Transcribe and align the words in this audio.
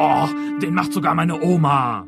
Oh, 0.00 0.28
den 0.62 0.74
macht 0.74 0.92
sogar 0.92 1.12
meine 1.16 1.42
Oma. 1.42 2.06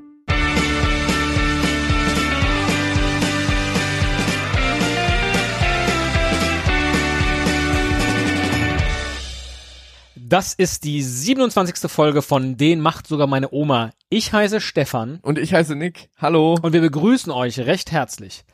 Das 10.15 10.55
ist 10.55 10.85
die 10.85 11.03
27. 11.03 11.91
Folge 11.91 12.23
von 12.23 12.57
Den 12.57 12.81
macht 12.81 13.09
sogar 13.09 13.27
meine 13.27 13.51
Oma. 13.51 13.91
Ich 14.09 14.33
heiße 14.33 14.61
Stefan 14.61 15.19
Und 15.23 15.37
ich 15.37 15.53
heiße 15.53 15.75
Nick. 15.75 16.11
Hallo. 16.17 16.61
und 16.63 16.73
wir 16.73 16.83
begrüßen 16.83 17.33
euch 17.33 17.59
recht 17.59 17.91
herzlich. 17.91 18.45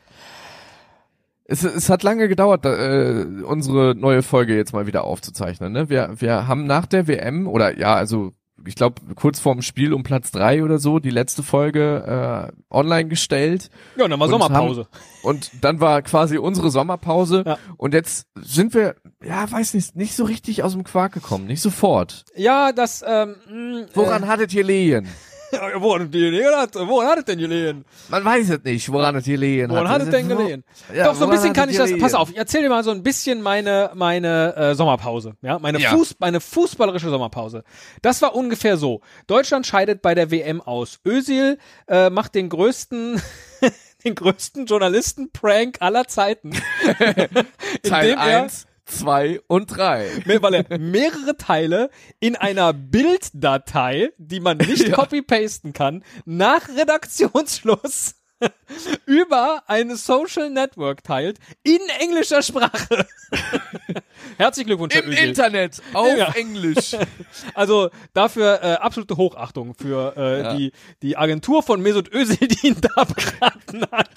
Es, 1.45 1.63
es 1.63 1.91
hat 1.91 2.01
lange 2.01 2.27
gedauert, 2.27 2.65
äh, 2.65 3.23
unsere 3.43 3.93
neue 3.93 4.23
Folge 4.23 4.57
jetzt 4.57 4.73
mal 4.73 4.87
wieder 4.87 5.03
aufzuzeichnen. 5.03 5.73
Ne? 5.73 5.89
Wir, 5.89 6.15
wir 6.17 6.47
haben 6.47 6.65
nach 6.65 6.87
der 6.87 7.07
WM, 7.07 7.47
oder 7.47 7.77
ja, 7.77 7.93
also 7.93 8.31
ich 8.65 8.75
glaube 8.75 9.01
kurz 9.15 9.39
vorm 9.39 9.61
Spiel 9.61 9.93
um 9.93 10.03
Platz 10.03 10.31
drei 10.31 10.63
oder 10.63 10.79
so, 10.79 10.99
die 10.99 11.09
letzte 11.09 11.43
Folge 11.43 12.51
äh, 12.51 12.73
online 12.73 13.09
gestellt. 13.09 13.69
Ja, 13.95 14.05
und 14.05 14.11
dann 14.11 14.19
war 14.19 14.27
Und 14.27 14.31
Sommerpause. 14.31 14.81
Haben, 14.81 14.89
und 15.23 15.51
dann 15.61 15.79
war 15.79 16.01
quasi 16.01 16.37
unsere 16.37 16.69
Sommerpause. 16.71 17.43
Ja. 17.45 17.57
Und 17.77 17.93
jetzt 17.93 18.27
sind 18.35 18.73
wir, 18.73 18.95
ja, 19.23 19.49
weiß 19.51 19.73
nicht, 19.73 19.95
nicht 19.95 20.15
so 20.15 20.23
richtig 20.23 20.63
aus 20.63 20.73
dem 20.73 20.83
Quark 20.83 21.13
gekommen. 21.13 21.45
Nicht 21.47 21.61
sofort. 21.61 22.25
Ja, 22.35 22.71
das, 22.71 23.03
ähm, 23.07 23.35
mh, 23.49 23.87
Woran 23.93 24.27
hattet 24.27 24.53
ihr 24.53 24.63
liegen? 24.63 25.07
Woran 25.75 26.11
hat? 26.11 26.75
Woran 26.75 27.07
hat 27.07 27.19
es 27.19 27.25
denn 27.25 27.39
gelegen? 27.39 27.85
Man 28.09 28.23
weiß 28.25 28.49
es 28.49 28.63
nicht, 28.63 28.91
woran 28.91 29.15
es 29.15 29.25
gelegen 29.25 29.69
Woran 29.71 29.89
hat 29.89 30.01
es 30.01 30.09
denn 30.09 30.27
gelegen? 30.27 30.63
Ja, 30.93 31.05
Doch, 31.05 31.15
so 31.15 31.25
ein 31.25 31.29
bisschen 31.31 31.49
hat 31.49 31.55
kann 31.55 31.69
ich 31.69 31.77
das, 31.77 31.91
pass 31.97 32.13
auf, 32.13 32.29
ich 32.29 32.37
erzähl 32.37 32.61
dir 32.61 32.69
mal 32.69 32.83
so 32.83 32.91
ein 32.91 33.03
bisschen 33.03 33.41
meine, 33.41 33.91
meine 33.95 34.55
äh, 34.55 34.75
Sommerpause, 34.75 35.33
ja, 35.41 35.57
meine, 35.59 35.79
Ja. 35.79 35.91
Fuß, 35.91 36.15
meine 36.19 36.39
fußballerische 36.41 37.09
Sommerpause. 37.09 37.63
Das 38.01 38.21
war 38.21 38.35
ungefähr 38.35 38.77
so. 38.77 39.01
Deutschland 39.27 39.65
scheidet 39.65 40.01
bei 40.01 40.15
der 40.15 40.31
WM 40.31 40.61
aus. 40.61 40.99
Özil 41.05 41.57
äh, 41.87 42.09
macht 42.09 42.35
den 42.35 42.49
größten, 42.49 43.21
den 44.03 44.15
größten 44.15 44.65
Journalisten-Prank 44.65 45.77
aller 45.79 46.07
Zeiten. 46.07 46.51
Teil 47.83 48.09
indem 48.09 48.19
er- 48.19 48.43
1, 48.43 48.66
2 48.87 49.41
und 49.47 49.67
3. 49.67 50.23
Mehr- 50.25 50.41
weil 50.41 50.53
er 50.55 50.79
mehrere 50.79 51.37
Teile 51.37 51.89
in 52.19 52.35
einer 52.35 52.73
Bilddatei, 52.73 54.11
die 54.17 54.39
man 54.39 54.57
nicht 54.57 54.87
Ja. 54.87 54.95
copy-pasten 54.95 55.73
kann, 55.73 56.03
nach 56.25 56.67
Redaktionsschluss 56.69 58.15
über 59.05 59.63
eine 59.67 59.95
Social 59.95 60.49
Network 60.49 61.03
teilt 61.03 61.39
in 61.63 61.79
englischer 61.99 62.41
Sprache. 62.41 63.05
Herzlichen 64.37 64.67
Glückwunsch, 64.67 64.95
Im. 64.95 65.11
Internet, 65.11 65.81
auf 65.93 66.17
Ja. 66.17 66.31
Englisch. 66.33 66.95
Also 67.53 67.89
dafür 68.13 68.59
äh, 68.61 68.73
absolute 68.73 69.17
Hochachtung 69.17 69.73
für 69.73 70.13
äh, 70.17 70.41
Ja. 70.41 70.55
die, 70.55 70.71
die 71.01 71.17
Agentur 71.17 71.63
von 71.63 71.81
Mesut 71.81 72.13
Özil, 72.13 72.47
die 72.47 72.67
ihn 72.67 72.77
da 72.81 73.03
beraten 73.03 73.81
hat. 73.91 74.09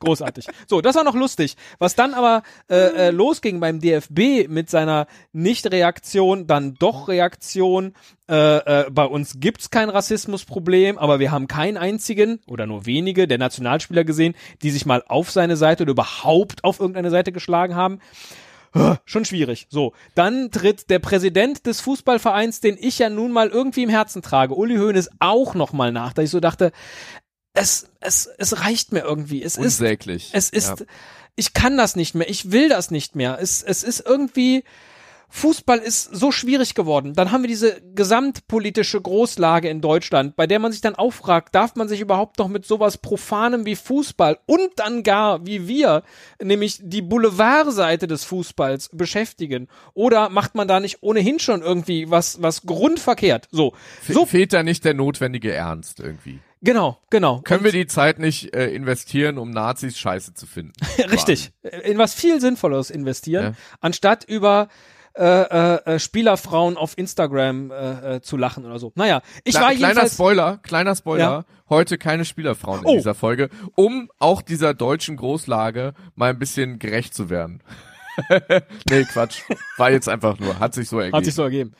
Großartig. 0.00 0.46
So, 0.68 0.80
das 0.80 0.94
war 0.96 1.04
noch 1.04 1.14
lustig. 1.14 1.56
Was 1.78 1.94
dann 1.94 2.14
aber 2.14 2.42
äh, 2.70 3.08
äh, 3.08 3.10
losging 3.10 3.60
beim 3.60 3.80
DFB 3.80 4.48
mit 4.48 4.68
seiner 4.70 5.06
Nicht-Reaktion, 5.32 6.46
dann 6.46 6.74
doch 6.74 7.08
Reaktion. 7.08 7.94
Äh, 8.30 8.56
äh, 8.84 8.90
bei 8.90 9.04
uns 9.04 9.40
gibt's 9.40 9.70
kein 9.70 9.88
Rassismusproblem, 9.88 10.98
aber 10.98 11.18
wir 11.18 11.30
haben 11.30 11.46
keinen 11.48 11.78
einzigen 11.78 12.40
oder 12.46 12.66
nur 12.66 12.84
wenige 12.84 13.26
der 13.26 13.37
Nationalspieler 13.38 14.04
gesehen, 14.04 14.34
die 14.62 14.70
sich 14.70 14.86
mal 14.86 15.02
auf 15.06 15.30
seine 15.30 15.56
Seite 15.56 15.84
oder 15.84 15.92
überhaupt 15.92 16.64
auf 16.64 16.80
irgendeine 16.80 17.10
Seite 17.10 17.32
geschlagen 17.32 17.74
haben 17.74 18.00
schon 19.06 19.24
schwierig. 19.24 19.66
So, 19.70 19.94
dann 20.14 20.50
tritt 20.50 20.90
der 20.90 20.98
Präsident 20.98 21.66
des 21.66 21.80
Fußballvereins, 21.80 22.60
den 22.60 22.76
ich 22.78 22.98
ja 22.98 23.08
nun 23.08 23.32
mal 23.32 23.48
irgendwie 23.48 23.82
im 23.82 23.88
Herzen 23.88 24.20
trage, 24.22 24.54
Uli 24.54 24.76
Hoeneß, 24.76 25.08
auch 25.20 25.54
noch 25.54 25.72
mal 25.72 25.90
nach, 25.90 26.12
da 26.12 26.22
ich 26.22 26.30
so 26.30 26.38
dachte, 26.38 26.72
es, 27.54 27.88
es, 28.00 28.28
es 28.38 28.60
reicht 28.62 28.92
mir 28.92 29.00
irgendwie. 29.00 29.42
Es 29.42 29.56
ist, 29.56 29.80
Unsäglich. 29.80 30.30
es 30.32 30.50
ist, 30.50 30.80
Ja. 30.80 30.86
ich 31.34 31.54
kann 31.54 31.76
das 31.76 31.96
nicht 31.96 32.14
mehr, 32.14 32.28
ich 32.28 32.52
will 32.52 32.68
das 32.68 32.90
nicht 32.90 33.16
mehr. 33.16 33.38
Es, 33.40 33.62
es 33.62 33.82
ist 33.82 34.04
irgendwie, 34.06 34.64
Fußball 35.30 35.78
ist 35.78 36.04
so 36.04 36.32
schwierig 36.32 36.74
geworden. 36.74 37.12
Dann 37.14 37.30
haben 37.32 37.42
wir 37.42 37.48
diese 37.48 37.80
gesamtpolitische 37.94 39.00
Großlage 39.00 39.68
in 39.68 39.80
Deutschland, 39.80 40.36
bei 40.36 40.46
der 40.46 40.58
man 40.58 40.72
sich 40.72 40.80
dann 40.80 40.94
auffragt, 40.94 41.54
darf 41.54 41.74
man 41.76 41.86
sich 41.88 42.00
überhaupt 42.00 42.38
noch 42.38 42.48
mit 42.48 42.64
sowas 42.66 42.98
Profanem 42.98 43.64
wie 43.66 43.76
Fußball 43.76 44.38
und 44.46 44.70
dann 44.76 45.02
gar 45.02 45.46
wie 45.46 45.68
wir, 45.68 46.02
nämlich 46.42 46.78
die 46.82 47.02
Boulevardseite 47.02 48.06
des 48.06 48.24
Fußballs 48.24 48.90
beschäftigen? 48.92 49.68
Oder 49.94 50.28
macht 50.30 50.54
man 50.54 50.66
da 50.68 50.80
nicht 50.80 51.02
ohnehin 51.02 51.38
schon 51.38 51.62
irgendwie 51.62 52.10
was, 52.10 52.40
was 52.42 52.62
grundverkehrt? 52.62 53.48
So, 53.50 53.74
so, 54.08 54.26
Fehlt 54.26 54.52
da 54.52 54.62
nicht 54.62 54.84
der 54.84 54.94
notwendige 54.94 55.52
Ernst 55.52 56.00
irgendwie? 56.00 56.40
genau, 56.60 56.98
genau. 57.10 57.40
Können 57.42 57.60
Und- 57.60 57.64
wir 57.66 57.72
die 57.72 57.86
Zeit 57.86 58.18
nicht 58.18 58.54
äh, 58.54 58.70
investieren, 58.74 59.38
um 59.38 59.50
Nazis 59.50 59.96
scheiße 59.98 60.34
zu 60.34 60.46
finden? 60.46 60.72
Richtig. 61.10 61.52
In 61.84 61.98
was 61.98 62.14
viel 62.14 62.40
Sinnvolleres 62.40 62.90
investieren, 62.90 63.44
Ja. 63.44 63.52
anstatt 63.80 64.24
über 64.24 64.68
äh, 65.18 65.42
äh, 65.74 65.94
äh, 65.94 65.98
Spielerfrauen 65.98 66.76
auf 66.76 66.96
Instagram 66.96 67.70
äh, 67.70 68.16
äh, 68.16 68.20
zu 68.22 68.36
lachen 68.36 68.64
oder 68.64 68.78
so. 68.78 68.92
Naja, 68.94 69.20
ich 69.44 69.54
Kle 69.54 69.64
war 69.64 69.74
kleiner. 69.74 70.08
Spoiler, 70.08 70.58
kleiner 70.62 70.94
Spoiler. 70.96 71.24
Ja. 71.24 71.44
Heute 71.68 71.98
keine 71.98 72.24
Spielerfrauen 72.24 72.80
in 72.80 72.86
Oh. 72.86 72.94
dieser 72.94 73.14
Folge, 73.14 73.50
um 73.74 74.10
auch 74.18 74.40
dieser 74.42 74.72
deutschen 74.74 75.16
Großlage 75.16 75.92
mal 76.14 76.30
ein 76.30 76.38
bisschen 76.38 76.78
gerecht 76.78 77.14
zu 77.14 77.28
werden. 77.30 77.62
nee, 78.90 79.04
Quatsch. 79.04 79.42
War 79.76 79.90
jetzt 79.92 80.08
einfach 80.08 80.38
nur, 80.40 80.58
hat 80.58 80.74
sich 80.74 80.88
so 80.88 80.98
ergeben. 80.98 81.16
Hat 81.16 81.24
sich 81.24 81.34
so 81.34 81.42
ergeben. 81.42 81.74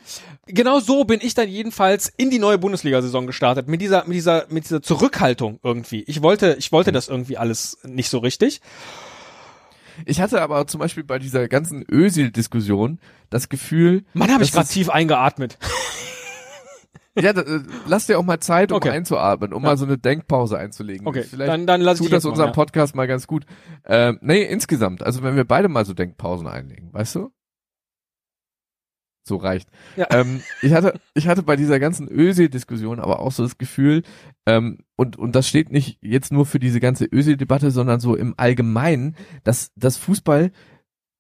Genau 0.47 0.79
so 0.81 1.05
bin 1.05 1.21
ich 1.23 1.35
dann 1.35 1.49
jedenfalls 1.49 2.13
in 2.17 2.31
die 2.31 2.39
neue 2.39 2.59
Bundesliga-Saison 2.59 3.27
gestartet 3.27 3.67
mit 3.69 3.81
dieser, 3.81 4.05
mit 4.05 4.15
dieser, 4.15 4.47
mit 4.49 4.65
dieser 4.65 4.81
Zurückhaltung 4.83 5.59
irgendwie. 5.63 6.03
Ich 6.07 6.23
wollte, 6.23 6.55
ich 6.59 6.67
Hm. 6.67 6.73
wollte 6.73 6.93
das 6.93 7.09
irgendwie 7.09 7.39
alles 7.39 7.79
nicht 7.85 8.09
so 8.09 8.19
richtig. 8.19 8.61
Ich 10.07 10.21
hatte 10.21 10.41
aber 10.43 10.67
zum 10.67 10.81
Beispiel 10.81 11.05
bei 11.05 11.19
dieser 11.19 11.49
ganzen 11.49 11.85
Ösil-Diskussion 11.91 12.99
das 13.31 13.49
Gefühl, 13.49 14.05
Mann, 14.15 14.31
habe 14.33 14.45
ich 14.45 14.53
gerade 14.53 14.69
tief 14.69 14.89
eingeatmet. 14.91 15.59
Ja, 17.21 17.33
da, 17.33 17.41
äh, 17.41 17.61
lass 17.85 18.07
dir 18.07 18.17
auch 18.17 18.23
mal 18.23 18.39
Zeit, 18.39 18.71
um 18.71 18.77
Okay. 18.77 18.91
einzuatmen, 18.91 19.53
um 19.53 19.63
Ja. 19.65 19.71
mal 19.71 19.77
so 19.77 19.85
eine 19.85 19.99
Denkpause 19.99 20.57
einzulegen. 20.57 21.05
Okay, 21.05 21.25
Vielleicht 21.25 21.49
dann, 21.51 21.67
dann 21.67 21.81
lass 21.81 21.95
ich 21.95 21.99
tut 21.99 22.07
dich 22.07 22.17
das 22.19 22.25
unserem 22.25 22.51
machen, 22.51 22.59
ja. 22.61 22.65
Podcast 22.65 22.95
mal 22.95 23.09
ganz 23.09 23.27
gut. 23.27 23.45
Ähm, 23.87 24.19
nee, 24.23 24.43
insgesamt, 24.45 25.03
also 25.03 25.25
wenn 25.25 25.35
wir 25.35 25.45
beide 25.45 25.69
mal 25.69 25.85
so 25.85 25.95
Denkpausen 25.95 26.47
einlegen, 26.47 26.93
weißt 26.93 27.17
du? 27.17 27.33
So 29.29 29.37
reicht. 29.37 29.69
Ja. 29.97 30.07
Ähm, 30.11 30.41
ich 30.63 30.73
hatte, 30.73 30.99
ich 31.15 31.29
hatte 31.29 31.43
bei 31.43 31.57
dieser 31.57 31.79
ganzen 31.79 32.09
Ösil-Diskussion 32.09 32.99
aber 32.99 33.21
auch 33.21 33.33
so 33.33 33.43
das 33.43 33.59
Gefühl, 33.59 34.03
ähm, 34.47 34.79
und, 34.97 35.17
und 35.17 35.37
das 35.37 35.49
steht 35.49 35.71
nicht 35.71 35.99
jetzt 36.03 36.33
nur 36.33 36.47
für 36.47 36.59
diese 36.59 36.81
ganze 36.81 37.05
Ösil-Debatte, 37.05 37.71
sondern 37.71 38.01
so 38.01 38.17
im 38.17 38.35
Allgemeinen, 38.37 39.15
dass 39.45 39.71
das 39.77 39.97
Fußball 39.97 40.51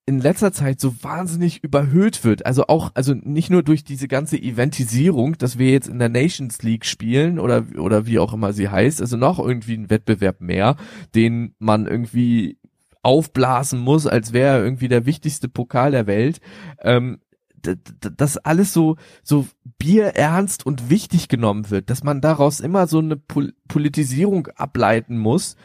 in 0.08 0.20
letzter 0.20 0.52
Zeit 0.52 0.80
so 0.80 1.04
wahnsinnig 1.04 1.62
überhöht 1.62 2.24
wird. 2.24 2.46
Also 2.46 2.66
auch, 2.68 2.92
also 2.94 3.12
nicht 3.12 3.50
nur 3.50 3.62
durch 3.62 3.84
diese 3.84 4.08
ganze 4.08 4.38
Eventisierung, 4.38 5.36
dass 5.36 5.58
wir 5.58 5.70
jetzt 5.70 5.86
in 5.86 5.98
der 5.98 6.08
Nations 6.08 6.62
League 6.62 6.86
spielen 6.86 7.38
oder, 7.38 7.66
oder 7.76 8.06
wie 8.06 8.18
auch 8.18 8.32
immer 8.32 8.54
sie 8.54 8.70
heißt, 8.70 9.02
also 9.02 9.18
noch 9.18 9.38
irgendwie 9.38 9.74
ein 9.74 9.90
Wettbewerb 9.90 10.40
mehr, 10.40 10.76
den 11.14 11.54
man 11.58 11.86
irgendwie 11.86 12.56
aufblasen 13.02 13.80
muss, 13.80 14.06
als 14.06 14.32
wäre 14.32 14.56
er 14.58 14.64
irgendwie 14.64 14.88
der 14.88 15.04
wichtigste 15.04 15.48
Pokal 15.48 15.90
der 15.90 16.06
Welt. 16.06 16.40
Ähm, 16.80 17.18
dass 17.62 18.36
alles 18.38 18.72
so 18.72 18.96
so 19.22 19.46
bierernst 19.78 20.64
und 20.64 20.90
wichtig 20.90 21.28
genommen 21.28 21.70
wird, 21.70 21.90
dass 21.90 22.02
man 22.02 22.20
daraus 22.20 22.60
immer 22.60 22.86
so 22.86 22.98
eine 22.98 23.16
Pol 23.16 23.52
Politisierung 23.68 24.48
ableiten 24.48 25.18
muss, 25.18 25.56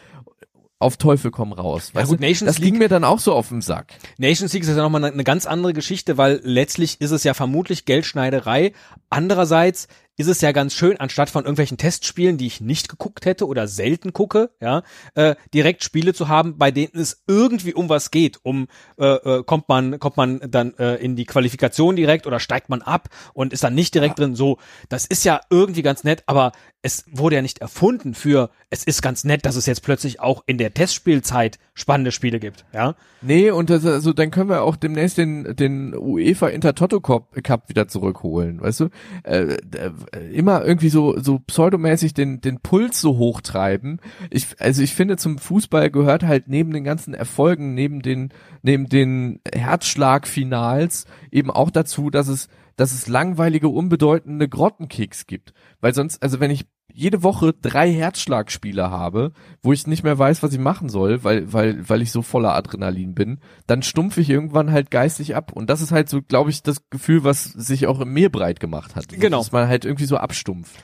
auf 0.84 0.98
Teufel 0.98 1.32
komm 1.32 1.54
raus. 1.54 1.92
Ja 1.96 2.04
gut? 2.04 2.20
Nations 2.20 2.46
das 2.46 2.62
ging 2.62 2.78
mir 2.78 2.90
dann 2.90 3.04
auch 3.04 3.20
so 3.20 3.34
auf 3.34 3.50
den 3.50 3.62
Sack. 3.62 3.94
Nations 4.18 4.54
League 4.54 4.64
ist 4.64 4.70
ja 4.70 4.76
nochmal 4.76 5.04
eine, 5.04 5.14
eine 5.14 5.24
ganz 5.24 5.46
andere 5.46 5.74
Geschichte, 5.74 6.18
weil 6.18 6.42
letztlich 6.44 7.00
ist 7.00 7.12
es 7.12 7.24
ja 7.24 7.34
vermutlich 7.34 7.86
Geldschneiderei. 7.86 8.74
Andererseits 9.10 9.88
ist 10.18 10.28
es 10.28 10.42
ja 10.42 10.52
ganz 10.52 10.74
schön, 10.74 10.98
anstatt 11.00 11.30
von 11.30 11.44
irgendwelchen 11.44 11.78
Testspielen, 11.78 12.38
die 12.38 12.48
ich 12.48 12.62
nicht 12.62 12.88
geguckt 12.90 13.26
hätte 13.26 13.48
oder 13.48 13.68
selten 13.68 14.14
gucke, 14.14 14.52
ja, 14.62 14.84
äh, 15.16 15.36
direkt 15.54 15.84
Spiele 15.84 16.14
zu 16.14 16.28
haben, 16.28 16.58
bei 16.58 16.72
denen 16.72 16.94
es 16.94 17.24
irgendwie 17.28 17.74
um 17.74 17.90
was 17.90 18.12
geht. 18.12 18.40
Um 18.44 18.68
äh, 18.98 19.06
äh, 19.06 19.44
kommt 19.44 19.70
man 19.70 20.00
kommt 20.00 20.18
man 20.18 20.40
dann 20.48 20.76
äh, 20.78 20.96
in 20.96 21.16
die 21.16 21.26
Qualifikation 21.26 21.96
direkt 21.96 22.28
oder 22.28 22.40
steigt 22.40 22.70
man 22.70 22.82
ab 22.82 23.10
und 23.34 23.54
ist 23.54 23.64
dann 23.64 23.74
nicht 23.74 23.96
direkt 23.96 24.20
drin. 24.20 24.36
So, 24.36 24.60
das 24.90 25.06
ist 25.06 25.26
ja 25.26 25.42
irgendwie 25.50 25.82
ganz 25.82 26.04
nett, 26.04 26.24
aber 26.28 26.52
es 26.84 27.06
wurde 27.10 27.38
ja 27.38 27.42
nicht 27.42 27.60
erfunden 27.60 28.14
für. 28.14 28.52
Es 28.70 28.84
ist 28.84 29.02
ganz 29.02 29.24
nett, 29.24 29.46
dass 29.46 29.56
es 29.56 29.66
jetzt 29.66 29.84
plötzlich 29.84 30.20
auch 30.20 30.44
in 30.46 30.58
der 30.58 30.74
Testspielzeit 30.74 31.58
spannende 31.76 32.12
Spiele 32.12 32.40
gibt, 32.40 32.66
ja. 32.72 32.96
Nee, 33.22 33.50
und 33.50 33.70
das, 33.70 33.86
also 33.86 34.14
dann 34.14 34.30
können 34.30 34.50
wir 34.50 34.62
auch 34.62 34.76
demnächst 34.76 35.18
den, 35.18 35.56
den 35.56 35.96
UEFA 35.96 36.48
Intertoto 36.50 37.02
Cup, 37.02 37.70
wieder 37.70 37.88
zurückholen, 37.88 38.62
weißt 38.62 38.82
du? 38.82 38.90
Äh, 39.24 39.58
äh, 39.76 39.92
immer 40.32 40.64
irgendwie 40.64 40.90
so, 40.90 41.20
so 41.20 41.40
pseudomäßig 41.40 42.14
den, 42.14 42.42
den 42.42 42.60
Puls 42.60 43.02
so 43.02 43.18
hochtreiben. 43.18 44.00
Ich, 44.30 44.48
also 44.60 44.84
ich 44.84 44.94
finde, 44.94 45.18
zum 45.18 45.40
Fußball 45.40 45.90
gehört 45.90 46.24
halt 46.24 46.48
neben 46.48 46.74
den 46.74 46.84
ganzen 46.84 47.16
Erfolgen, 47.16 47.74
neben 47.74 48.04
den, 48.04 48.30
neben 48.62 48.88
den 48.88 49.40
Herzschlagfinals 49.52 51.06
eben 51.32 51.50
auch 51.50 51.72
dazu, 51.72 52.12
dass 52.12 52.28
es, 52.28 52.50
dass 52.76 52.94
es 52.94 53.08
langweilige, 53.08 53.70
unbedeutende 53.70 54.48
Grottenkicks 54.48 55.26
gibt. 55.26 55.54
Weil 55.82 55.96
sonst, 55.96 56.22
also 56.22 56.40
wenn 56.40 56.52
ich 56.52 56.66
jede 56.94 57.24
Woche 57.24 57.54
drei 57.54 57.92
Herzschlagspiele 57.92 58.90
habe, 58.92 59.32
wo 59.62 59.74
ich 59.74 59.88
nicht 59.88 60.04
mehr 60.04 60.18
weiß, 60.18 60.44
was 60.44 60.54
ich 60.54 60.60
machen 60.60 60.90
soll, 60.90 61.24
weil, 61.24 61.52
weil, 61.52 61.90
weil 61.90 62.02
ich 62.02 62.12
so 62.12 62.22
voller 62.22 62.54
Adrenalin 62.54 63.16
bin, 63.16 63.40
dann 63.68 63.82
stumpfe 63.82 64.22
ich 64.22 64.30
irgendwann 64.30 64.72
halt 64.72 64.92
geistig 64.92 65.36
ab. 65.36 65.52
Und 65.52 65.70
das 65.70 65.82
ist 65.82 65.92
halt 65.92 66.10
so, 66.10 66.22
glaube 66.22 66.52
ich, 66.52 66.62
das 66.64 66.90
Gefühl, 66.90 67.24
was 67.24 67.44
sich 67.46 67.88
auch 67.88 68.00
im 68.00 68.14
Meer 68.14 68.30
breit 68.30 68.60
gemacht 68.60 68.96
hat. 68.96 69.10
Genau. 69.10 69.40
Dass 69.40 69.52
man 69.52 69.68
halt 69.68 69.86
irgendwie 69.86 70.06
so 70.06 70.18
abstumpft. 70.18 70.76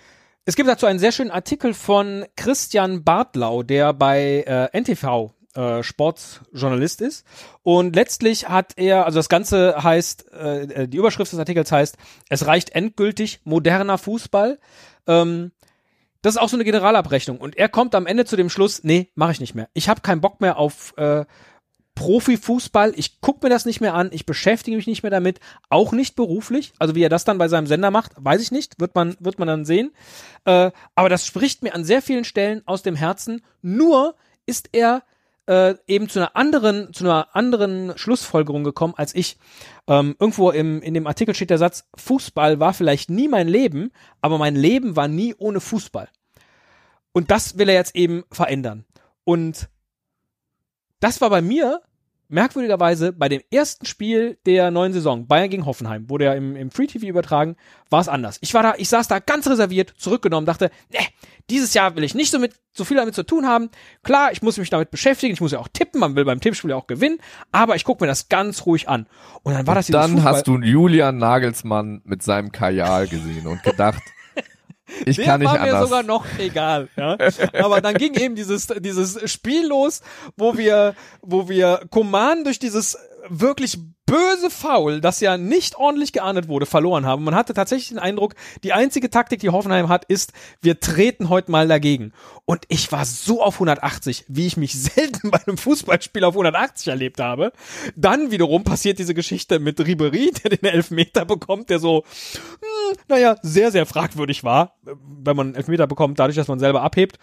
Es 0.46 0.56
gibt 0.56 0.68
dazu 0.68 0.88
einen 0.88 1.00
sehr 1.00 1.12
schönen 1.12 1.32
Artikel 1.32 1.74
von 1.74 2.26
Christian 2.36 3.04
Bartlau, 3.04 3.62
der 3.62 3.94
bei 3.94 4.44
äh, 4.48 4.80
NTV 4.80 5.32
äh, 5.54 5.84
Sportsjournalist 5.84 7.02
ist. 7.02 7.26
Und 7.62 7.96
letztlich 7.96 8.50
hat 8.50 8.74
er, 8.78 9.06
also 9.06 9.20
das 9.20 9.30
Ganze 9.30 9.84
heißt, 9.84 10.32
äh, 10.34 10.88
die 10.88 10.98
Überschrift 10.98 11.32
des 11.32 11.40
Artikels 11.40 11.72
heißt, 11.72 11.98
es 12.30 12.48
reicht 12.48 12.72
endgültig 12.72 13.42
moderner 13.44 13.98
Fußball. 13.98 14.60
Ähm, 15.08 15.52
das 16.22 16.36
ist 16.36 16.42
auch 16.42 16.50
so 16.50 16.58
eine 16.58 16.66
Generalabrechnung. 16.66 17.38
Und 17.38 17.58
er 17.58 17.70
kommt 17.70 17.96
am 17.96 18.06
Ende 18.06 18.26
zu 18.26 18.36
dem 18.36 18.50
Schluss, 18.50 18.84
nee, 18.84 19.12
mache 19.16 19.32
ich 19.32 19.40
nicht 19.40 19.56
mehr. 19.56 19.70
Ich 19.74 19.90
habe 19.90 20.02
keinen 20.02 20.22
Bock 20.22 20.42
mehr 20.42 20.58
auf 20.58 20.94
äh, 20.98 21.26
Profifußball. 21.96 22.94
Ich 22.96 23.20
gucke 23.20 23.46
mir 23.46 23.50
das 23.50 23.66
nicht 23.66 23.82
mehr 23.82 23.94
an. 23.94 24.10
Ich 24.14 24.26
beschäftige 24.26 24.78
mich 24.78 24.88
nicht 24.88 25.04
mehr 25.04 25.12
damit. 25.12 25.40
Auch 25.70 25.92
nicht 25.92 26.16
beruflich. 26.16 26.74
Also 26.80 26.96
wie 26.96 27.04
er 27.04 27.10
das 27.10 27.26
dann 27.26 27.38
bei 27.38 27.48
seinem 27.48 27.68
Sender 27.68 27.92
macht, 27.92 28.14
weiß 28.16 28.42
ich 28.42 28.52
nicht. 28.52 28.80
Wird 28.80 28.96
man, 28.96 29.18
wird 29.20 29.40
man 29.40 29.48
dann 29.48 29.66
sehen. 29.66 29.92
Äh, 30.46 30.72
aber 30.96 31.10
das 31.10 31.26
spricht 31.26 31.64
mir 31.64 31.74
an 31.74 31.84
sehr 31.84 32.02
vielen 32.02 32.26
Stellen 32.26 32.62
aus 32.66 32.84
dem 32.84 32.96
Herzen. 32.96 33.42
Nur 33.62 34.16
ist 34.46 34.70
er 34.72 35.04
äh, 35.50 35.76
eben 35.88 36.08
zu 36.08 36.20
einer 36.20 36.36
anderen, 36.36 36.94
zu 36.94 37.04
einer 37.04 37.36
anderen 37.36 37.98
Schlussfolgerung 37.98 38.64
gekommen 38.64 38.94
als 38.96 39.16
ich. 39.16 39.38
Ähm, 39.88 40.16
irgendwo 40.20 40.52
im, 40.52 40.80
in 40.84 40.94
dem 40.94 41.08
Artikel 41.08 41.34
steht 41.34 41.50
der 41.50 41.58
Satz, 41.58 41.90
Fußball 41.96 42.60
war 42.60 42.76
vielleicht 42.76 43.10
nie 43.10 43.28
mein 43.28 43.48
Leben, 43.48 43.92
aber 44.22 44.38
mein 44.38 44.56
Leben 44.56 44.96
war 44.96 45.08
nie 45.08 45.34
ohne 45.40 45.60
Fußball. 45.60 46.08
Und 47.14 47.32
das 47.32 47.58
will 47.58 47.68
er 47.68 47.76
jetzt 47.76 47.96
eben 47.96 48.24
verändern. 48.32 48.86
Und 49.24 49.70
das 51.00 51.20
war 51.20 51.32
bei 51.32 51.42
mir 51.42 51.82
merkwürdigerweise 52.30 53.12
bei 53.12 53.28
dem 53.28 53.42
ersten 53.52 53.86
Spiel 53.86 54.38
der 54.46 54.72
neuen 54.72 54.94
Saison, 54.94 55.28
Bayern 55.28 55.50
gegen 55.50 55.66
Hoffenheim, 55.66 56.10
wurde 56.10 56.26
ja 56.26 56.34
im, 56.34 56.56
im 56.56 56.72
Free 56.72 56.88
TV 56.88 57.08
übertragen, 57.08 57.56
war 57.90 58.00
es 58.00 58.08
anders. 58.08 58.38
Ich 58.42 58.54
war 58.54 58.64
da, 58.64 58.76
ich 58.78 58.88
saß 58.88 59.08
da 59.08 59.20
ganz 59.20 59.48
reserviert, 59.48 59.94
zurückgenommen, 59.98 60.46
dachte, 60.46 60.72
ne, 60.94 61.00
dieses 61.50 61.74
Jahr 61.74 61.96
will 61.96 62.04
ich 62.04 62.14
nicht 62.14 62.32
so 62.32 62.40
mit, 62.40 62.54
so 62.72 62.86
viel 62.86 62.98
damit 62.98 63.16
zu 63.16 63.24
tun 63.24 63.48
haben. 63.48 63.70
Klar, 64.04 64.32
ich 64.32 64.42
muss 64.42 64.58
mich 64.58 64.70
damit 64.70 64.92
beschäftigen, 64.92 65.34
ich 65.34 65.42
muss 65.42 65.52
ja 65.52 65.60
auch 65.60 65.68
tippen, 65.68 66.00
man 66.00 66.16
will 66.16 66.24
beim 66.24 66.40
Tippspiel 66.40 66.70
ja 66.70 66.76
auch 66.76 66.88
gewinnen, 66.88 67.20
aber 67.52 67.76
ich 67.76 67.84
gucke 67.84 68.04
mir 68.04 68.08
das 68.08 68.30
ganz 68.30 68.66
ruhig 68.66 68.88
an. 68.88 69.08
Und 69.42 69.54
dann 69.54 69.66
war 69.66 69.76
das 69.76 69.88
dieses 69.88 70.00
Dann 70.00 70.12
Fußball 70.12 70.34
hast 70.34 70.48
du 70.48 70.60
Julian 70.60 71.18
Nagelsmann 71.18 72.02
mit 72.06 72.22
seinem 72.22 72.52
Kajal 72.52 73.08
gesehen 73.08 73.48
und 73.48 73.64
gedacht, 73.64 74.04
ich 75.06 75.18
Der 75.18 75.26
kann 75.26 75.40
nicht 75.40 75.50
war 75.52 75.60
mir 75.60 75.74
anders. 75.74 75.90
sogar 75.90 76.04
noch 76.04 76.26
egal, 76.38 76.88
ja. 76.96 77.18
Aber 77.54 77.82
dann 77.82 77.96
ging 77.96 78.14
eben 78.16 78.36
dieses, 78.36 78.68
dieses 78.68 79.30
Spiel 79.32 79.68
los, 79.68 80.02
wo 80.38 80.58
wir, 80.58 80.96
wo 81.22 81.50
wir 81.50 81.82
Coman 81.90 82.44
durch 82.44 82.60
dieses 82.60 82.98
wirklich 83.28 83.78
böse 84.06 84.50
Foul, 84.50 85.02
das 85.02 85.20
ja 85.20 85.38
nicht 85.38 85.76
ordentlich 85.76 86.14
geahndet 86.14 86.48
wurde, 86.48 86.66
verloren 86.66 87.06
haben. 87.06 87.24
Man 87.24 87.36
hatte 87.36 87.54
tatsächlich 87.54 87.90
den 87.90 88.00
Eindruck, 88.00 88.34
die 88.64 88.74
einzige 88.74 89.10
Taktik, 89.12 89.40
die 89.40 89.50
Hoffenheim 89.50 89.88
hat, 89.88 90.06
ist, 90.06 90.34
wir 90.62 90.80
treten 90.80 91.30
heute 91.30 91.52
mal 91.52 91.68
dagegen. 91.68 92.12
Und 92.46 92.64
ich 92.70 92.92
war 92.92 93.06
so 93.06 93.44
auf 93.44 93.56
180, 93.56 94.26
wie 94.28 94.48
ich 94.48 94.58
mich 94.58 94.74
selten 94.82 95.30
bei 95.30 95.40
einem 95.46 95.58
Fußballspiel 95.58 96.24
auf 96.24 96.34
180 96.34 96.88
erlebt 96.88 97.20
habe. 97.20 97.52
Dann 97.96 98.32
wiederum 98.32 98.64
passiert 98.64 98.98
diese 98.98 99.14
Geschichte 99.14 99.60
mit 99.60 99.80
Ribery, 99.80 100.32
der 100.44 100.58
den 100.58 100.66
Elfmeter 100.66 101.26
bekommt, 101.26 101.70
der 101.70 101.80
so, 101.80 102.04
hm, 102.34 102.98
naja, 103.08 103.36
sehr, 103.44 103.72
sehr 103.72 103.86
fragwürdig 103.86 104.44
war, 104.44 104.80
wenn 104.84 105.36
man 105.36 105.48
einen 105.48 105.56
Elfmeter 105.56 105.86
bekommt, 105.86 106.18
dadurch, 106.18 106.36
dass 106.36 106.48
man 106.48 106.60
selber 106.60 106.82
abhebt. 106.82 107.20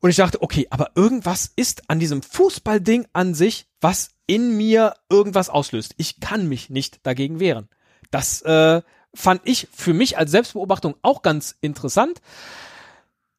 Und 0.00 0.10
ich 0.10 0.16
dachte, 0.16 0.42
okay, 0.42 0.66
aber 0.70 0.90
irgendwas 0.94 1.50
ist 1.56 1.88
an 1.88 1.98
diesem 1.98 2.22
Fußballding 2.22 3.06
an 3.12 3.34
sich, 3.34 3.66
was 3.80 4.10
in 4.30 4.56
mir 4.56 4.94
irgendwas 5.10 5.50
auslöst. 5.50 5.94
Ich 5.96 6.20
kann 6.20 6.48
mich 6.48 6.70
nicht 6.70 7.04
dagegen 7.04 7.40
wehren. 7.40 7.68
Das 8.12 8.42
äh, 8.42 8.80
fand 9.12 9.40
ich 9.42 9.66
für 9.72 9.92
mich 9.92 10.18
als 10.18 10.30
Selbstbeobachtung 10.30 10.94
auch 11.02 11.22
ganz 11.22 11.56
interessant. 11.60 12.20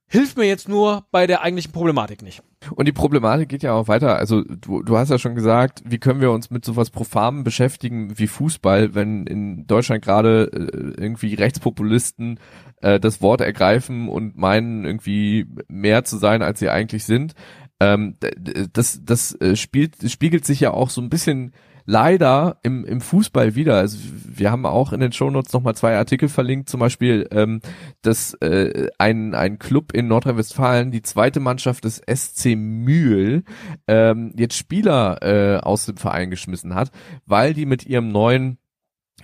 Hilft 0.07 0.35
mir 0.35 0.43
jetzt 0.43 0.67
nur 0.67 1.05
bei 1.11 1.27
der 1.27 1.43
eigentlichen 1.43 1.71
Problematik 1.71 2.23
nicht. 2.23 2.43
Und 2.75 2.89
die 2.89 2.91
Problematik 2.91 3.47
geht 3.47 3.63
ja 3.63 3.71
auch 3.71 3.87
weiter. 3.87 4.17
Also 4.17 4.43
du, 4.43 4.83
du 4.83 4.97
hast 4.97 5.09
ja 5.09 5.17
schon 5.17 5.33
gesagt, 5.33 5.81
wie 5.85 5.99
können 5.99 6.19
wir 6.19 6.31
uns 6.31 6.51
mit 6.51 6.65
sowas 6.65 6.89
Profamen 6.89 7.45
beschäftigen 7.45 8.19
wie 8.19 8.27
Fußball, 8.27 8.93
wenn 8.93 9.25
in 9.25 9.65
Deutschland 9.67 10.03
gerade 10.03 10.51
äh, 10.51 11.01
irgendwie 11.01 11.35
Rechtspopulisten 11.35 12.37
äh, 12.81 12.99
das 12.99 13.21
Wort 13.21 13.39
ergreifen 13.39 14.09
und 14.09 14.35
meinen 14.35 14.83
irgendwie 14.83 15.47
mehr 15.69 16.03
zu 16.03 16.17
sein, 16.17 16.41
als 16.41 16.59
sie 16.59 16.69
eigentlich 16.69 17.05
sind. 17.05 17.33
Ähm, 17.81 18.15
das 18.73 19.01
das 19.03 19.33
äh, 19.41 19.55
spielt, 19.55 19.95
spiegelt 20.11 20.45
sich 20.45 20.59
ja 20.59 20.71
auch 20.71 20.91
so 20.91 21.01
ein 21.01 21.09
bisschen 21.09 21.51
leider 21.85 22.59
im, 22.61 22.85
im 22.85 23.01
Fußball 23.01 23.55
wieder. 23.55 23.77
Also 23.77 23.97
wir 24.23 24.51
haben 24.51 24.67
auch 24.67 24.93
in 24.93 24.99
den 24.99 25.11
Shownotes 25.11 25.51
nochmal 25.51 25.73
zwei 25.73 25.97
Artikel 25.97 26.29
verlinkt, 26.29 26.69
zum 26.69 26.79
Beispiel, 26.79 27.27
ähm, 27.31 27.59
dass 28.03 28.35
äh, 28.35 28.87
ein, 28.99 29.33
ein 29.33 29.57
Club 29.57 29.93
in 29.93 30.07
Nordrhein-Westfalen, 30.07 30.91
die 30.91 31.01
zweite 31.01 31.39
Mannschaft 31.39 31.85
des 31.85 31.99
SC 32.07 32.55
Mühl, 32.55 33.43
ähm, 33.87 34.31
jetzt 34.37 34.57
Spieler 34.57 35.23
äh, 35.23 35.59
aus 35.59 35.87
dem 35.87 35.97
Verein 35.97 36.29
geschmissen 36.29 36.75
hat, 36.75 36.91
weil 37.25 37.55
die 37.55 37.65
mit 37.65 37.87
ihrem 37.87 38.11
neuen 38.11 38.59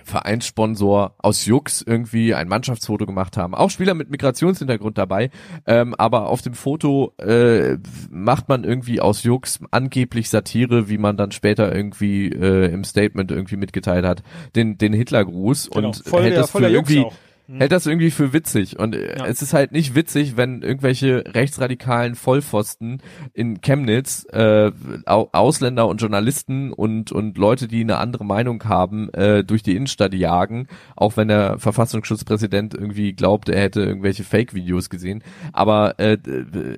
Vereinssponsor 0.04 1.14
aus 1.18 1.44
Jux 1.46 1.82
irgendwie 1.82 2.34
ein 2.34 2.48
Mannschaftsfoto 2.48 3.06
gemacht 3.06 3.36
haben. 3.36 3.54
Auch 3.54 3.70
Spieler 3.70 3.94
mit 3.94 4.10
Migrationshintergrund 4.10 4.98
dabei, 4.98 5.30
ähm, 5.66 5.94
aber 5.94 6.28
auf 6.28 6.42
dem 6.42 6.54
Foto 6.54 7.12
äh, 7.18 7.78
macht 8.10 8.48
man 8.48 8.64
irgendwie 8.64 9.00
aus 9.00 9.22
Jux 9.22 9.60
angeblich 9.70 10.30
Satire, 10.30 10.88
wie 10.88 10.98
man 10.98 11.16
dann 11.16 11.32
später 11.32 11.74
irgendwie 11.74 12.28
äh, 12.28 12.72
im 12.72 12.84
Statement 12.84 13.30
irgendwie 13.30 13.56
mitgeteilt 13.56 14.04
hat, 14.04 14.22
den 14.54 14.78
den 14.78 14.92
Hitlergruß 14.92 15.68
und 15.68 15.82
Genau. 15.82 15.92
voll 16.04 16.22
hält 16.22 16.32
der, 16.32 16.40
das 16.42 16.50
für 16.50 16.68
irgendwie 16.68 17.00
auch. 17.00 17.14
Mhm. 17.48 17.58
hält 17.58 17.72
das 17.72 17.86
irgendwie 17.86 18.10
für 18.10 18.32
witzig 18.32 18.78
und 18.78 18.94
äh, 18.94 19.16
Ja. 19.18 19.26
es 19.26 19.42
ist 19.42 19.54
halt 19.54 19.72
nicht 19.72 19.94
witzig, 19.94 20.36
wenn 20.36 20.62
irgendwelche 20.62 21.24
rechtsradikalen 21.26 22.14
Vollpfosten 22.14 23.02
in 23.32 23.60
Chemnitz 23.62 24.26
äh, 24.32 24.70
Au 25.06 25.28
Ausländer 25.32 25.88
und 25.88 26.00
Journalisten 26.00 26.72
und 26.72 27.10
und 27.10 27.38
Leute, 27.38 27.66
die 27.66 27.80
eine 27.80 27.96
andere 27.98 28.24
Meinung 28.24 28.62
haben, 28.64 29.08
äh, 29.14 29.42
durch 29.44 29.62
die 29.62 29.74
Innenstadt 29.74 30.12
jagen, 30.14 30.66
auch 30.94 31.16
wenn 31.16 31.28
der 31.28 31.58
Verfassungsschutzpräsident 31.58 32.74
irgendwie 32.74 33.14
glaubt, 33.14 33.48
er 33.48 33.62
hätte 33.62 33.80
irgendwelche 33.82 34.24
Fake-Videos 34.24 34.90
gesehen, 34.90 35.22
aber 35.52 35.98
äh, 35.98 36.18
d- 36.18 36.76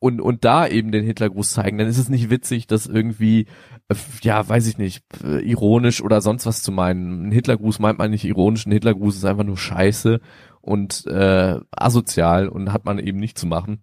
und 0.00 0.20
und 0.20 0.44
da 0.44 0.66
eben 0.66 0.92
den 0.92 1.04
Hitlergruß 1.04 1.52
zeigen, 1.52 1.78
dann 1.78 1.88
ist 1.88 1.98
es 1.98 2.08
nicht 2.08 2.30
witzig, 2.30 2.66
das 2.66 2.86
irgendwie 2.86 3.46
äh, 3.88 3.94
ja, 4.22 4.48
weiß 4.48 4.66
ich 4.66 4.78
nicht, 4.78 5.04
ironisch 5.22 6.02
oder 6.02 6.20
sonst 6.20 6.46
was 6.46 6.62
zu 6.62 6.72
meinen. 6.72 7.28
Ein 7.28 7.32
Hitlergruß 7.32 7.78
meint 7.78 7.98
man 7.98 8.10
nicht 8.10 8.24
ironisch, 8.24 8.66
ein 8.66 8.72
Hitlergruß 8.72 9.16
ist 9.16 9.24
einfach 9.24 9.44
nur 9.44 9.56
scheiße 9.56 10.20
und 10.60 11.06
äh, 11.06 11.58
asozial 11.70 12.48
und 12.48 12.72
hat 12.72 12.84
man 12.84 12.98
eben 12.98 13.18
nicht 13.18 13.38
zu 13.38 13.46
machen. 13.46 13.82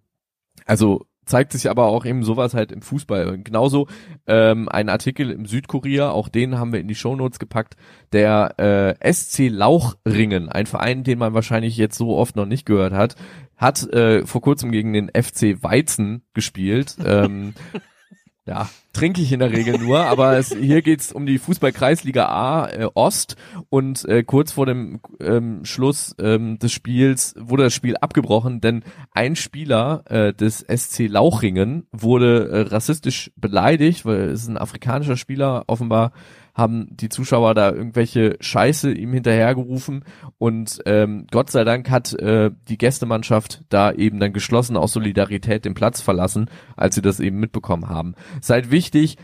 Also 0.65 1.05
zeigt 1.25 1.51
sich 1.51 1.69
aber 1.69 1.85
auch 1.85 2.05
eben 2.05 2.23
sowas 2.23 2.53
halt 2.53 2.71
im 2.71 2.81
Fußball. 2.81 3.27
Und 3.27 3.45
genauso 3.45 3.87
ähm, 4.27 4.69
ein 4.69 4.89
Artikel 4.89 5.31
im 5.31 5.45
Südkorea, 5.45 6.11
auch 6.11 6.29
den 6.29 6.57
haben 6.57 6.71
wir 6.71 6.79
in 6.79 6.87
die 6.87 6.95
Shownotes 6.95 7.39
gepackt, 7.39 7.75
der 8.13 8.59
äh, 9.01 9.13
SC 9.13 9.49
Lauchringen, 9.49 10.49
ein 10.49 10.67
Verein, 10.67 11.03
den 11.03 11.19
man 11.19 11.33
wahrscheinlich 11.33 11.77
jetzt 11.77 11.97
so 11.97 12.15
oft 12.15 12.35
noch 12.35 12.45
nicht 12.45 12.65
gehört 12.65 12.93
hat, 12.93 13.15
hat 13.57 13.83
äh, 13.93 14.25
vor 14.25 14.41
kurzem 14.41 14.71
gegen 14.71 14.93
den 14.93 15.09
FC 15.09 15.61
Weizen 15.63 16.23
gespielt. 16.33 16.95
ähm, 17.03 17.53
ja, 18.45 18.69
trinke 18.95 19.21
ich 19.21 19.33
in 19.33 19.39
der 19.41 19.51
Regel 19.51 19.77
nur, 19.77 20.05
aber 20.05 20.37
es, 20.37 20.55
hier 20.55 20.81
geht's 20.81 21.11
um 21.11 21.25
die 21.25 21.37
Fußball-Kreisliga 21.37 22.27
A 22.27 22.67
äh, 22.69 22.87
Ost. 22.93 23.35
Und 23.69 24.05
äh, 24.05 24.23
kurz 24.23 24.53
vor 24.53 24.65
dem 24.65 25.01
ähm, 25.19 25.65
Schluss 25.65 26.15
ähm, 26.17 26.57
des 26.59 26.71
Spiels 26.71 27.35
wurde 27.37 27.63
das 27.63 27.73
Spiel 27.73 27.97
abgebrochen, 27.97 28.61
denn 28.61 28.83
ein 29.11 29.35
Spieler 29.35 30.03
äh, 30.05 30.33
des 30.33 30.59
SC 30.59 31.07
Lauchringen 31.09 31.87
wurde 31.91 32.47
äh, 32.49 32.61
rassistisch 32.61 33.31
beleidigt, 33.35 34.05
weil 34.05 34.29
es 34.29 34.43
ist 34.43 34.47
ein 34.47 34.57
afrikanischer 34.57 35.17
Spieler, 35.17 35.65
offenbar 35.67 36.13
haben 36.55 36.87
die 36.89 37.09
Zuschauer 37.09 37.53
da 37.53 37.69
irgendwelche 37.69 38.37
Scheiße 38.39 38.91
ihm 38.91 39.11
hinterhergerufen. 39.11 40.05
Und 40.37 40.79
ähm, 40.85 41.27
Gott 41.29 41.51
sei 41.51 41.65
Dank 41.65 41.91
hat 41.91 42.13
äh, 42.13 42.49
die 42.69 42.77
Gästemannschaft 42.77 43.63
da 43.69 43.91
eben 43.91 44.19
dann 44.19 44.31
geschlossen 44.31 44.77
aus 44.77 44.93
Solidarität 44.93 45.65
den 45.65 45.73
Platz 45.73 45.99
verlassen, 45.99 46.49
als 46.77 46.95
sie 46.95 47.01
das 47.01 47.19
eben 47.19 47.39
mitbekommen 47.39 47.89
haben. 47.89 48.15
Halt 48.47 48.71
wichtig, 48.71 48.84
wichtig, 48.85 49.17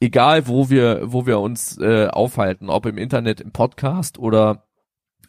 egal 0.00 0.48
wo 0.48 0.70
wir, 0.70 1.00
wo 1.04 1.26
wir 1.26 1.38
uns 1.40 1.78
äh, 1.78 2.08
aufhalten, 2.08 2.70
ob 2.70 2.86
im 2.86 2.96
Internet, 2.96 3.40
im 3.40 3.52
Podcast 3.52 4.18
oder 4.18 4.64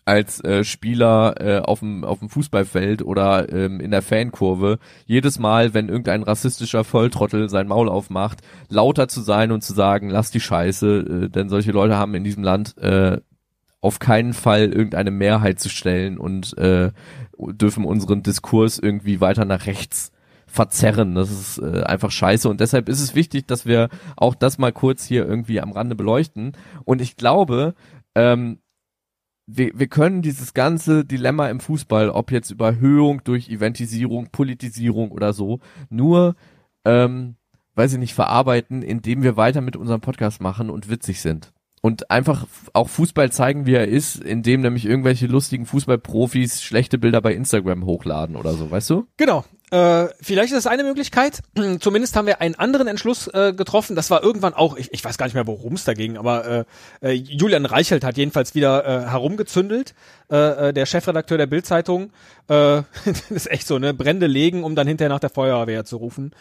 als 0.04 0.44
äh, 0.44 0.64
Spieler 0.64 1.36
äh, 1.40 1.60
auf 1.60 1.80
dem 1.80 2.04
auf 2.04 2.20
dem 2.20 2.30
Fußballfeld 2.30 3.04
oder 3.04 3.52
ähm, 3.54 3.80
in 3.80 3.92
der 3.92 4.02
Fankurve 4.02 4.80
jedes 5.06 5.38
Mal, 5.38 5.76
wenn 5.76 5.90
irgendein 5.90 6.24
rassistischer 6.24 6.84
Volltrottel 6.84 7.50
sein 7.50 7.68
Maul 7.68 7.88
aufmacht, 7.88 8.40
lauter 8.68 9.08
zu 9.08 9.22
sein 9.22 9.52
und 9.52 9.62
zu 9.62 9.74
sagen, 9.74 10.10
lass 10.10 10.32
die 10.32 10.40
Scheiße, 10.40 11.26
äh, 11.26 11.30
denn 11.30 11.50
solche 11.50 11.72
Leute 11.72 11.98
haben 11.98 12.16
in 12.16 12.24
diesem 12.24 12.44
Land 12.44 12.78
äh, 12.80 13.20
auf 13.80 14.00
keinen 14.00 14.34
Fall 14.34 14.72
irgendeine 14.74 15.12
Mehrheit 15.12 15.60
zu 15.60 15.70
stellen 15.70 16.18
und 16.18 16.58
äh, 16.58 16.92
dürfen 17.38 17.86
unseren 17.86 18.24
Diskurs 18.24 18.80
irgendwie 18.80 19.22
weiter 19.22 19.46
nach 19.46 19.68
rechts 19.68 20.12
verzerren. 20.52 21.16
Das 21.16 21.32
ist 21.32 21.58
äh, 21.58 21.84
einfach 21.84 22.12
scheiße 22.12 22.50
und 22.50 22.60
deshalb 22.60 22.90
ist 22.90 23.02
es 23.02 23.16
wichtig, 23.16 23.48
dass 23.48 23.66
wir 23.66 23.90
auch 24.16 24.36
das 24.36 24.58
mal 24.58 24.72
kurz 24.72 25.06
hier 25.06 25.26
irgendwie 25.26 25.62
am 25.62 25.72
Rande 25.72 25.96
beleuchten. 25.96 26.54
Und 26.86 27.02
ich 27.02 27.16
glaube, 27.16 27.74
ähm, 28.16 28.60
wir, 29.48 29.72
wir 29.74 29.88
können 29.88 30.22
dieses 30.22 30.54
ganze 30.54 31.06
Dilemma 31.06 31.50
im 31.50 31.60
Fußball, 31.60 32.10
ob 32.10 32.32
jetzt 32.32 32.52
Überhöhung 32.52 33.24
durch 33.24 33.50
Eventisierung, 33.50 34.30
Politisierung 34.32 35.12
oder 35.12 35.34
so, 35.34 35.60
nur, 35.90 36.36
ähm, 36.86 37.36
weiß 37.76 37.94
ich 37.94 38.00
nicht, 38.00 38.14
verarbeiten, 38.14 38.82
indem 38.82 39.24
wir 39.24 39.38
weiter 39.38 39.62
mit 39.62 39.76
unserem 39.76 40.02
Podcast 40.02 40.42
machen 40.42 40.70
und 40.70 40.90
witzig 40.90 41.22
sind. 41.22 41.54
Und 41.84 42.12
einfach 42.12 42.46
auch 42.74 42.90
Fußball 42.90 43.32
zeigen, 43.32 43.66
wie 43.66 43.74
er 43.74 43.88
ist, 43.88 44.24
indem 44.24 44.62
nämlich 44.62 44.86
irgendwelche 44.86 45.26
lustigen 45.26 45.66
Fußballprofis 45.66 46.62
schlechte 46.62 47.00
Bilder 47.00 47.22
bei 47.22 47.34
Instagram 47.34 47.86
hochladen 47.86 48.36
oder 48.36 48.54
so, 48.54 48.70
weißt 48.70 48.92
du? 48.92 49.08
Genau. 49.18 49.44
Äh, 49.72 50.10
vielleicht 50.22 50.52
ist 50.54 50.66
das 50.66 50.68
eine 50.68 50.84
Möglichkeit. 50.84 51.40
Zumindest 51.80 52.16
haben 52.16 52.28
wir 52.28 52.40
einen 52.40 52.56
anderen 52.56 52.88
Entschluss 52.88 53.28
äh, 53.28 53.54
getroffen. 53.54 53.96
Das 53.96 54.12
war 54.12 54.22
irgendwann 54.22 54.54
auch, 54.54 54.76
ich, 54.76 54.94
ich 54.94 55.04
weiß 55.04 55.18
gar 55.18 55.26
nicht 55.26 55.34
mehr, 55.34 55.48
worum 55.48 55.74
es 55.74 55.86
da 55.86 55.94
ging, 55.94 56.18
aber 56.18 56.46
äh, 56.46 56.66
äh, 57.02 57.12
Julian 57.14 57.66
Reichelt 57.66 58.04
hat 58.04 58.18
jedenfalls 58.18 58.54
wieder 58.54 58.86
äh, 58.86 59.10
herumgezündelt, 59.10 59.96
äh, 60.30 60.70
äh 60.70 60.74
der 60.74 60.86
Chefredakteur 60.86 61.38
der 61.38 61.48
Bildzeitung. 61.48 62.12
Äh, 62.48 62.84
das 63.06 63.32
ist 63.32 63.50
echt 63.50 63.66
so, 63.66 63.80
ne? 63.80 63.94
Brände 63.94 64.28
legen, 64.28 64.66
um 64.66 64.76
dann 64.76 64.88
hinterher 64.88 65.10
nach 65.10 65.20
der 65.20 65.30
Feuerwehr 65.30 65.86
zu 65.86 65.98
rufen 65.98 66.32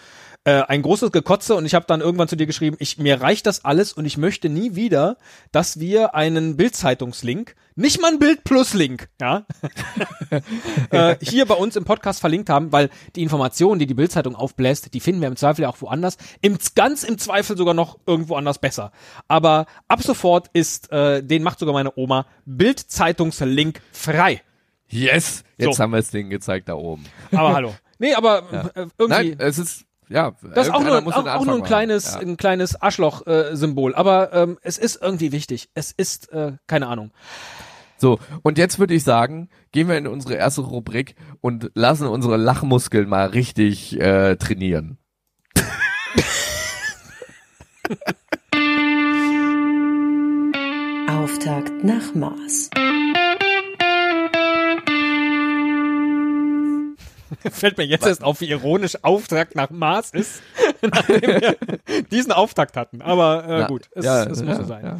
äh, 0.44 0.62
ein 0.62 0.80
großes 0.82 1.12
Gekotze 1.12 1.54
und 1.54 1.66
ich 1.66 1.74
habe 1.74 1.84
dann 1.86 2.00
irgendwann 2.00 2.28
zu 2.28 2.36
dir 2.36 2.46
geschrieben, 2.46 2.76
ich 2.80 2.96
mir 2.98 3.20
reicht 3.20 3.46
das 3.46 3.64
alles 3.64 3.92
und 3.92 4.06
ich 4.06 4.16
möchte 4.16 4.48
nie 4.48 4.74
wieder, 4.74 5.18
dass 5.52 5.78
wir 5.80 6.14
einen 6.14 6.56
Bildzeitungslink, 6.56 7.54
nicht 7.76 8.00
mal 8.00 8.10
ein 8.12 8.18
Bild 8.18 8.42
Plus 8.44 8.72
Link, 8.74 9.08
ja, 9.20 9.44
äh, 10.90 11.16
hier 11.20 11.44
bei 11.46 11.54
uns 11.54 11.76
im 11.76 11.84
Podcast 11.84 12.20
verlinkt 12.20 12.48
haben, 12.48 12.72
weil 12.72 12.88
die 13.16 13.22
Informationen, 13.22 13.78
die 13.78 13.86
die 13.86 13.94
Bildzeitung 13.94 14.34
aufbläst, 14.34 14.94
die 14.94 15.00
finden 15.00 15.20
wir 15.20 15.28
im 15.28 15.36
Zweifel 15.36 15.62
ja 15.62 15.68
auch 15.68 15.80
woanders, 15.80 16.16
im 16.40 16.58
ganz 16.74 17.02
im 17.04 17.18
Zweifel 17.18 17.56
sogar 17.56 17.74
noch 17.74 17.98
irgendwo 18.06 18.36
anders 18.36 18.58
besser. 18.58 18.92
Aber 19.28 19.66
ab 19.88 20.02
sofort 20.02 20.48
ist, 20.54 20.90
äh, 20.90 21.22
den 21.22 21.42
macht 21.42 21.58
sogar 21.58 21.74
meine 21.74 21.92
Oma 21.96 22.26
Bildzeitungslink 22.46 23.80
frei. 23.92 24.42
Yes, 24.88 25.44
jetzt 25.56 25.76
So. 25.76 25.82
haben 25.82 25.90
wir 25.90 25.98
das 25.98 26.10
Ding 26.10 26.30
gezeigt 26.30 26.68
da 26.68 26.74
oben. 26.74 27.04
Aber 27.32 27.54
hallo. 27.54 27.74
Nee, 28.02 28.14
aber 28.14 28.42
Ja. 28.50 28.66
äh, 28.82 28.86
irgendwie. 28.96 29.30
Nein, 29.30 29.36
es 29.40 29.58
ist 29.58 29.84
ja, 30.10 30.32
Das 30.54 30.66
ist 30.66 30.74
auch 30.74 30.82
nur, 30.82 31.06
auch, 31.06 31.26
auch 31.26 31.44
nur 31.46 31.54
ein 31.54 31.62
kleines. 31.62 32.14
Ja. 32.14 32.20
ein 32.20 32.36
kleines 32.36 32.74
Arschloch-Symbol. 32.80 33.94
Aber 33.94 34.32
ähm, 34.32 34.58
es 34.62 34.76
ist 34.76 35.00
irgendwie 35.00 35.30
wichtig. 35.32 35.70
Es 35.74 35.92
ist, 35.92 36.32
äh, 36.32 36.54
keine 36.66 36.88
Ahnung. 36.88 37.12
So, 37.96 38.18
und 38.42 38.58
jetzt 38.58 38.78
würde 38.80 38.94
ich 38.94 39.04
sagen, 39.04 39.48
gehen 39.72 39.88
wir 39.88 39.96
in 39.98 40.06
unsere 40.08 40.34
erste 40.34 40.62
Rubrik 40.62 41.14
und 41.40 41.70
lassen 41.74 42.08
unsere 42.08 42.36
Lachmuskeln 42.38 43.08
mal 43.08 43.28
richtig 43.28 44.00
äh, 44.00 44.34
trainieren. 44.36 44.98
Auftakt 51.08 51.84
nach 51.84 52.14
Mars. 52.14 52.70
Fällt 57.50 57.78
mir 57.78 57.84
jetzt 57.84 58.06
erst 58.06 58.22
auf, 58.22 58.40
wie 58.40 58.48
ironisch 58.50 58.96
Auftakt 59.02 59.54
nach 59.54 59.70
Mars 59.70 60.10
ist, 60.10 60.42
nachdem 60.82 61.22
wir 61.22 61.56
diesen 62.10 62.32
Auftakt 62.32 62.76
hatten. 62.76 63.02
Aber 63.02 63.44
äh, 63.44 63.58
Na, 63.60 63.66
gut, 63.66 63.88
es, 63.94 64.04
ja, 64.04 64.24
es 64.24 64.42
muss 64.42 64.48
ja, 64.48 64.62
so 64.62 64.64
sein. 64.64 64.84
ja. 64.84 64.98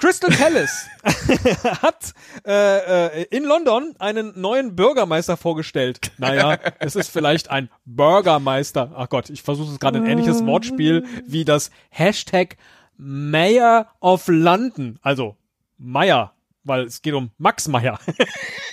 Crystal 0.00 0.30
Palace 0.30 0.86
hat 1.82 2.12
äh, 2.46 3.22
äh, 3.22 3.26
in 3.30 3.44
London 3.44 3.94
einen 3.98 4.38
neuen 4.38 4.76
Bürgermeister 4.76 5.36
vorgestellt. 5.36 6.12
Naja, 6.18 6.58
es 6.78 6.94
ist 6.94 7.10
vielleicht 7.10 7.50
ein 7.50 7.70
Bürgermeister. 7.86 8.92
Ach 8.96 9.08
Gott, 9.08 9.30
ich 9.30 9.42
versuche 9.42 9.72
es 9.72 9.80
gerade 9.80 9.98
ein 9.98 10.06
ähnliches 10.06 10.44
Wortspiel 10.44 11.06
wie 11.26 11.46
das 11.46 11.70
Hashtag 11.88 12.58
Mayor 12.96 13.86
of 14.00 14.28
London. 14.28 14.98
Also 15.00 15.36
Meyer, 15.78 16.34
weil 16.64 16.84
es 16.84 17.00
geht 17.00 17.14
um 17.14 17.30
Max 17.38 17.68
Meyer. 17.68 17.98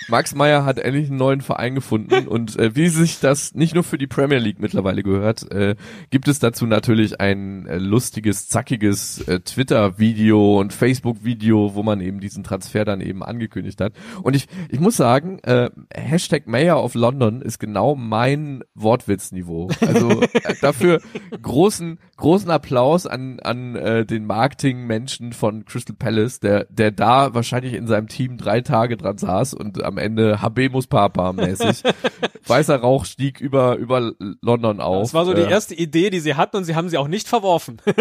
Max 0.08 0.36
Meyer 0.36 0.66
hat 0.66 0.80
endlich 0.80 1.10
einen 1.10 1.18
neuen 1.18 1.42
Verein 1.42 1.76
gefunden 1.76 2.28
und 2.28 2.58
äh, 2.58 2.76
wie 2.76 2.90
sich 2.90 3.20
das 3.20 3.54
nicht 3.54 3.76
nur 3.76 3.84
für 3.84 3.98
die 3.98 4.08
Premier 4.08 4.40
League 4.40 4.60
mittlerweile 4.60 5.04
gehört, 5.04 5.50
äh, 5.52 5.76
gibt 6.10 6.28
es 6.28 6.40
dazu 6.40 6.66
natürlich 6.66 7.20
ein 7.20 7.66
äh, 7.68 7.78
lustiges, 7.78 8.48
zackiges 8.48 9.22
äh, 9.28 9.40
Twitter-Video 9.40 10.60
und 10.60 10.74
Facebook-Video, 10.74 11.76
wo 11.76 11.84
man 11.84 12.02
eben 12.02 12.20
diesen 12.20 12.44
Transfer 12.44 12.86
dann 12.86 13.02
eben 13.02 13.24
angekündigt 13.24 13.80
hat. 13.82 13.94
Und 14.22 14.36
ich, 14.36 14.48
ich 14.70 14.80
muss 14.80 14.98
sagen, 14.98 15.40
äh, 15.40 15.70
Hashtag 15.94 16.48
Mayor 16.48 16.84
of 16.84 16.96
London 16.96 17.42
ist 17.42 17.60
genau 17.60 17.96
mein 17.96 18.64
Wortwitzniveau. 18.76 19.70
Also 19.82 20.22
äh, 20.22 20.56
dafür 20.62 21.02
großen, 21.42 22.00
großen 22.22 22.50
Applaus 22.52 23.08
an, 23.08 23.40
an 23.40 23.76
äh, 23.76 24.06
den 24.06 24.26
Marketingmenschen 24.26 25.34
von 25.34 25.66
Crystal 25.66 25.96
Palace, 25.96 26.40
der, 26.40 26.66
der 26.70 26.92
da 26.92 27.34
wahrscheinlich 27.34 27.74
in 27.74 27.88
seinem 27.88 28.08
Team 28.08 28.38
drei 28.38 28.62
Tage 28.62 28.96
dran 28.96 29.18
saß 29.18 29.56
und 29.56 29.84
am 29.84 29.98
Ende 29.98 30.42
Habemus 30.42 30.88
Papa 30.88 31.34
mäßig. 31.34 31.84
Weißer 32.48 32.78
Rauch 32.78 33.06
stieg 33.06 33.42
über, 33.42 33.76
über 33.76 34.14
London 34.42 34.82
auf. 34.82 35.04
Das 35.04 35.14
war 35.14 35.26
so 35.26 35.34
die 35.34 35.42
erste 35.42 35.74
Idee, 35.74 36.12
die 36.12 36.20
sie 36.20 36.36
hatten 36.36 36.58
und 36.58 36.64
sie 36.64 36.76
haben 36.76 36.90
sie 36.90 36.98
auch 36.98 37.08
nicht 37.08 37.28
verworfen. 37.28 37.82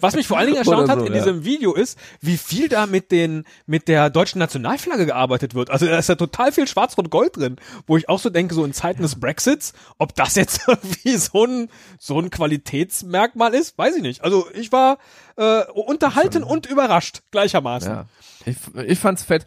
Was 0.00 0.14
mich 0.14 0.26
vor 0.26 0.36
allen 0.36 0.48
Dingen 0.48 0.58
erstaunt 0.58 0.84
Oder 0.84 0.92
hat 0.92 1.00
so, 1.00 1.06
in 1.06 1.14
ja. 1.14 1.18
diesem 1.18 1.44
Video 1.44 1.74
ist, 1.74 1.98
wie 2.20 2.36
viel 2.36 2.68
da 2.68 2.86
mit 2.86 3.12
den 3.12 3.44
mit 3.66 3.88
der 3.88 4.10
deutschen 4.10 4.38
Nationalflagge 4.38 5.06
gearbeitet 5.06 5.54
wird. 5.54 5.70
Also 5.70 5.86
da 5.86 5.98
ist 5.98 6.08
ja 6.08 6.16
total 6.16 6.52
viel 6.52 6.68
Schwarz-Rot-Gold 6.68 7.36
drin, 7.36 7.56
wo 7.86 7.96
ich 7.96 8.08
auch 8.08 8.18
so 8.18 8.28
denke, 8.28 8.54
so 8.54 8.64
in 8.64 8.74
Zeiten 8.74 9.02
des 9.02 9.18
Brexits, 9.18 9.72
ob 9.98 10.14
das 10.14 10.34
jetzt 10.34 10.62
irgendwie 10.68 11.16
so 11.16 11.44
ein 11.44 11.68
so 11.98 12.20
ein 12.20 12.25
Qualitätsmerkmal 12.30 13.54
ist, 13.54 13.76
weiß 13.78 13.96
ich 13.96 14.02
nicht. 14.02 14.22
Also 14.24 14.46
ich 14.54 14.72
war 14.72 14.98
äh, 15.36 15.62
unterhalten 15.72 16.42
und 16.42 16.66
überrascht 16.66 17.22
gleichermaßen. 17.30 17.92
Ja. 17.92 18.06
Ich, 18.46 18.56
ich 18.86 18.98
fand's 19.00 19.24
fett. 19.24 19.44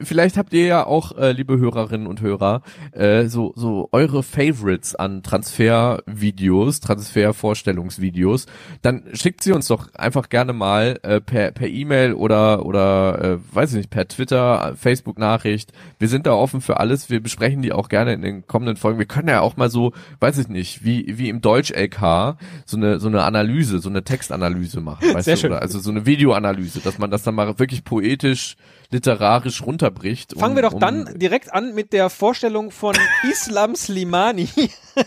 Vielleicht 0.00 0.36
habt 0.36 0.52
ihr 0.52 0.64
ja 0.64 0.86
auch, 0.86 1.16
äh, 1.18 1.32
liebe 1.32 1.58
Hörerinnen 1.58 2.06
und 2.06 2.20
Hörer, 2.20 2.62
äh, 2.92 3.26
so, 3.26 3.52
so 3.56 3.88
eure 3.90 4.22
Favorites 4.22 4.94
an 4.94 5.24
Transfervideos, 5.24 6.78
Transfervorstellungsvideos. 6.78 8.46
Dann 8.80 9.02
schickt 9.12 9.42
sie 9.42 9.50
uns 9.50 9.66
doch 9.66 9.92
einfach 9.94 10.28
gerne 10.28 10.52
mal 10.52 11.00
äh, 11.02 11.20
per 11.20 11.50
per 11.50 11.66
E-Mail 11.66 12.12
oder 12.14 12.64
oder 12.64 13.20
äh, 13.22 13.38
weiß 13.52 13.70
ich 13.70 13.76
nicht 13.78 13.90
per 13.90 14.06
Twitter, 14.06 14.74
Facebook-Nachricht. 14.76 15.72
Wir 15.98 16.08
sind 16.08 16.26
da 16.26 16.32
offen 16.32 16.60
für 16.60 16.78
alles. 16.78 17.10
Wir 17.10 17.20
besprechen 17.20 17.62
die 17.62 17.72
auch 17.72 17.88
gerne 17.88 18.12
in 18.12 18.22
den 18.22 18.46
kommenden 18.46 18.76
Folgen. 18.76 19.00
Wir 19.00 19.06
können 19.06 19.28
ja 19.28 19.40
auch 19.40 19.56
mal 19.56 19.68
so, 19.68 19.92
weiß 20.20 20.38
ich 20.38 20.48
nicht, 20.48 20.84
wie 20.84 21.18
wie 21.18 21.28
im 21.28 21.40
Deutsch 21.40 21.72
LK 21.72 22.36
so 22.66 22.76
eine 22.76 23.00
so 23.00 23.08
eine 23.08 23.24
Analyse, 23.24 23.80
so 23.80 23.88
eine 23.88 24.04
Textanalyse 24.04 24.80
machen. 24.80 25.12
Weißt 25.18 25.24
Sehr 25.26 25.34
du? 25.34 25.40
schön. 25.40 25.52
Oder 25.52 25.62
also 25.62 25.78
so 25.80 25.90
eine 25.90 26.06
Videoanalyse, 26.06 26.80
dass 26.80 26.98
man 26.98 27.10
das 27.10 27.22
dann 27.22 27.34
mal 27.34 27.58
wirklich 27.58 27.84
poetisch, 27.84 28.56
literarisch 28.90 29.62
runterbricht. 29.62 30.34
Fangen 30.38 30.52
um- 30.52 30.56
wir 30.56 30.62
doch 30.62 30.74
um- 30.74 30.80
dann 30.80 31.18
direkt 31.18 31.52
an 31.52 31.74
mit 31.74 31.92
der 31.92 32.08
Vorstellung 32.10 32.70
von 32.70 32.94
Islam 33.30 33.74
Slimani 33.74 34.48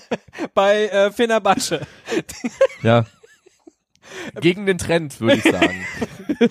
bei 0.53 0.88
äh, 0.88 1.12
Fenerbahce. 1.12 1.82
Ja. 2.84 3.06
Gegen 4.41 4.65
den 4.65 4.77
Trend, 4.77 5.20
würde 5.22 5.38
ich 5.38 5.44
sagen. 5.44 5.86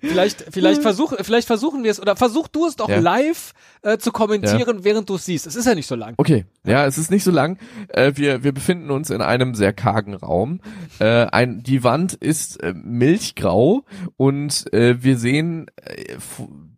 Vielleicht, 0.00 0.44
vielleicht, 0.50 0.82
versuch, 0.82 1.14
vielleicht 1.20 1.46
versuchen 1.46 1.84
wir 1.84 1.90
es, 1.90 2.00
oder 2.00 2.16
versuch 2.16 2.48
du 2.48 2.66
es 2.66 2.76
doch 2.76 2.88
Ja. 2.88 2.98
live 2.98 3.52
äh, 3.82 3.98
zu 3.98 4.12
kommentieren, 4.12 4.84
während 4.84 5.08
du 5.08 5.14
es 5.16 5.24
siehst. 5.24 5.46
Es 5.46 5.56
ist 5.56 5.66
ja 5.66 5.74
nicht 5.74 5.86
so 5.86 5.94
lang. 5.94 6.14
Okay, 6.16 6.44
ja, 6.64 6.86
es 6.86 6.98
ist 6.98 7.10
nicht 7.10 7.24
so 7.24 7.30
lang. 7.30 7.58
Äh, 7.88 8.12
wir, 8.16 8.42
wir 8.44 8.52
befinden 8.52 8.90
uns 8.90 9.10
in 9.10 9.20
einem 9.22 9.54
sehr 9.54 9.72
kargen 9.72 10.14
Raum. 10.14 10.60
Äh, 10.98 11.26
ein, 11.26 11.62
die 11.62 11.84
Wand 11.84 12.14
ist 12.14 12.62
äh, 12.62 12.74
milchgrau 12.74 13.84
und 14.16 14.72
äh, 14.72 15.02
wir 15.02 15.16
sehen, 15.18 15.66
äh, 15.84 16.16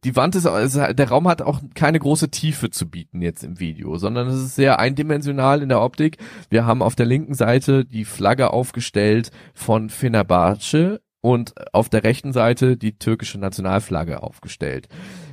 die 0.05 0.17
Wand 0.17 0.35
ist, 0.35 0.47
also 0.47 0.93
der 0.93 1.09
Raum 1.09 1.29
hat 1.29 1.43
auch 1.43 1.61
keine 1.75 1.99
große 1.99 2.31
Tiefe 2.31 2.71
zu 2.71 2.89
bieten 2.89 3.21
jetzt 3.21 3.45
im 3.45 3.61
Video, 3.61 3.99
sondern 3.99 4.29
es 4.29 4.37
ist 4.43 4.55
sehr 4.55 4.79
eindimensional 4.79 5.63
in 5.63 5.69
der 5.69 5.83
Optik. 5.83 6.17
Wir 6.49 6.65
haben 6.65 6.83
auf 6.83 6.95
der 6.95 7.05
linken 7.07 7.35
Seite 7.35 7.85
die 7.85 8.07
Flagge 8.07 8.51
aufgestellt 8.53 9.31
von 9.53 9.91
Fenerbahce 9.91 11.01
und 11.21 11.55
auf 11.75 11.89
der 11.89 12.05
rechten 12.05 12.33
Seite 12.33 12.77
die 12.77 12.99
türkische 12.99 13.39
Nationalflagge 13.39 14.23
aufgestellt. 14.23 14.89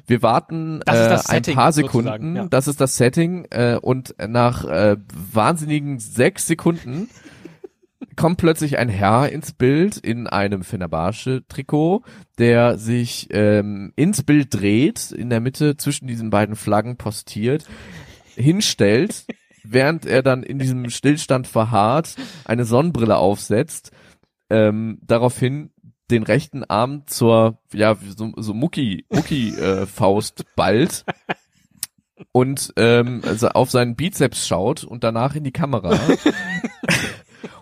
wir 0.06 0.22
warten 0.22 0.82
Das 0.86 0.98
äh, 0.98 1.10
das 1.10 1.30
ein 1.30 1.44
Setting 1.44 1.56
paar 1.56 1.72
Sekunden, 1.72 2.36
ja. 2.36 2.46
das 2.46 2.68
ist 2.68 2.82
das 2.82 2.98
Setting 2.98 3.46
äh, 3.52 3.80
und 3.82 4.16
nach 4.26 4.66
äh, 4.66 4.98
wahnsinnigen 5.34 6.00
sechs 6.00 6.48
Sekunden 6.48 7.10
kommt 8.16 8.38
plötzlich 8.38 8.78
ein 8.78 8.90
Herr 8.90 9.30
ins 9.30 9.54
Bild 9.54 9.98
in 9.98 10.28
einem 10.28 10.64
Fenerbahce-Trikot, 10.64 12.04
der 12.38 12.78
sich 12.78 13.28
ähm, 13.32 13.94
ins 13.96 14.24
Bild 14.24 14.54
dreht, 14.54 15.12
in 15.12 15.30
der 15.30 15.40
Mitte 15.40 15.78
zwischen 15.78 16.08
diesen 16.08 16.30
beiden 16.30 16.56
Flaggen 16.56 16.98
postiert, 16.98 17.66
hinstellt, 18.36 19.26
während 19.64 20.06
er 20.06 20.22
dann 20.24 20.44
in 20.44 20.60
diesem 20.60 20.90
Stillstand 20.90 21.48
verharrt, 21.48 22.16
eine 22.46 22.66
Sonnenbrille 22.66 23.18
aufsetzt, 23.18 23.92
ähm, 24.50 25.00
daraufhin 25.02 25.72
den 26.10 26.24
rechten 26.24 26.64
Arm 26.64 27.06
zur, 27.08 27.58
ja, 27.74 27.96
so, 28.16 28.32
so 28.38 28.54
Mucki, 28.54 29.06
Mucki 29.10 29.50
äh, 29.50 29.86
Faust 29.86 30.46
ballt 30.56 31.06
und 32.32 32.74
ähm, 32.78 33.22
also 33.26 33.50
auf 33.50 33.72
seinen 33.72 33.96
Bizeps 33.96 34.48
schaut 34.48 34.84
und 34.84 35.04
danach 35.04 35.36
in 35.36 35.44
die 35.44 35.52
Kamera. 35.52 36.00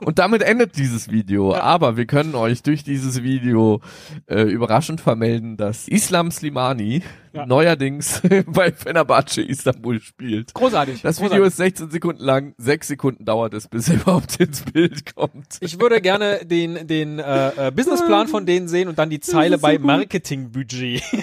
Und 0.01 0.20
damit 0.20 0.41
endet 0.41 0.77
dieses 0.77 1.12
Video. 1.12 1.53
Aber 1.53 1.98
wir 1.98 2.05
können 2.05 2.36
euch 2.36 2.63
durch 2.63 2.84
dieses 2.84 3.24
Video 3.24 3.82
äh, 4.27 4.41
überraschend 4.44 5.01
vermelden, 5.01 5.58
dass 5.58 5.88
Islam 5.88 6.32
Slimani 6.32 7.03
Ja. 7.34 7.46
neuerdings 7.46 8.22
bei 8.48 8.72
Fenerbahce 8.72 9.41
Istanbul 9.41 10.00
spielt. 10.01 10.53
Großartig. 10.53 11.01
Das 11.01 11.17
großartig. 11.17 11.36
Video 11.36 11.46
ist 11.46 11.58
16 11.58 11.91
Sekunden 11.91 12.24
lang, 12.24 12.53
6 12.58 12.88
Sekunden 12.88 13.25
dauert 13.25 13.53
es, 13.53 13.67
bis 13.67 13.89
er 13.89 13.96
überhaupt 14.01 14.38
ins 14.39 14.62
Bild 14.63 15.15
kommt. 15.15 15.58
Ich 15.60 15.79
würde 15.79 16.01
gerne 16.01 16.46
den, 16.46 16.88
den 16.88 17.20
äh, 17.20 17.67
äh, 17.67 17.72
Businessplan 17.72 18.27
von 18.27 18.46
denen 18.46 18.67
sehen 18.67 18.88
und 18.88 18.98
dann 19.00 19.10
die 19.10 19.20
Zeile 19.20 19.58
bei. 19.58 19.77
Marketingbudget. 19.77 21.03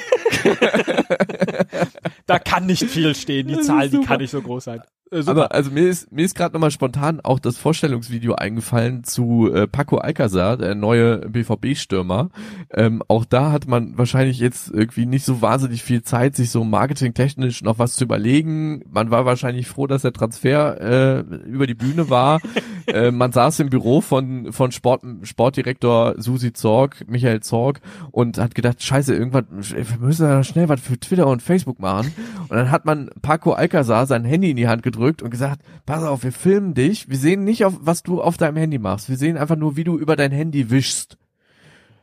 da 2.26 2.38
kann 2.38 2.66
nicht 2.66 2.84
viel 2.84 3.14
stehen. 3.14 3.48
Die 3.48 3.54
Das 3.54 3.66
Zahl, 3.66 3.88
die 3.88 4.00
kann 4.00 4.20
nicht 4.20 4.30
so 4.30 4.42
groß 4.42 4.64
sein. 4.64 4.82
Äh. 5.12 5.22
Aber 5.26 5.52
also 5.52 5.70
mir 5.70 5.88
ist 5.88 6.10
mir 6.10 6.24
ist 6.24 6.34
gerade 6.34 6.54
nochmal 6.54 6.70
spontan 6.70 7.20
auch 7.20 7.38
das 7.38 7.58
Vorstellungsvideo 7.58 8.34
eingefallen 8.34 9.04
zu 9.04 9.52
äh, 9.52 9.66
Paco 9.66 9.98
Alcázar, 9.98 10.56
der 10.56 10.74
neue 10.74 11.18
BVB-Stürmer. 11.28 12.30
Ähm, 12.72 13.02
auch 13.08 13.24
da 13.24 13.52
hat 13.52 13.68
man 13.68 13.98
wahrscheinlich 13.98 14.38
jetzt 14.38 14.70
irgendwie 14.70 15.06
nicht 15.06 15.24
so 15.24 15.42
wahnsinnig 15.42 15.82
viel 15.82 16.02
Zeit, 16.02 16.34
sich 16.34 16.50
so 16.50 16.64
marketingtechnisch 16.64 17.62
noch 17.62 17.78
was 17.78 17.94
zu 17.94 18.04
überlegen. 18.04 18.82
Man 18.90 19.10
war 19.10 19.26
wahrscheinlich 19.26 19.68
froh, 19.68 19.86
dass 19.86 20.02
der 20.02 20.12
Transfer 20.12 20.80
äh, 20.80 21.20
über 21.46 21.66
die 21.66 21.74
Bühne 21.74 22.08
war. 22.08 22.40
äh, 22.86 23.10
man 23.10 23.32
saß 23.32 23.60
im 23.60 23.70
Büro 23.70 24.00
von 24.00 24.52
von 24.52 24.72
Sport, 24.72 25.02
Sportdirektor 25.22 26.14
Susi 26.18 26.52
Zorg, 26.52 27.04
Michael 27.08 27.40
Zorg 27.40 27.80
und 28.10 28.38
hat 28.38 28.54
gedacht, 28.54 28.82
scheiße, 28.82 29.14
irgendwann, 29.14 29.46
wir 29.50 29.84
müssen 30.00 30.26
da 30.26 30.44
schnell 30.44 30.68
was 30.68 30.80
für 30.80 30.98
Twitter 30.98 31.26
und 31.26 31.42
Facebook 31.42 31.78
machen. 31.78 32.12
Und 32.48 32.56
dann 32.56 32.70
hat 32.70 32.84
man 32.84 33.10
Paco 33.22 33.52
Alcázar 33.52 34.06
sein 34.06 34.24
Handy 34.24 34.50
in 34.50 34.56
die 34.56 34.68
Hand 34.68 34.82
gedrückt 34.82 35.22
und 35.22 35.30
gesagt, 35.30 35.62
pass 35.86 36.02
auf, 36.02 36.24
wir 36.24 36.32
filmen 36.32 36.74
dich. 36.74 37.08
Wir 37.08 37.18
sehen 37.18 37.44
nicht, 37.44 37.64
auf, 37.64 37.74
was 37.80 38.02
du 38.02 38.20
auf 38.20 38.36
deinem 38.36 38.56
Handy 38.56 38.78
machst. 38.78 39.08
Wir 39.08 39.16
sehen 39.16 39.36
einfach 39.36 39.56
nur, 39.56 39.76
wie 39.76 39.84
du 39.84 39.98
über 39.98 40.16
dein 40.16 40.32
Handy 40.32 40.70
wischst. 40.70 41.16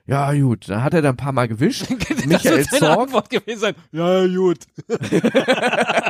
Ja, 0.09 0.33
gut. 0.33 0.67
Dann 0.67 0.83
hat 0.83 0.95
er 0.95 1.03
da 1.03 1.09
ein 1.09 1.17
paar 1.17 1.33
Mal 1.33 1.47
gewischt. 1.47 1.87
Michael 2.25 2.29
das 2.29 2.43
wird 2.43 2.65
seine 2.65 2.79
Zorg. 2.79 2.99
Antwort 2.99 3.29
gewesen 3.29 3.59
sein. 3.59 3.75
Ja, 3.91 4.25
gut. 4.25 4.57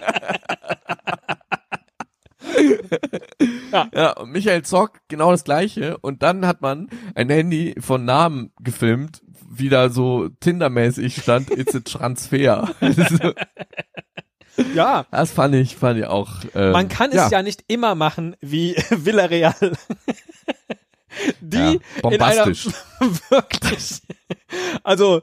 Ja, 3.94 4.12
und 4.14 4.32
Michael 4.32 4.64
Zorg 4.64 5.02
genau 5.08 5.32
das 5.32 5.44
gleiche. 5.44 5.98
Und 6.00 6.24
dann 6.24 6.46
hat 6.46 6.62
man 6.62 6.90
ein 7.16 7.30
Handy 7.30 7.76
von 7.80 8.06
Namen 8.06 8.52
gefilmt, 8.62 9.22
wie 9.50 9.70
da 9.70 9.90
so 9.90 10.30
Tinder-mäßig 10.40 11.22
stand, 11.22 11.50
it's 11.58 11.76
a 11.76 11.80
Transfer. 11.80 12.70
Also, 12.82 13.34
Ja. 14.74 15.06
das 15.12 15.32
fand 15.32 15.56
ich, 15.56 15.76
fand 15.78 16.00
ich 16.00 16.06
auch. 16.06 16.30
Ähm, 16.56 16.72
Man 16.72 16.90
kann 16.90 17.12
es 17.12 17.32
ja. 17.32 17.42
nicht 17.42 17.64
immer 17.68 17.96
machen 17.96 18.36
wie 18.42 18.76
Villarreal. 18.90 19.54
Die 21.42 21.58
Ja, 21.58 21.72
in 21.72 21.80
bombastisch. 22.02 22.68
einer 23.00 23.12
wirklich. 23.30 24.02
Also 24.84 25.22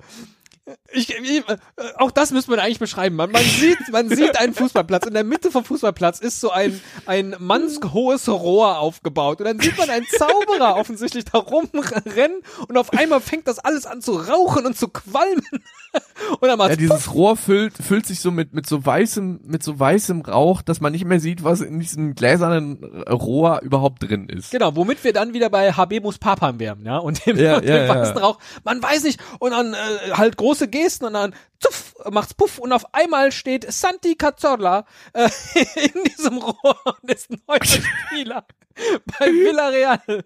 ich, 0.92 1.14
ich, 1.14 1.49
äh, 1.49 1.56
auch 1.96 2.11
das 2.11 2.32
müsste 2.32 2.50
man 2.50 2.61
eigentlich 2.61 2.78
beschreiben. 2.78 3.14
Man, 3.16 3.30
man 3.30 3.42
sieht, 3.42 3.78
man 3.92 4.08
sieht 4.08 4.38
einen 4.38 4.52
Fußballplatz. 4.54 5.06
In 5.06 5.14
der 5.14 5.25
Mitte 5.25 5.50
vom 5.50 5.64
Fußballplatz 5.64 6.18
ist 6.18 6.40
so 6.40 6.50
ein, 6.50 6.80
ein 7.06 7.37
mannshohes 7.38 8.28
Rohr 8.28 8.78
aufgebaut. 8.78 9.38
Und 9.40 9.44
dann 9.46 9.61
sieht 9.61 9.78
man 9.78 9.90
einen 9.90 10.06
Zauberer 10.06 10.76
offensichtlich 10.76 11.25
da 11.25 11.38
rumrennen 11.38 12.42
und 12.68 12.76
auf 12.76 12.92
einmal 12.92 13.20
fängt 13.20 13.46
das 13.46 13.58
alles 13.58 13.87
an 13.87 14.00
zu 14.02 14.12
rauchen 14.16 14.66
und 14.66 14.76
zu 14.76 14.88
qualmen. 14.88 15.42
Und 16.40 16.48
dann 16.48 16.59
Ja, 16.59 16.76
dieses 16.76 17.14
Rohr 17.14 17.37
füllt, 17.37 17.74
füllt 17.79 18.05
sich 18.07 18.20
so 18.20 18.31
mit, 18.31 18.52
mit 18.52 18.66
so 18.66 18.85
weißem, 18.85 19.40
mit 19.44 19.62
so 19.62 19.79
weißem 19.79 20.22
Rauch, 20.22 20.61
dass 20.61 20.81
man 20.81 20.92
nicht 20.92 21.07
mehr 21.07 21.20
sieht, 21.20 21.42
was 21.42 21.62
in 21.62 21.81
diesem 21.81 22.14
gläsernen 22.14 22.85
Rohr 23.09 23.61
überhaupt 23.62 24.02
drin 24.02 24.29
ist. 24.29 24.50
Genau, 24.50 24.76
womit 24.76 25.02
wir 25.05 25.14
dann 25.14 25.33
wieder 25.33 25.48
bei 25.48 25.72
Habemus 25.72 26.18
Papam 26.18 26.59
wären, 26.59 26.85
ja, 26.85 26.98
und 26.98 27.24
dem, 27.24 27.38
Ja, 27.38 27.57
und 27.57 27.62
dem 27.64 27.68
ja, 27.68 27.87
ja. 27.87 27.94
weißen 27.94 28.18
Rauch. 28.18 28.38
Man 28.64 28.83
weiß 28.83 29.05
nicht, 29.05 29.20
und 29.38 29.52
dann 29.52 29.72
äh, 29.72 29.76
halt 30.12 30.37
große 30.57 30.69
Gesten 30.69 31.05
und 31.05 31.12
dann 31.12 31.35
zuff, 31.61 31.95
macht's 32.11 32.33
puff 32.33 32.59
und 32.59 32.73
auf 32.73 32.95
einmal 32.95 33.31
steht 33.31 33.71
Santi 33.71 34.14
Cazorla 34.14 34.87
äh, 35.12 35.29
in 35.75 36.05
diesem 36.05 36.38
Rohr 36.38 36.79
und 37.03 37.12
ist 37.12 37.31
neuer 37.31 37.62
Spieler 37.62 38.47
bei 39.19 39.27
Villarreal. 39.27 40.25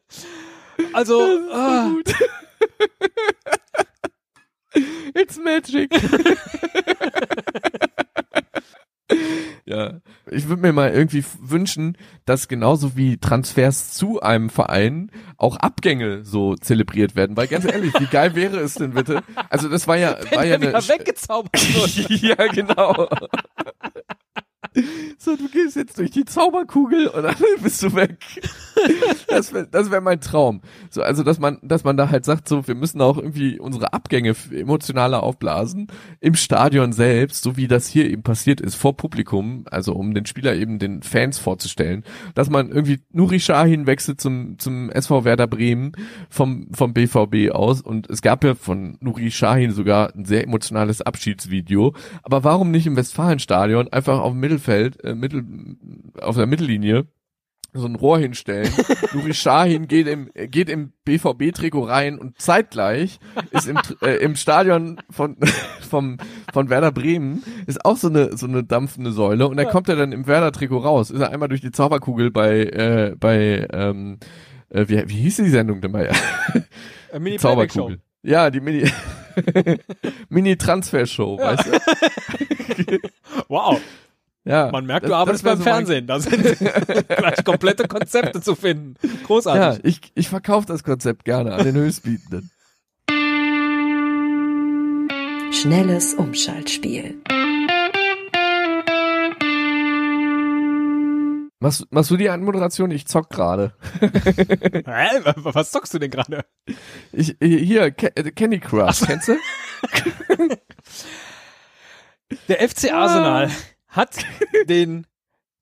Also, 0.92 1.20
ah, 1.52 1.90
It's 5.14 5.36
magic. 5.36 5.90
Ja, 9.64 10.00
ich 10.30 10.48
würde 10.48 10.62
mir 10.62 10.72
mal 10.72 10.90
irgendwie 10.90 11.24
wünschen, 11.40 11.96
dass 12.24 12.48
genauso 12.48 12.96
wie 12.96 13.18
Transfers 13.18 13.92
zu 13.92 14.20
einem 14.20 14.50
Verein 14.50 15.10
auch 15.36 15.56
Abgänge 15.56 16.24
so 16.24 16.54
zelebriert 16.56 17.16
werden, 17.16 17.36
weil 17.36 17.46
ganz 17.46 17.64
ehrlich, 17.64 17.92
wie 17.98 18.06
geil 18.06 18.34
wäre 18.34 18.58
es 18.58 18.74
denn 18.74 18.92
bitte? 18.92 19.22
Also 19.48 19.68
das 19.68 19.86
war 19.86 19.96
ja, 19.96 20.16
wenn 20.30 20.38
war 20.38 20.44
ja 20.44 20.54
eine 20.56 20.68
wieder 20.68 20.88
weggezaubert 20.88 21.52
ja, 22.08 22.46
genau. 22.48 23.08
So, 25.18 25.36
du 25.36 25.48
gehst 25.48 25.76
jetzt 25.76 25.98
durch 25.98 26.12
die 26.12 26.24
Zauberkugel 26.24 27.08
und 27.08 27.24
dann 27.24 27.34
bist 27.62 27.82
du 27.82 27.94
weg. 27.94 28.18
Das 29.28 29.52
wäre 29.52 29.66
das 29.66 29.90
wär 29.90 30.00
mein 30.00 30.20
Traum. 30.20 30.62
So, 30.88 31.02
also, 31.02 31.22
dass 31.22 31.38
man, 31.38 31.58
dass 31.62 31.84
man 31.84 31.96
da 31.96 32.08
halt 32.10 32.24
sagt, 32.24 32.48
so, 32.48 32.66
wir 32.66 32.74
müssen 32.74 33.00
auch 33.00 33.18
irgendwie 33.18 33.58
unsere 33.58 33.92
Abgänge 33.92 34.34
emotionaler 34.50 35.22
aufblasen 35.22 35.88
im 36.20 36.34
Stadion 36.34 36.92
selbst, 36.92 37.42
so 37.42 37.56
wie 37.56 37.68
das 37.68 37.86
hier 37.88 38.08
eben 38.08 38.22
passiert 38.22 38.60
ist, 38.60 38.76
vor 38.76 38.96
Publikum, 38.96 39.64
also 39.70 39.92
um 39.92 40.14
den 40.14 40.24
Spieler 40.24 40.54
eben 40.54 40.78
den 40.78 41.02
Fans 41.02 41.38
vorzustellen, 41.38 42.04
dass 42.34 42.48
man 42.48 42.70
irgendwie 42.70 43.00
Nuri 43.10 43.40
Sahin 43.40 43.86
wechselt 43.86 44.20
zum, 44.20 44.58
zum 44.58 44.90
SV 44.90 45.24
Werder 45.24 45.46
Bremen 45.46 45.92
vom, 46.28 46.68
vom 46.72 46.94
BVB 46.94 47.50
aus 47.52 47.80
und 47.80 48.08
es 48.08 48.22
gab 48.22 48.44
ja 48.44 48.54
von 48.54 48.96
Nuri 49.00 49.30
Sahin 49.30 49.72
sogar 49.72 50.14
ein 50.14 50.24
sehr 50.24 50.44
emotionales 50.44 51.02
Abschiedsvideo, 51.02 51.94
aber 52.22 52.44
warum 52.44 52.70
nicht 52.70 52.86
im 52.86 52.96
Westfalenstadion 52.96 53.88
einfach 53.88 54.20
auf 54.20 54.32
dem 54.32 54.40
Mittelfeld, 54.60 55.04
äh, 55.04 55.14
Mittel, 55.14 55.44
auf 56.20 56.36
der 56.36 56.46
Mittellinie 56.46 57.06
so 57.72 57.86
ein 57.86 57.94
Rohr 57.94 58.18
hinstellen. 58.18 58.68
Nuri 59.14 59.32
Sahin 59.32 59.86
geht 59.86 60.08
im, 60.08 60.28
geht 60.34 60.68
im 60.68 60.92
BVB-Trikot 61.04 61.84
rein 61.84 62.18
und 62.18 62.40
zeitgleich 62.40 63.20
ist 63.52 63.68
im, 63.68 63.78
äh, 64.02 64.16
im 64.16 64.34
Stadion 64.34 65.00
von, 65.08 65.36
vom, 65.88 66.18
von 66.52 66.68
Werder 66.68 66.90
Bremen 66.90 67.44
ist 67.66 67.84
auch 67.84 67.96
so 67.96 68.08
eine, 68.08 68.36
so 68.36 68.46
eine 68.46 68.64
dampfende 68.64 69.12
Säule 69.12 69.46
und 69.46 69.56
dann 69.56 69.68
kommt 69.68 69.88
er 69.88 69.96
dann 69.96 70.12
im 70.12 70.26
Werder-Trikot 70.26 70.78
raus. 70.78 71.10
Ist 71.10 71.20
er 71.20 71.30
einmal 71.30 71.48
durch 71.48 71.60
die 71.60 71.70
Zauberkugel 71.70 72.30
bei, 72.30 72.64
äh, 72.64 73.14
bei, 73.18 73.68
ähm, 73.72 74.18
äh, 74.68 74.86
wie, 74.88 75.08
wie 75.08 75.22
hieß 75.22 75.36
die 75.36 75.48
Sendung 75.48 75.80
denn 75.80 75.92
mal? 75.92 76.10
Äh, 77.12 77.18
Mini 77.20 77.38
Zauberkugel. 77.38 78.00
Ja, 78.22 78.50
die 78.50 78.60
Mini, 78.60 78.90
Mini-Transfer-Show, 80.28 81.38
weißt 81.38 81.66
du? 81.66 82.98
Wow, 83.48 83.80
Ja. 84.44 84.70
man 84.70 84.86
merkt, 84.86 85.04
das- 85.04 85.10
du 85.10 85.14
arbeitest 85.16 85.44
beim 85.44 85.58
so 85.58 85.64
Fernsehen. 85.64 86.06
Da 86.06 86.18
sind 86.20 86.42
gleich 87.08 87.44
komplette 87.44 87.86
Konzepte 87.88 88.40
zu 88.40 88.54
finden. 88.54 88.94
Großartig. 89.26 89.78
Ja, 89.84 89.88
ich, 89.88 90.00
ich 90.14 90.28
verkaufe 90.28 90.66
das 90.66 90.82
Konzept 90.82 91.24
gerne 91.24 91.52
an 91.54 91.64
den 91.64 91.74
Höchstbietenden. 91.76 92.50
Schnelles 95.52 96.14
Umschaltspiel. 96.14 97.20
Machst, 101.62 101.86
machst 101.90 102.10
du 102.10 102.16
die 102.16 102.30
Anmoderation? 102.30 102.90
Ich 102.90 103.06
zock 103.06 103.28
gerade. 103.28 103.74
Hä? 104.00 105.20
Was 105.36 105.70
zockst 105.72 105.92
du 105.92 105.98
denn 105.98 106.10
gerade? 106.10 106.46
Ich, 107.12 107.36
hier, 107.42 107.82
äh, 107.84 107.90
Candy 108.30 108.60
Crush, 108.60 109.02
kennst 109.06 109.28
du? 109.28 109.36
Der 112.48 112.66
FC 112.66 112.90
Arsenal 112.92 113.50
hat 113.90 114.24
den 114.68 115.06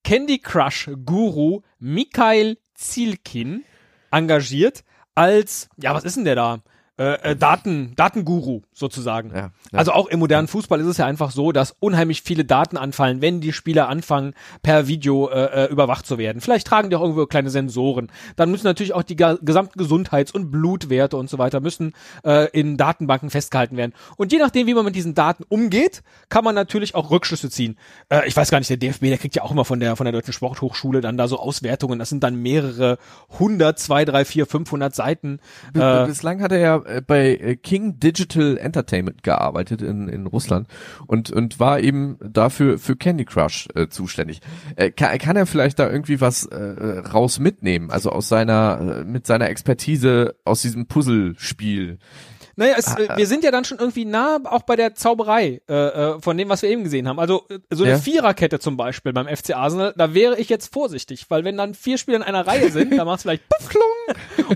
Candy 0.05 0.39
Crush 0.39 0.91
Guru 1.05 1.63
Mikhail 1.79 2.59
Zielkin 2.75 3.65
engagiert 4.11 4.85
als, 5.15 5.69
ja, 5.77 5.95
was 5.95 6.05
ist 6.05 6.17
denn 6.17 6.25
der 6.25 6.37
da? 6.37 6.63
Äh, 6.99 7.31
äh, 7.31 7.37
Daten, 7.37 7.95
Datenguru 7.95 8.63
sozusagen. 8.73 9.31
Ja, 9.31 9.37
ja. 9.37 9.51
Also 9.73 9.93
auch 9.93 10.09
im 10.09 10.19
modernen 10.19 10.49
Fußball 10.49 10.81
ist 10.81 10.87
es 10.87 10.97
ja 10.97 11.07
einfach 11.07 11.31
so, 11.31 11.53
dass 11.53 11.77
unheimlich 11.79 12.23
viele 12.23 12.45
Daten 12.45 12.77
anfallen, 12.77 13.23
wenn 13.23 13.41
die 13.41 13.53
Spieler 13.53 13.89
anfangen, 13.89 14.35
per 14.63 14.89
Video 14.89 15.29
äh, 15.29 15.67
äh, 15.67 15.71
überwacht 15.71 16.07
zu 16.07 16.19
werden. 16.19 16.41
Vielleicht 16.41 16.67
tragen 16.67 16.91
die 16.91 16.97
auch 16.97 17.03
irgendwo 17.03 17.27
kleine 17.27 17.51
Sensoren. 17.51 18.11
Dann 18.37 18.51
müssen 18.51 18.67
natürlich 18.67 18.95
auch 18.95 19.05
die 19.05 19.17
gesamten 19.17 19.79
Gesundheits- 19.79 20.33
und 20.33 20.51
Blutwerte 20.51 21.17
und 21.17 21.31
so 21.31 21.39
weiter 21.39 21.61
müssen 21.61 21.93
äh, 22.25 22.51
in 22.51 22.77
Datenbanken 22.77 23.31
festgehalten 23.31 23.77
werden. 23.77 23.93
Und 24.17 24.33
je 24.33 24.39
nachdem, 24.39 24.67
wie 24.67 24.75
man 24.75 24.85
mit 24.85 24.97
diesen 24.97 25.15
Daten 25.15 25.45
umgeht, 25.49 26.03
kann 26.29 26.43
man 26.43 26.57
natürlich 26.57 26.95
auch 26.97 27.11
Rückschlüsse 27.11 27.49
ziehen. 27.49 27.79
Äh, 28.09 28.27
ich 28.27 28.37
weiß 28.37 28.51
gar 28.51 28.59
nicht, 28.59 28.71
der 28.71 28.77
DFB, 28.77 29.03
der 29.03 29.19
kriegt 29.19 29.37
ja 29.37 29.43
auch 29.43 29.53
immer 29.53 29.65
von 29.65 29.79
der 29.79 29.95
von 29.95 30.05
der 30.05 30.13
Deutschen 30.13 30.33
Sporthochschule 30.33 31.01
dann 31.01 31.17
da 31.17 31.29
so 31.29 31.39
Auswertungen. 31.39 31.99
Das 31.99 32.09
sind 32.09 32.25
dann 32.25 32.35
mehrere 32.37 32.99
hundert, 33.39 33.79
zwei, 33.79 34.05
drei, 34.05 34.25
vier, 34.25 34.47
500 34.47 34.95
Seiten. 34.95 35.39
Äh, 35.75 36.07
Bislang 36.07 36.43
hat 36.43 36.53
er 36.53 36.59
ja 36.59 36.77
äh, 36.77 36.88
bei 37.07 37.37
äh, 37.37 37.57
King 37.57 38.01
Digital 38.01 38.59
Entertainment 38.59 39.23
gearbeitet 39.23 39.83
in, 39.83 40.09
in 40.09 40.27
Russland 40.27 40.69
und, 41.07 41.31
und 41.31 41.61
war 41.61 41.81
eben 41.81 42.19
dafür 42.21 42.79
für 42.79 42.97
Candy 42.97 43.25
Crush 43.25 43.69
äh, 43.75 43.89
zuständig. 43.89 44.41
Äh, 44.77 44.91
kann, 44.91 45.17
kann 45.19 45.37
er 45.37 45.47
vielleicht 45.47 45.79
da 45.79 45.91
irgendwie 45.91 46.21
was 46.21 46.47
äh, 46.47 47.03
raus 47.13 47.39
mitnehmen? 47.39 47.91
Also 47.91 48.11
aus 48.11 48.29
seiner, 48.29 49.01
äh, 49.01 49.05
mit 49.05 49.27
seiner 49.27 49.49
Expertise 49.49 50.35
aus 50.45 50.63
diesem 50.63 50.87
Puzzlespiel. 50.87 51.99
Naja, 52.59 52.75
es, 52.77 52.93
äh, 52.97 53.17
wir 53.17 53.27
sind 53.29 53.45
ja 53.45 53.53
dann 53.53 53.65
schon 53.65 53.79
irgendwie 53.79 54.05
nah 54.05 54.41
auch 54.45 54.63
bei 54.63 54.75
der 54.75 54.97
Zauberei 54.97 55.61
äh, 55.69 55.73
äh, 55.75 56.21
von 56.21 56.37
dem, 56.37 56.49
was 56.49 56.63
wir 56.63 56.69
eben 56.71 56.83
gesehen 56.83 57.07
haben. 57.07 57.21
Also 57.21 57.45
äh, 57.49 57.59
so 57.71 57.85
eine 57.85 57.93
Ja. 57.93 57.99
Viererkette 57.99 58.59
zum 58.59 58.77
Beispiel 58.77 59.13
beim 59.13 59.29
FC 59.29 59.55
Arsenal, 59.55 59.95
da 59.97 60.13
wäre 60.13 60.37
ich 60.41 60.49
jetzt 60.49 60.73
vorsichtig, 60.73 61.27
weil 61.29 61.45
wenn 61.45 61.57
dann 61.57 61.75
vier 61.75 61.99
Spieler 61.99 62.17
in 62.17 62.23
einer 62.25 62.45
Reihe 62.49 62.71
sind, 62.73 62.99
dann 62.99 63.07
macht 63.07 63.19
es 63.19 63.23
vielleicht 63.23 63.49
puff, 63.49 63.69
klung 63.69 63.83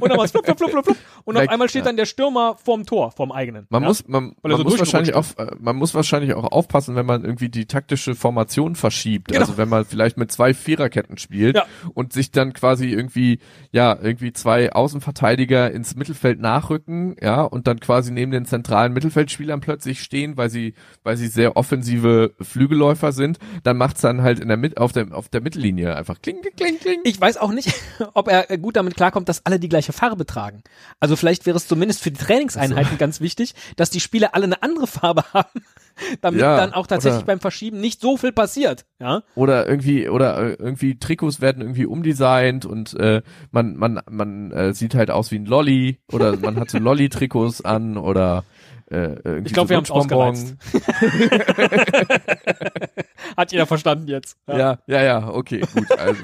und 0.01 0.09
dann 0.09 0.17
macht 0.17 0.27
es 0.27 0.31
flup, 0.33 0.45
flup, 0.45 0.59
flup, 0.59 0.71
flup, 0.73 0.85
flup, 0.85 0.97
und 1.25 1.37
auf 1.37 1.41
Vielleicht, 1.43 1.53
einmal 1.53 1.69
steht 1.69 1.87
dann 1.87 1.97
der 1.97 2.07
Stürmer 2.07 2.57
vorm 2.65 2.85
Tor, 2.87 3.13
vorm 3.13 3.31
eigenen. 3.31 3.67
Man 3.71 3.83
ja? 3.83 3.89
muss, 3.89 4.09
man, 4.09 4.35
man 4.43 4.57
so 4.57 4.65
muss 4.65 4.79
wahrscheinlich 4.81 5.15
auch, 5.15 5.23
durchgerutscht 5.23 5.61
äh, 5.61 5.63
man 5.63 5.77
muss 5.77 5.95
wahrscheinlich 5.95 6.35
auch 6.35 6.51
aufpassen, 6.51 6.97
wenn 6.97 7.07
man 7.07 7.25
irgendwie 7.25 7.51
die 7.51 7.67
taktische 7.67 8.17
Formation 8.17 8.75
verschiebt. 8.75 9.29
Genau. 9.29 9.41
Also 9.41 9.57
wenn 9.59 9.69
man 9.69 9.85
vielleicht 9.85 10.17
mit 10.17 10.33
zwei 10.33 10.55
Viererketten 10.55 11.19
spielt 11.19 11.55
Ja. 11.55 11.67
und 11.95 12.13
sich 12.13 12.33
dann 12.33 12.53
quasi 12.53 12.89
irgendwie, 12.89 13.39
ja, 13.71 13.97
irgendwie 14.03 14.33
zwei 14.33 14.73
Außenverteidiger 14.73 15.71
ins 15.71 15.95
Mittelfeld 15.95 16.41
nachrücken, 16.41 17.15
ja, 17.21 17.43
und 17.43 17.69
dann 17.69 17.79
quasi 17.79 17.92
neben 18.01 18.33
den 18.33 18.47
zentralen 18.47 18.93
Mittelfeldspielern 18.93 19.61
plötzlich 19.61 20.03
stehen, 20.03 20.37
weil 20.37 20.51
sie, 20.51 20.75
weil 21.03 21.17
sie 21.17 21.29
sehr 21.29 21.57
offensive 21.57 22.35
Flügelläufer 22.41 23.13
sind, 23.13 23.39
dann 23.63 23.77
macht's 23.77 24.01
dann 24.01 24.23
halt 24.23 24.41
in 24.41 24.49
der 24.49 24.57
Mit, 24.57 24.79
auf 24.79 24.93
der, 24.93 25.13
auf 25.13 25.29
der 25.29 25.41
Mittellinie 25.41 25.97
einfach 25.97 26.21
kling, 26.23 26.41
kling, 26.41 26.53
kling, 26.57 26.79
kling. 26.79 27.01
Ich 27.05 27.21
weiß 27.21 27.37
auch 27.37 27.53
nicht, 27.53 27.75
ob 28.15 28.29
er 28.29 28.51
äh, 28.51 28.59
gut 28.59 28.77
damit 28.77 28.97
klarkommt, 28.97 29.29
dass 29.29 29.45
alle 29.47 29.59
die 29.59 29.69
gleiche 29.69 29.93
Farbe 29.93 30.27
tragen. 30.27 30.63
Also 31.01 31.17
vielleicht 31.17 31.47
wäre 31.47 31.57
es 31.57 31.69
zumindest 31.69 32.03
für 32.03 32.11
die 32.11 32.19
Trainingseinheiten 32.19 32.99
ganz 32.99 33.21
wichtig, 33.21 33.55
dass 33.77 33.91
die 33.91 34.01
Spieler 34.01 34.35
alle 34.35 34.45
eine 34.45 34.63
andere 34.63 34.87
Farbe 34.87 35.25
haben, 35.33 35.63
damit 36.21 36.41
Ja, 36.41 36.57
dann 36.57 36.73
auch 36.73 36.87
tatsächlich 36.87 37.25
beim 37.25 37.41
Verschieben 37.41 37.81
nicht 37.81 38.01
so 38.01 38.17
viel 38.17 38.33
passiert. 38.33 38.87
Ja, 39.01 39.23
oder 39.35 39.69
irgendwie 39.69 40.09
oder 40.09 40.39
äh, 40.39 40.53
irgendwie 40.55 40.99
Trikots 40.99 41.41
werden 41.41 41.63
irgendwie 41.63 41.87
umdesignt 41.87 42.65
und 42.65 42.99
äh, 42.99 43.23
man 43.51 43.77
man 43.77 44.01
man 44.09 44.53
äh, 44.53 44.75
sieht 44.75 44.95
halt 44.95 45.11
aus 45.11 45.31
wie 45.31 45.37
ein 45.37 45.47
Lolly 45.47 45.99
oder 46.13 46.37
man 46.41 46.59
hat 46.59 46.71
so 46.71 46.79
Lolly 46.79 47.09
Trikots 47.09 47.65
an 47.65 47.97
oder 47.97 48.45
äh, 48.93 49.17
irgendwie 49.25 49.47
ich 49.47 49.55
glaube, 49.55 49.69
so 49.69 49.71
wir 49.71 49.77
haben 49.79 49.85
es 49.85 49.91
ausgereizt. 49.91 50.55
Hat 53.37 53.51
jeder 53.51 53.67
verstanden 53.67 54.07
jetzt. 54.07 54.37
Ja, 54.47 54.79
ja, 54.87 55.03
ja, 55.03 55.29
okay, 55.29 55.61
gut. 55.61 55.91
Also 55.99 56.23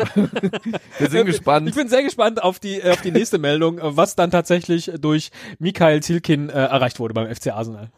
wir 0.98 1.08
sind 1.08 1.24
gespannt. 1.24 1.66
Ich 1.68 1.74
bin 1.74 1.88
sehr 1.88 2.02
gespannt 2.02 2.42
auf 2.42 2.58
die, 2.58 2.80
äh, 2.80 2.90
auf 2.90 3.00
die 3.00 3.10
nächste 3.10 3.38
Meldung, 3.38 3.78
äh, 3.78 3.96
was 3.96 4.16
dann 4.16 4.30
tatsächlich 4.30 4.90
durch 5.00 5.30
Mikhail 5.58 6.00
Tilkin 6.00 6.50
äh, 6.50 6.52
erreicht 6.52 7.00
wurde 7.00 7.14
beim 7.14 7.34
FC 7.34 7.52
Arsenal. 7.52 7.88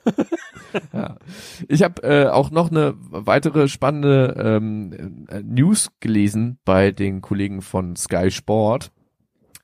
Ja. 0.92 1.16
Ich 1.68 1.82
habe 1.82 2.02
äh, 2.02 2.26
auch 2.28 2.50
noch 2.50 2.70
eine 2.70 2.94
weitere 2.96 3.68
spannende 3.68 4.34
ähm, 4.38 5.26
äh, 5.28 5.42
News 5.42 5.90
gelesen 6.00 6.58
bei 6.64 6.90
den 6.92 7.20
Kollegen 7.20 7.62
von 7.62 7.96
Sky 7.96 8.30
Sport. 8.30 8.90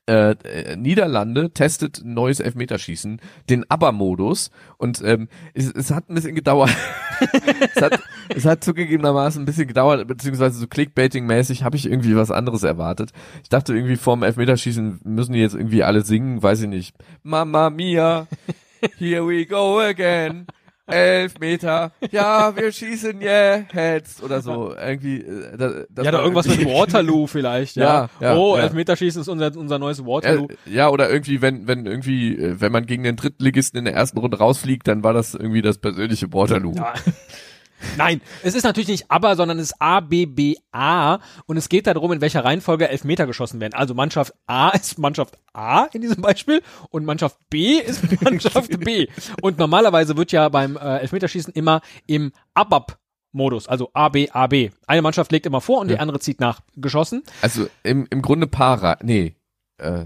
Äh, 0.09 0.35
äh, 0.43 0.77
Niederlande 0.77 1.51
testet 1.51 2.01
neues 2.01 2.39
Elfmeterschießen, 2.39 3.19
den 3.49 3.69
ABBA-Modus 3.69 4.51
und 4.77 5.01
ähm, 5.03 5.27
es, 5.53 5.69
es 5.69 5.91
hat 5.91 6.09
ein 6.09 6.15
bisschen 6.15 6.33
gedauert. 6.33 6.69
es, 7.75 7.81
hat, 7.81 7.99
es 8.29 8.45
hat 8.45 8.63
zugegebenermaßen 8.63 9.41
ein 9.41 9.45
bisschen 9.45 9.67
gedauert, 9.67 10.07
beziehungsweise 10.07 10.59
so 10.59 10.65
Clickbaiting-mäßig 10.65 11.63
habe 11.63 11.75
ich 11.75 11.87
irgendwie 11.87 12.15
was 12.15 12.31
anderes 12.31 12.63
erwartet. 12.63 13.11
Ich 13.43 13.49
dachte 13.49 13.75
irgendwie 13.75 13.97
vorm 13.97 14.23
Elfmeterschießen 14.23 15.01
müssen 15.03 15.33
die 15.33 15.39
jetzt 15.39 15.55
irgendwie 15.55 15.83
alle 15.83 16.03
singen, 16.03 16.41
weiß 16.41 16.61
ich 16.61 16.69
nicht. 16.69 16.95
Mamma 17.23 17.69
Mia, 17.69 18.27
here 18.97 19.27
we 19.27 19.45
go 19.45 19.77
again. 19.81 20.47
Elf 20.87 21.39
Meter, 21.39 21.91
ja, 22.11 22.55
wir 22.55 22.71
schießen 22.71 23.19
jetzt 23.21 24.23
oder 24.23 24.41
so. 24.41 24.73
Irgendwie, 24.73 25.17
äh, 25.17 25.57
da, 25.57 25.69
das 25.89 26.05
ja, 26.05 26.11
da 26.11 26.21
irgendwas 26.21 26.47
mit 26.47 26.65
Waterloo 26.65 27.27
vielleicht, 27.27 27.75
ja. 27.75 28.09
Ja, 28.21 28.27
ja, 28.27 28.35
oh, 28.37 28.55
ja. 28.55 28.63
Elfmeterschießen 28.63 29.21
ist 29.21 29.27
unser, 29.27 29.55
unser 29.57 29.79
neues 29.79 30.05
Waterloo. 30.05 30.47
Ja, 30.65 30.89
oder 30.89 31.09
irgendwie, 31.09 31.41
wenn, 31.41 31.67
wenn 31.67 31.85
irgendwie, 31.85 32.37
äh, 32.37 32.61
wenn 32.61 32.71
man 32.71 32.85
gegen 32.85 33.03
den 33.03 33.17
Drittligisten 33.17 33.79
in 33.79 33.85
der 33.85 33.95
ersten 33.95 34.17
Runde 34.17 34.37
rausfliegt, 34.37 34.87
dann 34.87 35.03
war 35.03 35.13
das 35.13 35.33
irgendwie 35.33 35.61
das 35.61 35.77
persönliche 35.77 36.31
Waterloo. 36.31 36.73
Ja. 36.75 36.93
Nein, 37.97 38.21
es 38.43 38.55
ist 38.55 38.63
natürlich 38.63 38.87
nicht 38.87 39.05
aber, 39.09 39.35
sondern 39.35 39.59
es 39.59 39.71
ist 39.71 39.81
A, 39.81 39.99
B, 39.99 40.25
B, 40.25 40.55
A 40.71 41.19
und 41.45 41.57
es 41.57 41.69
geht 41.69 41.87
darum, 41.87 42.11
in 42.11 42.21
welcher 42.21 42.43
Reihenfolge 42.43 42.89
Elfmeter 42.89 43.27
geschossen 43.27 43.59
werden. 43.59 43.73
Also 43.73 43.93
Mannschaft 43.93 44.33
A 44.47 44.69
ist 44.69 44.97
Mannschaft 44.97 45.37
A 45.53 45.85
in 45.93 46.01
diesem 46.01 46.21
Beispiel 46.21 46.61
und 46.89 47.05
Mannschaft 47.05 47.37
B 47.49 47.77
ist 47.79 48.03
Mannschaft 48.21 48.79
B. 48.79 49.07
Und 49.41 49.57
normalerweise 49.59 50.17
wird 50.17 50.31
ja 50.31 50.49
beim 50.49 50.77
äh, 50.77 50.97
Elfmeterschießen 50.99 51.53
immer 51.53 51.81
im 52.07 52.31
ABAP 52.53 52.97
Modus, 53.33 53.67
also 53.67 53.91
A, 53.93 54.09
B, 54.09 54.29
A, 54.31 54.47
B. 54.47 54.71
Eine 54.87 55.01
Mannschaft 55.03 55.31
legt 55.31 55.45
immer 55.45 55.61
vor 55.61 55.81
und 55.81 55.89
die 55.89 55.95
Ja. 55.95 55.99
andere 55.99 56.19
zieht 56.19 56.39
nach 56.39 56.61
geschossen. 56.75 57.21
Also 57.41 57.67
im, 57.83 58.07
im 58.09 58.21
Grunde 58.23 58.47
Para, 58.47 58.97
nee, 59.03 59.35
äh, 59.77 60.05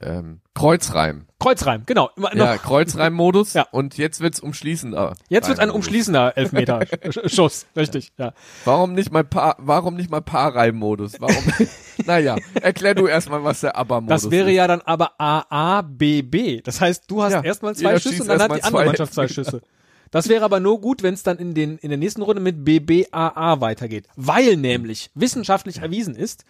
ähm, 0.00 0.40
Kreuzreim. 0.54 1.27
Kreuzreim, 1.40 1.84
genau. 1.86 2.10
Immer 2.16 2.34
Ja, 2.36 2.56
Kreuzreimmodus 2.58 3.54
Ja. 3.54 3.66
und 3.70 3.96
jetzt 3.96 4.20
wird's 4.20 4.40
umschließender. 4.40 5.14
Jetzt 5.28 5.48
wird 5.48 5.60
ein 5.60 5.70
umschließender 5.70 6.36
Elfmeter-Schuss, 6.36 7.66
richtig, 7.76 8.12
ja. 8.18 8.32
Warum 8.64 8.94
nicht 8.94 9.12
mal 9.12 9.22
Pa, 9.22 9.54
warum 9.58 9.94
nicht 9.94 10.10
mal 10.10 10.20
Paarreimmodus? 10.20 11.20
Warum? 11.20 11.36
naja, 12.06 12.36
erklär 12.60 12.94
du 12.96 13.06
erstmal, 13.06 13.44
was 13.44 13.60
der 13.60 13.76
ABBA-Modus 13.76 14.22
Das 14.22 14.30
wäre 14.32 14.50
ist. 14.50 14.56
ja 14.56 14.66
dann 14.66 14.80
aber 14.80 15.12
AABB. 15.18 16.60
Das 16.64 16.80
heißt, 16.80 17.04
du 17.08 17.22
hast 17.22 17.32
Ja, 17.34 17.42
erstmal 17.42 17.74
zwei 17.76 17.90
jeder 17.90 18.00
Schüsse 18.00 18.22
und 18.22 18.28
dann 18.28 18.42
hat 18.42 18.56
die 18.56 18.62
andere. 18.64 18.84
Mannschaft 18.86 19.14
zwei 19.14 19.28
Schüsse. 19.28 19.60
Das 20.10 20.28
wäre 20.28 20.44
aber 20.44 20.60
nur 20.60 20.80
gut, 20.80 21.02
wenn 21.02 21.14
es 21.14 21.22
dann 21.22 21.38
in, 21.38 21.54
den, 21.54 21.78
in 21.78 21.90
der 21.90 21.98
nächsten 21.98 22.22
Runde 22.22 22.40
mit 22.40 22.64
BBAA 22.64 23.60
weitergeht. 23.60 24.06
Weil 24.16 24.56
nämlich 24.56 25.10
wissenschaftlich 25.14 25.78
erwiesen 25.78 26.14
ist, 26.14 26.44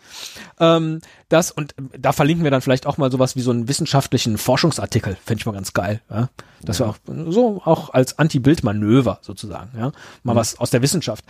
ähm, 0.60 1.00
dass, 1.28 1.50
und 1.50 1.74
ähm, 1.78 1.90
da 1.98 2.12
verlinken 2.12 2.44
wir 2.44 2.50
dann 2.50 2.62
vielleicht 2.62 2.86
auch 2.86 2.98
mal 2.98 3.10
sowas 3.10 3.36
wie 3.36 3.40
so 3.40 3.50
einen 3.50 3.68
wissenschaftlichen 3.68 4.38
Forschungsartikel, 4.38 5.16
fände 5.24 5.40
ich 5.40 5.46
mal 5.46 5.52
ganz 5.52 5.72
geil. 5.72 6.00
Ja? 6.10 6.30
Das 6.62 6.80
wäre 6.80 6.90
auch 6.90 6.98
so 7.28 7.62
auch 7.64 7.90
als 7.90 8.18
Anti-Bild-Manöver 8.18 9.18
sozusagen, 9.22 9.78
ja. 9.78 9.92
Mal 10.22 10.34
was 10.34 10.58
aus 10.58 10.70
der 10.70 10.82
Wissenschaft 10.82 11.24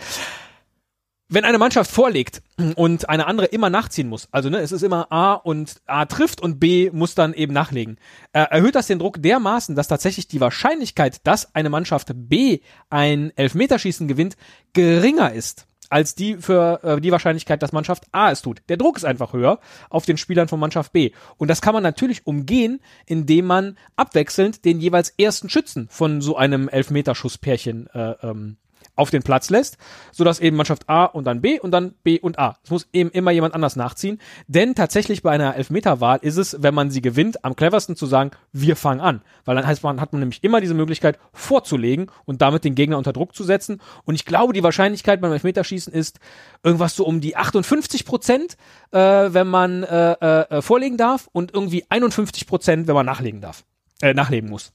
wenn 1.29 1.45
eine 1.45 1.59
Mannschaft 1.59 1.91
vorlegt 1.91 2.41
und 2.75 3.07
eine 3.07 3.27
andere 3.27 3.47
immer 3.47 3.69
nachziehen 3.69 4.09
muss, 4.09 4.27
also 4.31 4.49
ne, 4.49 4.59
es 4.59 4.71
ist 4.71 4.81
immer 4.81 5.11
A 5.11 5.33
und 5.33 5.81
A 5.85 6.05
trifft 6.05 6.41
und 6.41 6.59
B 6.59 6.89
muss 6.91 7.15
dann 7.15 7.33
eben 7.33 7.53
nachlegen, 7.53 7.97
äh, 8.33 8.41
erhöht 8.49 8.75
das 8.75 8.87
den 8.87 8.99
Druck 8.99 9.21
dermaßen, 9.21 9.75
dass 9.75 9.87
tatsächlich 9.87 10.27
die 10.27 10.41
Wahrscheinlichkeit, 10.41 11.25
dass 11.25 11.53
eine 11.55 11.69
Mannschaft 11.69 12.11
B 12.13 12.59
ein 12.89 13.31
Elfmeterschießen 13.35 14.07
gewinnt, 14.07 14.37
geringer 14.73 15.31
ist 15.31 15.67
als 15.89 16.15
die 16.15 16.37
für 16.37 16.83
äh, 16.83 17.01
die 17.01 17.11
Wahrscheinlichkeit, 17.11 17.61
dass 17.63 17.71
Mannschaft 17.71 18.03
A 18.11 18.31
es 18.31 18.41
tut. 18.41 18.61
Der 18.69 18.77
Druck 18.77 18.97
ist 18.97 19.05
einfach 19.05 19.33
höher 19.33 19.59
auf 19.89 20.05
den 20.05 20.17
Spielern 20.17 20.47
von 20.47 20.59
Mannschaft 20.59 20.93
B. 20.93 21.11
Und 21.37 21.47
das 21.47 21.61
kann 21.61 21.73
man 21.73 21.83
natürlich 21.83 22.27
umgehen, 22.27 22.79
indem 23.05 23.45
man 23.45 23.77
abwechselnd 23.95 24.65
den 24.65 24.79
jeweils 24.79 25.09
ersten 25.17 25.49
Schützen 25.49 25.87
von 25.89 26.21
so 26.21 26.37
einem 26.37 26.69
Elfmeterschusspärchen 26.69 27.87
äh, 27.87 28.11
ähm, 28.21 28.57
auf 28.99 29.09
den 29.09 29.23
Platz 29.23 29.49
lässt, 29.49 29.77
sodass 30.11 30.39
eben 30.39 30.57
Mannschaft 30.57 30.87
A 30.89 31.05
und 31.05 31.25
dann 31.25 31.41
B 31.41 31.59
und 31.59 31.71
dann 31.71 31.93
B 32.03 32.19
und 32.19 32.37
A. 32.37 32.57
Es 32.63 32.69
muss 32.69 32.87
eben 32.93 33.09
immer 33.11 33.31
jemand 33.31 33.53
anders 33.55 33.75
nachziehen, 33.75 34.19
denn 34.47 34.75
tatsächlich 34.75 35.23
bei 35.23 35.31
einer 35.31 35.55
Elfmeterwahl 35.55 36.19
ist 36.21 36.37
es, 36.37 36.61
wenn 36.61 36.73
man 36.73 36.91
sie 36.91 37.01
gewinnt, 37.01 37.43
am 37.45 37.55
cleversten 37.55 37.95
zu 37.95 38.05
sagen, 38.05 38.31
wir 38.51 38.75
fangen 38.75 39.01
an, 39.01 39.21
weil 39.45 39.55
dann 39.55 39.65
heißt 39.65 39.83
man, 39.83 40.01
hat 40.01 40.13
man 40.13 40.19
nämlich 40.19 40.43
immer 40.43 40.61
diese 40.61 40.73
Möglichkeit 40.73 41.17
vorzulegen 41.33 42.11
und 42.25 42.41
damit 42.41 42.63
den 42.63 42.75
Gegner 42.75 42.97
unter 42.97 43.13
Druck 43.13 43.35
zu 43.35 43.43
setzen 43.43 43.81
und 44.03 44.15
ich 44.15 44.25
glaube, 44.25 44.53
die 44.53 44.63
Wahrscheinlichkeit 44.63 45.21
beim 45.21 45.31
Elfmeterschießen 45.31 45.93
ist 45.93 46.19
irgendwas 46.63 46.95
so 46.95 47.05
um 47.05 47.21
die 47.21 47.35
58 47.37 48.05
Prozent, 48.05 48.57
äh, 48.91 48.99
wenn 48.99 49.47
man 49.47 49.83
äh, 49.83 50.11
äh, 50.11 50.61
vorlegen 50.61 50.97
darf 50.97 51.29
und 51.31 51.53
irgendwie 51.53 51.85
51 51.89 52.47
Prozent, 52.47 52.87
wenn 52.87 52.95
man 52.95 53.05
nachlegen 53.05 53.41
darf, 53.41 53.63
äh, 54.01 54.13
nachlegen 54.13 54.49
muss. 54.49 54.73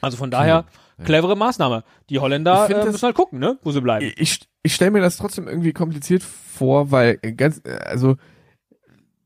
Also 0.00 0.16
von 0.16 0.30
daher, 0.30 0.64
clevere 1.04 1.36
Maßnahme. 1.36 1.84
Die 2.10 2.18
Holländer 2.18 2.68
äh, 2.68 2.72
das- 2.72 2.92
müssen 2.92 3.06
halt 3.06 3.16
gucken, 3.16 3.38
ne, 3.38 3.58
wo 3.62 3.72
sie 3.72 3.80
bleiben. 3.80 4.12
ich, 4.16 4.48
ich 4.62 4.74
stelle 4.74 4.90
mir 4.90 5.00
das 5.00 5.16
trotzdem 5.16 5.48
irgendwie 5.48 5.72
kompliziert 5.72 6.22
vor, 6.22 6.90
weil 6.90 7.18
äh, 7.22 7.32
ganz, 7.32 7.60
äh, 7.64 7.78
also 7.84 8.16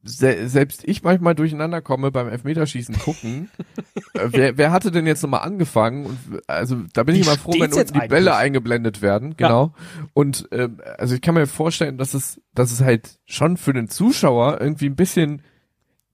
se 0.03 0.49
selbst 0.49 0.83
ich 0.89 1.03
manchmal 1.03 1.35
durcheinander 1.35 1.83
komme 1.83 2.11
beim 2.11 2.29
Elfmeterschießen 2.29 2.99
gucken. 2.99 3.51
äh, 4.15 4.29
wer, 4.31 4.57
wer 4.57 4.73
hatte 4.73 4.91
denn 4.91 5.07
jetzt 5.07 5.23
nochmal 5.23 5.43
angefangen? 5.43 6.07
Und 6.07 6.19
also 6.47 6.77
da 6.95 7.03
bin 7.03 7.15
Wie 7.15 7.21
ich 7.21 7.27
immer 7.27 7.37
froh, 7.37 7.53
wenn 7.59 7.73
unten 7.73 8.01
die 8.01 8.09
Bälle 8.09 8.35
eingeblendet 8.35 9.03
werden. 9.03 9.37
Genau. 9.37 9.75
Und 10.15 10.49
ähm, 10.53 10.81
also 10.99 11.15
ich 11.15 11.21
kann 11.21 11.35
mir 11.35 11.47
vorstellen, 11.47 11.99
dass 11.99 12.15
es, 12.15 12.41
dass 12.55 12.73
es 12.73 12.81
halt 12.81 13.19
schon 13.27 13.57
für 13.57 13.73
den 13.73 13.89
Zuschauer 13.89 14.61
irgendwie 14.61 14.87
ein 14.87 14.97
bisschen 14.97 15.43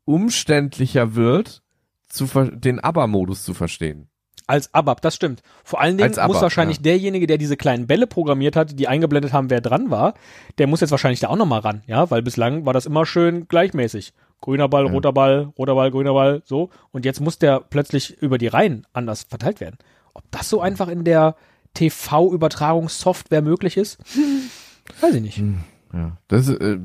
umständlicher 0.04 1.14
wird, 1.14 1.62
zu 2.08 2.26
den 2.52 2.80
ABBA-Modus 2.80 3.44
zu 3.44 3.54
verstehen. 3.54 4.08
Als 4.48 4.72
ABAP, 4.72 5.00
das 5.00 5.16
stimmt. 5.16 5.42
Vor 5.64 5.80
allen 5.80 5.98
Dingen 5.98 6.14
ABAP, 6.14 6.28
muss 6.28 6.40
wahrscheinlich 6.40 6.78
ja. 6.78 6.85
derjenige, 6.85 7.26
der 7.26 7.37
diese 7.38 7.56
kleinen 7.56 7.87
Bälle 7.87 8.06
programmiert 8.06 8.54
hat, 8.54 8.78
die 8.78 8.87
eingeblendet 8.87 9.32
haben, 9.32 9.50
wer 9.50 9.61
dran 9.61 9.90
war, 9.90 10.14
der 10.59 10.66
muss 10.68 10.80
jetzt 10.80 10.92
wahrscheinlich 10.92 11.20
da 11.20 11.28
auch 11.28 11.37
nochmal 11.37 11.61
ran, 11.61 11.82
ja, 11.87 12.11
weil 12.11 12.22
bislang 12.22 12.64
war 12.64 12.72
das 12.72 12.87
immer 12.87 13.06
schön 13.06 13.48
gleichmäßig. 13.48 14.12
Grüner 14.40 14.68
Ball, 14.68 14.87
Ja. 14.87 14.92
roter 14.92 15.12
Ball, 15.12 15.52
roter 15.59 15.74
Ball, 15.74 15.90
grüner 15.90 16.12
Ball, 16.12 16.42
so. 16.44 16.70
Und 16.92 17.04
jetzt 17.04 17.20
muss 17.20 17.38
der 17.38 17.61
plötzlich 17.61 18.16
über 18.22 18.38
die 18.38 18.46
Reihen 18.46 18.87
anders 18.92 19.24
verteilt 19.24 19.61
werden. 19.61 19.78
Ob 20.14 20.24
das 20.30 20.48
so 20.48 20.61
einfach 20.61 20.88
in 20.88 21.04
der 21.04 21.35
TV-Übertragungssoftware 21.74 23.42
möglich 23.42 23.76
ist? 23.76 23.98
Weiß 25.00 25.14
ich 25.14 25.22
nicht. 25.22 25.42
Ja, 25.96 26.18
das 26.28 26.48
äh, 26.48 26.78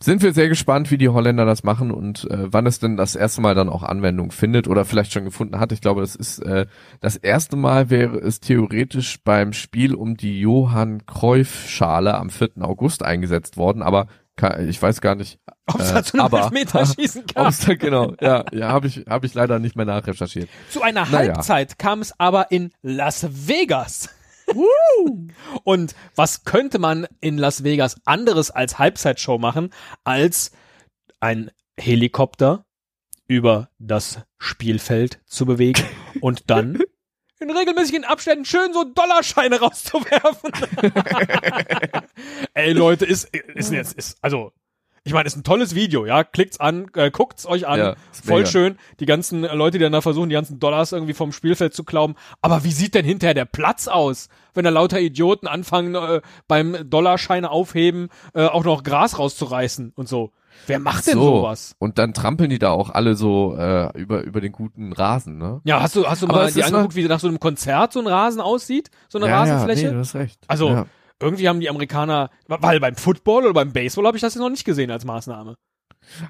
sind 0.00 0.22
wir 0.22 0.32
sehr 0.32 0.48
gespannt, 0.48 0.90
wie 0.90 0.98
die 0.98 1.08
Holländer 1.08 1.44
das 1.44 1.62
machen 1.62 1.90
und 1.90 2.24
äh, 2.30 2.52
wann 2.52 2.66
es 2.66 2.78
denn 2.78 2.96
das 2.96 3.14
erste 3.16 3.40
Mal 3.40 3.54
dann 3.54 3.68
auch 3.68 3.82
Anwendung 3.82 4.30
findet 4.30 4.66
oder 4.68 4.84
vielleicht 4.84 5.12
schon 5.12 5.24
gefunden 5.24 5.60
hat. 5.60 5.72
Ich 5.72 5.80
glaube, 5.80 6.00
das 6.00 6.16
ist 6.16 6.38
äh, 6.40 6.66
das 7.00 7.16
erste 7.16 7.56
Mal 7.56 7.90
wäre 7.90 8.16
es 8.18 8.40
theoretisch 8.40 9.18
beim 9.22 9.52
Spiel 9.52 9.94
um 9.94 10.16
die 10.16 10.40
Johann 10.40 11.04
Cruyff 11.06 11.68
Schale 11.68 12.14
am 12.14 12.30
4. 12.30 12.50
August 12.60 13.02
eingesetzt 13.04 13.56
worden, 13.56 13.82
aber 13.82 14.06
ich 14.66 14.80
weiß 14.80 15.02
gar 15.02 15.16
nicht, 15.16 15.38
Ob 15.66 15.80
es 15.80 15.90
Äh, 15.90 15.94
dazu 15.94 16.18
einen 16.18 16.32
Elfmeterschießen 16.32 17.22
ob 17.34 17.34
gab. 17.34 17.48
es 17.48 17.58
da 17.60 17.74
genau, 17.74 18.14
ja, 18.22 18.44
ja, 18.52 18.68
habe 18.68 18.86
ich 18.86 19.04
habe 19.06 19.26
ich 19.26 19.34
leider 19.34 19.58
nicht 19.58 19.76
mehr 19.76 19.84
nachrecherchiert. 19.84 20.48
Zu 20.70 20.80
einer 20.80 21.04
Naja. 21.10 21.34
Halbzeit 21.34 21.78
kam 21.78 22.00
es 22.00 22.18
aber 22.18 22.50
in 22.50 22.70
Las 22.80 23.26
Vegas. 23.48 24.08
Und 25.64 25.94
was 26.14 26.44
könnte 26.44 26.78
man 26.78 27.06
in 27.20 27.38
Las 27.38 27.64
Vegas 27.64 27.96
anderes 28.04 28.50
als 28.50 28.78
Halbzeitshow 28.78 29.38
machen, 29.38 29.70
als 30.04 30.52
ein 31.20 31.50
Helikopter 31.78 32.64
über 33.26 33.70
das 33.78 34.20
Spielfeld 34.38 35.20
zu 35.26 35.46
bewegen 35.46 35.84
und 36.20 36.50
dann 36.50 36.82
in 37.40 37.50
regelmäßigen 37.50 38.04
Abständen 38.04 38.44
schön 38.44 38.72
so 38.72 38.84
Dollarscheine 38.84 39.60
rauszuwerfen. 39.60 40.52
Ey 42.54 42.72
Leute, 42.72 43.06
ist, 43.06 43.34
ist 43.34 43.72
jetzt, 43.72 43.96
ist, 43.96 44.18
also, 44.20 44.52
ich 45.04 45.12
meine, 45.12 45.26
ist 45.26 45.36
ein 45.36 45.44
tolles 45.44 45.74
Video, 45.74 46.04
ja, 46.04 46.24
klickt's 46.24 46.60
an, 46.60 46.88
äh, 46.94 47.10
guckt's 47.10 47.46
euch 47.46 47.66
an, 47.66 47.78
Ja, 47.78 47.94
voll 48.12 48.40
mega. 48.40 48.50
schön, 48.50 48.78
die 49.00 49.06
ganzen 49.06 49.42
Leute, 49.42 49.78
die 49.78 49.82
dann 49.82 49.92
da 49.92 50.02
versuchen, 50.02 50.28
die 50.28 50.34
ganzen 50.34 50.60
Dollars 50.60 50.92
irgendwie 50.92 51.14
vom 51.14 51.32
Spielfeld 51.32 51.74
zu 51.74 51.84
klauben, 51.84 52.16
aber 52.42 52.64
wie 52.64 52.72
sieht 52.72 52.94
denn 52.94 53.04
hinterher 53.04 53.34
der 53.34 53.46
Platz 53.46 53.88
aus, 53.88 54.28
wenn 54.52 54.64
da 54.64 54.70
lauter 54.70 55.00
Idioten 55.00 55.46
anfangen, 55.46 55.94
äh, 55.94 56.20
beim 56.48 56.76
Dollarscheine 56.88 57.50
aufheben, 57.50 58.08
äh, 58.34 58.44
auch 58.46 58.64
noch 58.64 58.82
Gras 58.82 59.18
rauszureißen 59.18 59.92
und 59.94 60.08
so. 60.08 60.32
Wer 60.66 60.78
macht 60.78 61.06
denn 61.06 61.14
so, 61.14 61.36
sowas? 61.36 61.74
und 61.78 61.98
dann 61.98 62.12
trampeln 62.12 62.50
die 62.50 62.58
da 62.58 62.70
auch 62.70 62.90
alle 62.90 63.14
so 63.14 63.56
äh, 63.56 63.96
über 63.98 64.22
über 64.22 64.40
den 64.40 64.52
guten 64.52 64.92
Rasen, 64.92 65.38
ne? 65.38 65.60
Ja, 65.64 65.80
hast 65.80 65.96
du, 65.96 66.06
hast 66.06 66.22
du 66.22 66.26
Aber 66.26 66.38
mal 66.38 66.48
ist 66.48 66.62
angeguckt, 66.62 66.96
wie 66.96 67.04
nach 67.04 67.20
so 67.20 67.28
einem 67.28 67.40
Konzert 67.40 67.92
so 67.92 68.00
ein 68.00 68.06
Rasen 68.06 68.40
aussieht? 68.40 68.90
So 69.08 69.18
eine 69.18 69.28
ja, 69.28 69.38
Rasenfläche? 69.38 69.82
Ja, 69.82 69.88
nee, 69.88 69.94
du 69.94 70.00
hast 70.00 70.14
recht. 70.14 70.40
Also, 70.48 70.68
ja. 70.68 70.86
Irgendwie 71.20 71.48
haben 71.48 71.60
die 71.60 71.68
Amerikaner, 71.68 72.30
weil 72.46 72.80
beim 72.80 72.96
Football 72.96 73.44
oder 73.44 73.54
beim 73.54 73.72
Baseball 73.72 74.06
habe 74.06 74.16
ich 74.16 74.22
das 74.22 74.34
jetzt 74.34 74.42
noch 74.42 74.50
nicht 74.50 74.64
gesehen 74.64 74.90
als 74.90 75.04
Maßnahme. 75.04 75.56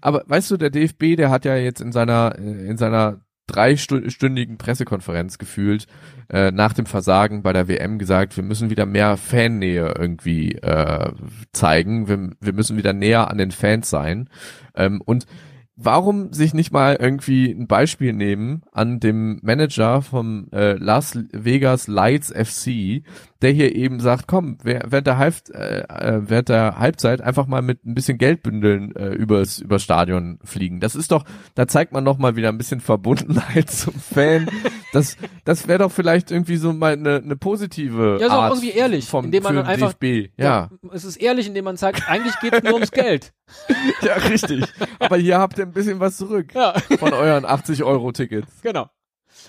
Aber 0.00 0.24
weißt 0.26 0.50
du, 0.50 0.57
der 0.57 0.70
DFB, 0.70 1.16
der 1.16 1.31
hat 1.31 1.44
ja 1.44 1.57
jetzt 1.57 1.81
in 1.81 1.92
seiner 1.92 2.37
in 2.37 2.76
seiner 2.76 3.20
dreistündigen 3.50 4.59
Pressekonferenz 4.59 5.38
gefühlt 5.38 5.87
äh, 6.29 6.53
nach 6.53 6.72
dem 6.72 6.87
Versagen 6.87 7.42
bei 7.42 7.53
der 7.53 7.68
WM 7.68 7.98
gesagt, 7.98 8.37
wir 8.37 8.44
müssen 8.44 8.70
wieder 8.70 8.87
mehr 8.87 9.16
Fannähe 9.16 9.94
irgendwie 9.98 10.53
äh, 10.53 11.12
zeigen, 11.53 12.09
wir, 12.09 12.31
wir 12.40 12.53
müssen 12.53 12.76
wieder 12.76 12.92
näher 12.92 13.29
an 13.29 13.38
den 13.38 13.50
Fans 13.50 13.90
sein. 13.90 14.29
Ähm, 14.76 15.00
und 15.00 15.26
warum 15.74 16.33
sich 16.33 16.55
nicht 16.55 16.72
mal 16.72 16.96
irgendwie 17.00 17.50
ein 17.50 17.66
Beispiel 17.66 18.12
nehmen 18.12 18.62
an 18.70 19.00
dem 19.00 19.40
Manager 19.42 20.03
vom 20.03 20.48
äh, 20.53 20.74
Las 20.74 21.18
Vegas 21.33 21.88
Lights 21.88 22.33
FC, 22.33 23.03
der 23.42 23.50
hier 23.53 23.74
eben 23.74 24.00
sagt, 24.00 24.26
komm, 24.29 24.59
während 24.62 25.07
der, 25.07 25.16
Halb, 25.16 25.35
äh, 25.53 25.81
äh, 25.81 26.20
während 26.29 26.48
der 26.50 26.79
Halbzeit 26.79 27.20
einfach 27.22 27.46
mal 27.46 27.62
mit 27.62 27.85
ein 27.87 27.94
bisschen 27.94 28.18
Geldbündeln 28.18 28.94
äh, 28.96 29.09
übers, 29.14 29.59
übers 29.59 29.83
Stadion 29.83 30.38
fliegen. 30.44 30.81
Das 30.81 30.94
ist 30.94 31.11
doch, 31.11 31.24
da 31.55 31.66
zeigt 31.66 31.92
man 31.92 32.05
noch 32.05 32.18
mal 32.18 32.37
wieder 32.37 32.50
ein 32.50 32.59
bisschen 32.59 32.81
Verbundenheit 32.81 33.70
zum 33.70 33.94
Fan. 33.94 34.48
Das, 34.92 35.16
das 35.44 35.68
wäre 35.68 35.79
doch 35.81 35.92
vielleicht 35.92 36.31
irgendwie 36.31 36.57
so 36.57 36.72
mal 36.72 36.92
eine, 36.92 37.16
eine 37.16 37.37
positive 37.37 38.18
Ja, 38.20 38.26
ist 38.26 38.33
auch 38.33 38.42
Art 38.42 38.53
irgendwie 38.55 38.70
ehrlich, 38.76 39.07
vom, 39.09 39.24
indem 39.26 39.42
man 39.42 39.59
einfach- 39.59 39.94
DFB. 39.94 40.33
Ja, 40.37 40.68
Es 40.92 41.05
ist 41.05 41.16
ehrlich, 41.16 41.46
indem 41.46 41.64
man 41.64 41.76
sagt, 41.76 42.09
eigentlich 42.09 42.38
geht's 42.40 42.62
nur 42.62 42.74
ums 42.74 42.90
Geld. 42.92 43.33
ja, 44.03 44.14
richtig. 44.14 44.64
Aber 44.98 45.16
hier 45.16 45.38
habt 45.38 45.59
ihr 45.59 45.64
ein 45.66 45.72
bisschen 45.72 45.98
was 46.00 46.16
zurück 46.16 46.53
Ja, 46.55 46.74
von 46.98 47.12
euren 47.12 47.44
80 47.44 47.83
Euro 47.85 48.12
Tickets. 48.12 48.61
genau. 48.62 48.88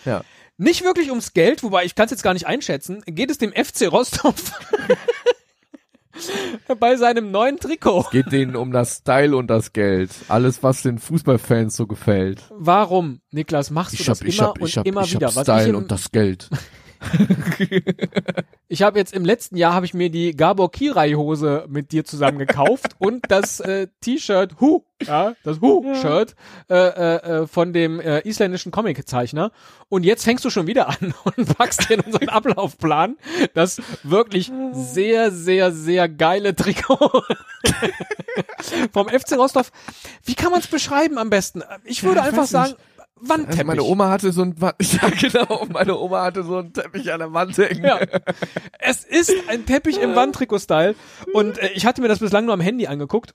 Ja. 0.06 0.21
Nicht 0.62 0.84
wirklich 0.84 1.10
ums 1.10 1.34
Geld, 1.34 1.63
wobei 1.63 1.86
ich 1.86 1.95
kann 1.95 2.06
es 2.06 2.12
jetzt 2.12 2.21
gar 2.21 2.36
nicht 2.36 2.45
einschätzen, 2.45 3.02
geht 3.08 3.32
es 3.32 3.39
dem 3.39 3.52
FC 3.52 3.91
Rostock 3.91 4.36
bei 6.80 6.97
seinem 6.97 7.32
neuen 7.32 7.58
Trikot. 7.58 8.06
Geht 8.12 8.32
denen 8.32 8.56
um 8.56 8.71
das 8.71 8.97
Style 8.97 9.36
und 9.36 9.47
das 9.47 9.74
Geld. 9.74 10.12
Alles, 10.28 10.62
was 10.62 10.84
den 10.84 11.00
Fußballfans 11.00 11.76
so 11.76 11.88
gefällt. 11.88 12.43
Warum, 12.52 13.21
Niklas, 13.32 13.71
machst 13.71 14.00
du 14.00 14.04
das 14.04 14.21
immer 14.21 14.54
und 14.60 14.78
immer 14.86 15.04
wieder? 15.10 15.36
Was 15.36 15.47
ich, 15.47 15.74
im, 15.74 15.88
das 15.88 16.12
Geld. 16.12 16.47
ich 18.68 18.82
habe 18.82 19.00
jetzt 19.00 19.14
im 19.14 19.26
letzten 19.26 19.58
Jahr 19.58 19.74
habe 19.74 19.86
ich 19.86 19.94
mir 19.94 20.10
die 20.10 20.36
Gabor 20.36 20.72
Kirai 20.72 21.14
Hose 21.14 21.66
mit 21.68 21.92
dir 21.92 22.06
zusammen 22.06 22.38
gekauft 22.38 22.96
und 23.00 23.26
das 23.30 23.60
äh, 23.60 23.88
T-Shirt 24.02 24.60
Hu, 24.60 24.84
ja, 25.02 25.34
das 25.44 25.62
Hu-Shirt 25.62 26.36
äh, 26.70 26.76
äh, 26.76 27.16
äh, 27.16 27.48
von 27.48 27.74
dem 27.74 28.00
äh, 28.00 28.20
isländischen 28.28 28.72
Comiczeichner. 28.72 29.52
Und 29.90 30.04
jetzt 30.04 30.24
fängst 30.24 30.46
du 30.46 30.50
schon 30.50 30.68
wieder 30.68 30.90
an 30.90 31.14
und 31.36 31.58
packst 31.58 31.90
dir 31.90 31.96
in 31.96 32.02
unseren 32.02 32.30
Ablaufplan 32.30 33.18
das 33.54 33.82
wirklich 34.04 34.52
sehr, 34.74 35.32
sehr, 35.32 35.72
sehr 35.72 36.08
geile 36.08 36.56
Trikot 36.56 37.24
vom 38.94 39.10
FC 39.10 39.34
Rostock. 39.38 39.68
Wie 40.24 40.36
kann 40.36 40.52
man 40.52 40.62
es 40.62 40.68
beschreiben 40.68 41.18
am 41.18 41.30
besten? 41.30 41.64
Ich 41.84 42.04
würde 42.04 42.18
Ja, 42.18 42.24
ich 42.24 42.30
einfach 42.30 42.46
sagen, 42.46 42.72
nicht. 42.72 42.90
Wandteppich. 43.22 43.60
Also 43.60 43.68
meine 43.68 43.84
Oma 43.84 44.10
hatte 44.10 44.32
so 44.32 44.44
ein, 44.44 44.56
ja 44.82 45.10
genau, 45.10 45.66
meine 45.72 45.98
Oma 45.98 46.24
hatte 46.24 46.44
so 46.44 46.58
einen 46.58 46.74
Teppich 46.74 47.12
an 47.12 47.20
der 47.20 47.34
Wand 47.34 47.58
hängen. 47.58 47.84
Ja. 47.84 48.00
Es 48.80 49.04
ist 49.04 49.34
ein 49.48 49.66
Teppich 49.66 50.00
im 50.00 50.16
Wandtrikot-Style. 50.16 50.96
Und 51.34 51.58
äh, 51.58 51.70
ich 51.74 51.86
hatte 51.86 52.02
mir 52.02 52.08
das 52.08 52.20
bislang 52.20 52.46
nur 52.46 52.54
am 52.54 52.62
Handy 52.62 52.88
angeguckt. 52.88 53.34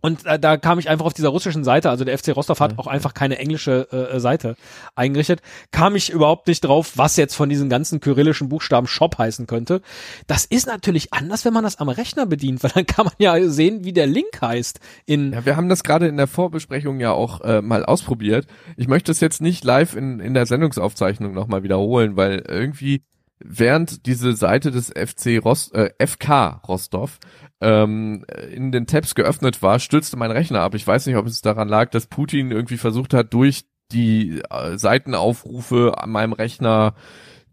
Und 0.00 0.26
äh, 0.26 0.38
da 0.38 0.56
kam 0.56 0.78
ich 0.78 0.88
einfach 0.88 1.06
auf 1.06 1.14
dieser 1.14 1.28
russischen 1.28 1.64
Seite, 1.64 1.90
also 1.90 2.04
der 2.04 2.16
FC 2.16 2.34
Rostov 2.34 2.60
hat 2.60 2.78
auch 2.78 2.86
einfach 2.86 3.14
keine 3.14 3.38
englische 3.38 3.88
äh, 3.92 4.20
Seite 4.20 4.56
eingerichtet, 4.94 5.40
kam 5.70 5.96
ich 5.96 6.10
überhaupt 6.10 6.46
nicht 6.46 6.60
drauf, 6.60 6.92
was 6.96 7.16
jetzt 7.16 7.34
von 7.34 7.48
diesen 7.48 7.68
ganzen 7.68 8.00
kyrillischen 8.00 8.48
Buchstaben 8.48 8.86
Shop 8.86 9.18
heißen 9.18 9.46
könnte. 9.46 9.82
Das 10.26 10.44
ist 10.44 10.66
natürlich 10.66 11.12
anders, 11.12 11.44
wenn 11.44 11.52
man 11.52 11.64
das 11.64 11.78
am 11.78 11.88
Rechner 11.88 12.26
bedient, 12.26 12.62
weil 12.62 12.70
dann 12.74 12.86
kann 12.86 13.06
man 13.06 13.14
ja 13.18 13.48
sehen, 13.48 13.84
wie 13.84 13.92
der 13.92 14.06
Link 14.06 14.40
heißt 14.40 14.80
in 15.06 15.32
Ja, 15.32 15.44
wir 15.46 15.56
haben 15.56 15.68
das 15.68 15.82
gerade 15.82 16.08
in 16.08 16.16
der 16.16 16.26
Vorbesprechung 16.26 17.00
ja 17.00 17.12
auch 17.12 17.40
äh, 17.42 17.62
mal 17.62 17.84
ausprobiert. 17.84 18.46
Ich 18.76 18.88
möchte 18.88 19.12
es 19.12 19.20
jetzt 19.20 19.40
nicht 19.40 19.64
live 19.64 19.96
in, 19.96 20.20
in 20.20 20.34
der 20.34 20.46
Sendungsaufzeichnung 20.46 21.34
nochmal 21.34 21.62
wiederholen, 21.62 22.16
weil 22.16 22.44
irgendwie 22.46 23.02
während 23.42 24.06
diese 24.06 24.34
Seite 24.34 24.70
des 24.70 24.88
FC 24.90 25.42
Rost, 25.42 25.74
äh, 25.74 25.90
FK 25.98 26.62
Rostov 26.68 27.18
ähm, 27.60 28.24
in 28.52 28.70
den 28.72 28.86
Tabs 28.86 29.14
geöffnet 29.14 29.62
war, 29.62 29.78
stürzte 29.78 30.16
mein 30.16 30.30
Rechner 30.30 30.60
ab. 30.60 30.74
Ich 30.74 30.86
weiß 30.86 31.06
nicht, 31.06 31.16
ob 31.16 31.26
es 31.26 31.40
daran 31.40 31.68
lag, 31.68 31.90
dass 31.90 32.06
Putin 32.06 32.50
irgendwie 32.50 32.76
versucht 32.76 33.14
hat, 33.14 33.32
durch 33.34 33.64
die 33.92 34.40
äh, 34.50 34.76
Seitenaufrufe 34.78 35.98
an 35.98 36.10
meinem 36.10 36.32
Rechner 36.32 36.94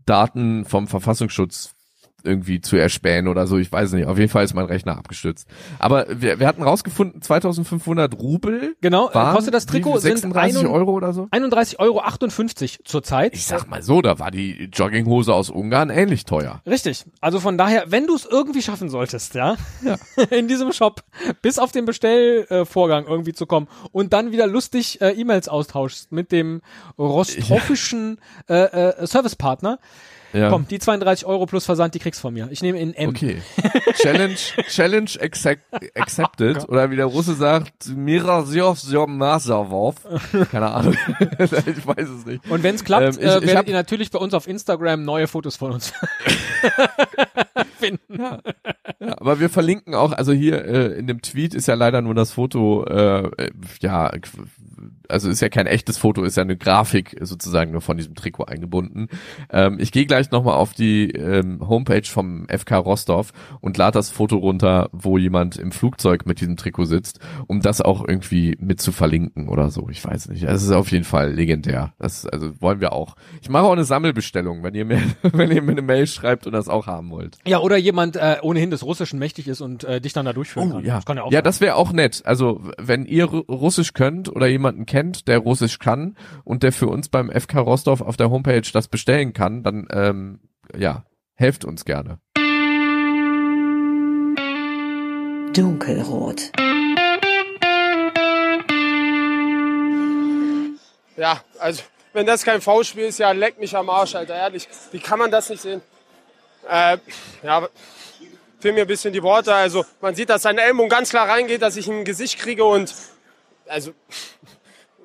Daten 0.05 0.65
vom 0.65 0.87
Verfassungsschutz 0.87 1.73
irgendwie 2.23 2.61
zu 2.61 2.75
erspähen 2.75 3.27
oder 3.27 3.47
so. 3.47 3.57
Ich 3.57 3.71
weiß 3.71 3.93
nicht. 3.93 4.07
Auf 4.07 4.17
jeden 4.17 4.29
Fall 4.29 4.43
ist 4.43 4.53
mein 4.53 4.65
Rechner 4.65 4.97
abgestürzt. 4.97 5.47
Aber 5.79 6.05
wir, 6.09 6.39
wir 6.39 6.47
hatten 6.47 6.63
rausgefunden, 6.63 7.21
2500 7.21 8.17
Rubel 8.19 8.75
genau, 8.81 9.09
äh, 9.09 9.13
kostet 9.13 9.53
das 9.53 9.65
Trikot 9.65 9.95
wie, 9.95 9.99
sind 9.99 10.17
36 10.19 10.61
ein- 10.61 10.67
Euro 10.67 10.91
oder 10.91 11.13
so. 11.13 11.27
31,58 11.31 11.79
Euro 11.79 12.83
zurzeit. 12.85 13.33
Ich 13.33 13.45
sag 13.45 13.69
mal 13.69 13.81
so, 13.83 14.01
da 14.01 14.19
war 14.19 14.31
die 14.31 14.69
Jogginghose 14.73 15.33
aus 15.33 15.49
Ungarn 15.49 15.89
ähnlich 15.89 16.25
teuer. 16.25 16.61
Richtig. 16.65 17.05
Also 17.21 17.39
von 17.39 17.57
daher, 17.57 17.85
wenn 17.87 18.07
du 18.07 18.15
es 18.15 18.25
irgendwie 18.25 18.61
schaffen 18.61 18.89
solltest, 18.89 19.35
ja, 19.35 19.55
in 20.31 20.47
diesem 20.47 20.73
Shop 20.73 21.03
bis 21.41 21.59
auf 21.59 21.71
den 21.71 21.85
Bestellvorgang 21.85 23.05
irgendwie 23.07 23.33
zu 23.33 23.45
kommen 23.45 23.67
und 23.91 24.13
dann 24.13 24.31
wieder 24.31 24.47
lustig 24.47 24.99
äh, 25.01 25.11
E-Mails 25.11 25.47
austauschst 25.47 26.11
mit 26.11 26.31
dem 26.31 26.61
rostofischen 26.97 28.19
äh, 28.49 28.55
äh, 28.63 29.07
Servicepartner, 29.07 29.79
Ja. 30.33 30.49
Komm, 30.49 30.67
die 30.67 30.79
32 30.79 31.25
Euro 31.25 31.45
plus 31.45 31.65
Versand, 31.65 31.93
die 31.95 31.99
kriegst 31.99 32.19
du 32.19 32.23
von 32.23 32.33
mir. 32.33 32.49
Ich 32.51 32.61
nehme 32.61 32.79
in 32.79 32.93
M. 32.93 33.09
Okay. 33.09 33.41
Challenge, 33.95 34.35
Challenge 34.69 35.09
accept, 35.21 35.63
accepted. 35.97 36.67
Oder 36.69 36.91
wie 36.91 36.95
der 36.97 37.05
Russe 37.05 37.33
sagt, 37.33 37.87
Mirasjov 37.95 39.07
Masavov. 39.07 39.95
Keine 40.51 40.71
Ahnung. 40.71 40.95
ich 41.39 41.87
weiß 41.87 42.09
es 42.09 42.25
nicht. 42.25 42.49
Und 42.49 42.63
wenn 42.63 42.75
es 42.75 42.83
klappt, 42.83 43.03
Ähm, 43.05 43.11
ich- 43.19 43.25
äh, 43.25 43.27
werdet 43.41 43.55
hab- 43.55 43.67
ihr 43.67 43.73
natürlich 43.73 44.11
bei 44.11 44.19
uns 44.19 44.33
auf 44.33 44.47
Instagram 44.47 45.03
neue 45.03 45.27
Fotos 45.27 45.55
von 45.55 45.71
uns 45.71 45.93
finden. 47.79 48.19
Ja, 48.19 48.39
aber 49.17 49.39
wir 49.39 49.49
verlinken 49.49 49.95
auch, 49.95 50.11
also 50.11 50.31
hier 50.33 50.63
äh, 50.65 50.97
in 50.99 51.07
dem 51.07 51.21
Tweet 51.21 51.53
ist 51.53 51.67
ja 51.67 51.75
leider 51.75 52.01
nur 52.01 52.15
das 52.15 52.31
Foto, 52.31 52.83
äh, 52.85 53.27
äh, 53.37 53.51
ja, 53.81 54.11
also 55.09 55.29
ist 55.29 55.41
ja 55.41 55.49
kein 55.49 55.67
echtes 55.67 55.97
Foto, 55.97 56.23
ist 56.23 56.37
ja 56.37 56.43
eine 56.43 56.57
Grafik 56.57 57.15
sozusagen 57.21 57.71
nur 57.71 57.81
von 57.81 57.97
diesem 57.97 58.15
Trikot 58.15 58.45
eingebunden. 58.45 59.07
Ähm, 59.51 59.77
ich 59.79 59.91
gehe 59.91 60.05
gleich 60.05 60.31
nochmal 60.31 60.55
auf 60.55 60.73
die 60.73 61.11
ähm, 61.11 61.67
Homepage 61.67 62.03
vom 62.05 62.47
FK 62.49 62.77
Rostov 62.77 63.31
und 63.61 63.77
lade 63.77 63.93
das 63.97 64.09
Foto 64.09 64.37
runter, 64.37 64.89
wo 64.91 65.17
jemand 65.17 65.57
im 65.57 65.71
Flugzeug 65.71 66.25
mit 66.25 66.41
diesem 66.41 66.57
Trikot 66.57 66.85
sitzt, 66.85 67.19
um 67.47 67.61
das 67.61 67.81
auch 67.81 68.07
irgendwie 68.07 68.57
mit 68.59 68.81
zu 68.81 68.91
verlinken 68.91 69.47
oder 69.49 69.69
so. 69.69 69.87
Ich 69.89 70.03
weiß 70.03 70.29
nicht. 70.29 70.43
Es 70.43 70.63
ist 70.63 70.71
auf 70.71 70.91
jeden 70.91 71.05
Fall 71.05 71.33
legendär. 71.33 71.93
Das 71.99 72.25
also 72.25 72.51
wollen 72.61 72.79
wir 72.81 72.93
auch. 72.93 73.15
Ich 73.41 73.49
mache 73.49 73.63
auch 73.63 73.71
eine 73.73 73.83
Sammelbestellung, 73.85 74.63
wenn 74.63 74.75
ihr 74.75 74.85
mir, 74.85 75.01
wenn 75.21 75.51
ihr 75.51 75.61
mir 75.61 75.71
eine 75.71 75.81
Mail 75.81 76.07
schreibt 76.07 76.45
und 76.47 76.53
das 76.53 76.67
auch 76.69 76.87
haben 76.87 77.09
wollt. 77.11 77.37
Ja, 77.47 77.59
oder 77.59 77.77
jemand 77.77 78.15
äh, 78.15 78.37
ohnehin 78.41 78.71
des 78.71 78.83
Russischen 78.83 79.19
mächtig 79.19 79.47
ist 79.47 79.61
und 79.61 79.83
äh, 79.83 80.01
dich 80.01 80.13
dann 80.13 80.25
da 80.25 80.33
durchführen 80.33 80.69
kann. 80.71 80.81
Oh, 80.83 80.85
ja. 80.87 80.95
Das 80.95 81.05
kann 81.05 81.17
ja 81.17 81.23
auch 81.23 81.31
ja, 81.31 81.41
das 81.41 81.61
wäre 81.61 81.75
auch 81.75 81.91
nett. 81.91 82.21
Also, 82.25 82.61
wenn 82.77 83.05
ihr 83.05 83.25
Ru- 83.25 83.45
Russisch 83.51 83.93
könnt 83.93 84.29
oder 84.33 84.47
jemanden 84.47 84.85
kennt, 84.85 84.96
der 85.03 85.39
Russisch 85.39 85.79
kann 85.79 86.17
und 86.43 86.63
der 86.63 86.71
für 86.71 86.87
uns 86.87 87.09
beim 87.09 87.29
FK 87.29 87.59
Rostov 87.59 88.01
auf 88.01 88.17
der 88.17 88.29
Homepage 88.29 88.61
das 88.73 88.87
bestellen 88.87 89.33
kann, 89.33 89.63
dann, 89.63 89.87
ähm, 89.91 90.39
ja, 90.75 91.05
helft 91.35 91.65
uns 91.65 91.85
gerne. 91.85 92.19
Dunkelrot. 95.53 96.51
Ja, 101.15 101.41
also 101.59 101.83
wenn 102.13 102.25
das 102.25 102.43
kein 102.43 102.61
Foulspiel 102.61 103.05
ist, 103.05 103.19
ja, 103.19 103.31
leck 103.31 103.59
mich 103.59 103.75
am 103.75 103.89
Arsch, 103.89 104.15
Alter, 104.15 104.35
ehrlich. 104.35 104.67
Wie 104.91 104.99
kann 104.99 105.19
man 105.19 105.31
das 105.31 105.49
nicht 105.49 105.61
sehen? 105.61 105.81
Äh, 106.69 106.97
ja, 107.43 107.67
fehlen 108.59 108.75
mir 108.75 108.81
ein 108.81 108.87
bisschen 108.87 109.13
die 109.13 109.23
Worte. 109.23 109.53
Also 109.53 109.85
man 110.01 110.15
sieht, 110.15 110.29
dass 110.29 110.41
sein 110.41 110.57
Ellbogen 110.57 110.89
ganz 110.89 111.09
klar 111.09 111.27
reingeht, 111.27 111.61
dass 111.61 111.75
ich 111.77 111.87
im 111.87 112.03
Gesicht 112.03 112.39
kriege 112.39 112.63
und 112.63 112.93
also, 113.69 113.93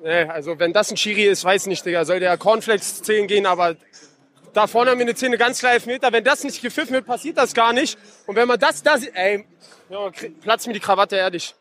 nee, 0.03 0.23
also 0.23 0.59
wenn 0.59 0.73
das 0.73 0.91
ein 0.91 0.97
Schiri 0.97 1.25
ist, 1.25 1.43
weiß 1.43 1.67
nicht, 1.67 1.85
Digga, 1.85 2.05
soll 2.05 2.19
der 2.19 2.37
Cornflakes 2.37 3.01
zählen 3.01 3.27
gehen, 3.27 3.45
aber 3.45 3.75
da 4.53 4.67
vorne 4.67 4.91
haben 4.91 4.99
wir 4.99 5.05
eine 5.05 5.15
Szene 5.15 5.37
ganz 5.37 5.59
klar 5.59 5.73
Elfmeter. 5.73 6.11
Wenn 6.11 6.23
das 6.23 6.43
nicht 6.43 6.61
gepfiffen 6.61 6.93
wird, 6.93 7.05
passiert 7.05 7.37
das 7.37 7.53
gar 7.53 7.73
nicht. 7.73 7.97
Und 8.27 8.35
wenn 8.35 8.47
man 8.47 8.59
das, 8.59 8.83
das, 8.83 9.03
ey, 9.05 9.45
ja, 9.89 10.11
platzt 10.41 10.67
mir 10.67 10.73
die 10.73 10.79
Krawatte, 10.79 11.15
ehrlich. 11.15 11.55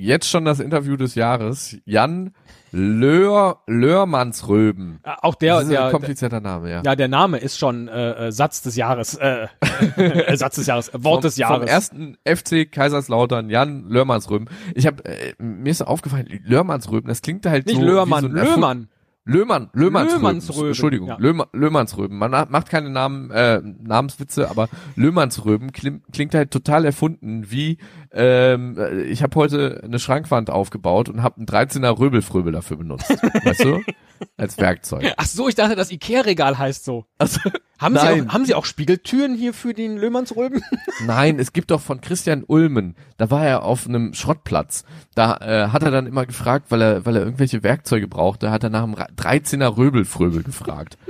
Jetzt 0.00 0.30
schon 0.30 0.44
das 0.44 0.60
Interview 0.60 0.96
des 0.96 1.16
Jahres. 1.16 1.76
Jan 1.84 2.32
Löhr, 2.70 3.62
Löhrmannsröben. 3.66 5.00
Ja, 5.04 5.16
auch 5.22 5.34
der, 5.34 5.54
das 5.54 5.64
ist 5.64 5.70
ein 5.70 5.72
der, 5.72 5.90
komplizierter 5.90 6.40
Name, 6.40 6.70
ja. 6.70 6.82
ja, 6.84 6.94
der 6.94 7.08
Name 7.08 7.38
ist 7.38 7.58
schon 7.58 7.88
äh, 7.88 8.28
äh, 8.28 8.32
Satz 8.32 8.62
des 8.62 8.76
Jahres, 8.76 9.14
äh, 9.14 9.48
äh, 9.96 10.36
Satz 10.36 10.54
des 10.54 10.66
Jahres, 10.66 10.90
äh, 10.90 11.02
Wort 11.02 11.24
des 11.24 11.34
Vom 11.34 11.40
Jahres. 11.40 11.68
ersten 11.68 12.16
FC 12.24 12.70
Kaiserslautern, 12.70 13.50
Jan 13.50 13.88
Löhrmannsröben. 13.88 14.48
Ich 14.74 14.86
habe 14.86 15.04
äh, 15.04 15.34
mir 15.42 15.70
ist 15.70 15.82
aufgefallen, 15.82 16.28
Löhrmannsröben, 16.44 17.08
das 17.08 17.20
klingt 17.20 17.44
halt 17.44 17.66
Nicht 17.66 17.80
so 17.80 17.84
Löhrmann, 17.84 18.24
wie 18.24 18.28
so 18.36 18.36
ein 18.38 18.44
Löhmann. 18.44 18.88
Löhmann, 19.28 19.68
Löhmannsröben. 19.74 20.22
Löhmannsröben, 20.22 20.68
Entschuldigung, 20.68 21.08
ja. 21.08 21.16
Löhma, 21.18 21.46
Löhmannsröben. 21.52 22.16
Man 22.16 22.30
macht 22.30 22.70
keine 22.70 22.88
Namen, 22.88 23.30
äh, 23.30 23.60
Namenswitze, 23.62 24.48
aber 24.48 24.68
Löhmannsröben 24.96 25.70
klingt, 25.72 26.02
klingt 26.12 26.34
halt 26.34 26.50
total 26.50 26.86
erfunden, 26.86 27.50
wie 27.50 27.76
ähm, 28.10 28.78
äh, 28.78 29.02
ich 29.02 29.22
habe 29.22 29.34
heute 29.36 29.82
eine 29.84 29.98
Schrankwand 29.98 30.48
aufgebaut 30.48 31.10
und 31.10 31.22
habe 31.22 31.36
einen 31.36 31.46
13er 31.46 31.98
Röbelfröbel 31.98 32.52
dafür 32.52 32.78
benutzt. 32.78 33.10
weißt 33.44 33.64
du? 33.64 33.82
Als 34.36 34.58
Werkzeug. 34.58 35.12
Ach 35.16 35.26
so, 35.26 35.48
ich 35.48 35.54
dachte, 35.54 35.76
das 35.76 35.90
Ikea-Regal 35.90 36.58
heißt 36.58 36.84
so. 36.84 37.06
Also, 37.18 37.40
Haben 37.78 37.96
Sie, 37.96 38.00
auch, 38.00 38.28
haben 38.32 38.44
Sie 38.44 38.54
auch 38.54 38.64
Spiegeltüren 38.64 39.34
hier 39.36 39.54
für 39.54 39.72
den 39.74 39.96
Löhmannsröben? 39.96 40.62
Nein, 41.06 41.38
es 41.38 41.52
gibt 41.52 41.70
doch 41.70 41.80
von 41.80 42.00
Christian 42.00 42.42
Ulmen, 42.46 42.96
da 43.18 43.30
war 43.30 43.46
er 43.46 43.62
auf 43.62 43.86
einem 43.86 44.14
Schrottplatz. 44.14 44.84
Da 45.14 45.36
äh, 45.36 45.68
hat 45.68 45.82
er 45.82 45.90
dann 45.90 46.06
immer 46.06 46.26
gefragt, 46.26 46.66
weil 46.70 46.82
er, 46.82 47.06
weil 47.06 47.16
er 47.16 47.22
irgendwelche 47.24 47.62
Werkzeuge 47.62 48.08
brauchte, 48.08 48.50
hat 48.50 48.64
er 48.64 48.70
nach 48.70 48.82
einem 48.82 48.94
Ra- 48.94 49.08
13er 49.16 49.76
Röbelfröbel 49.76 50.42
gefragt. 50.42 50.98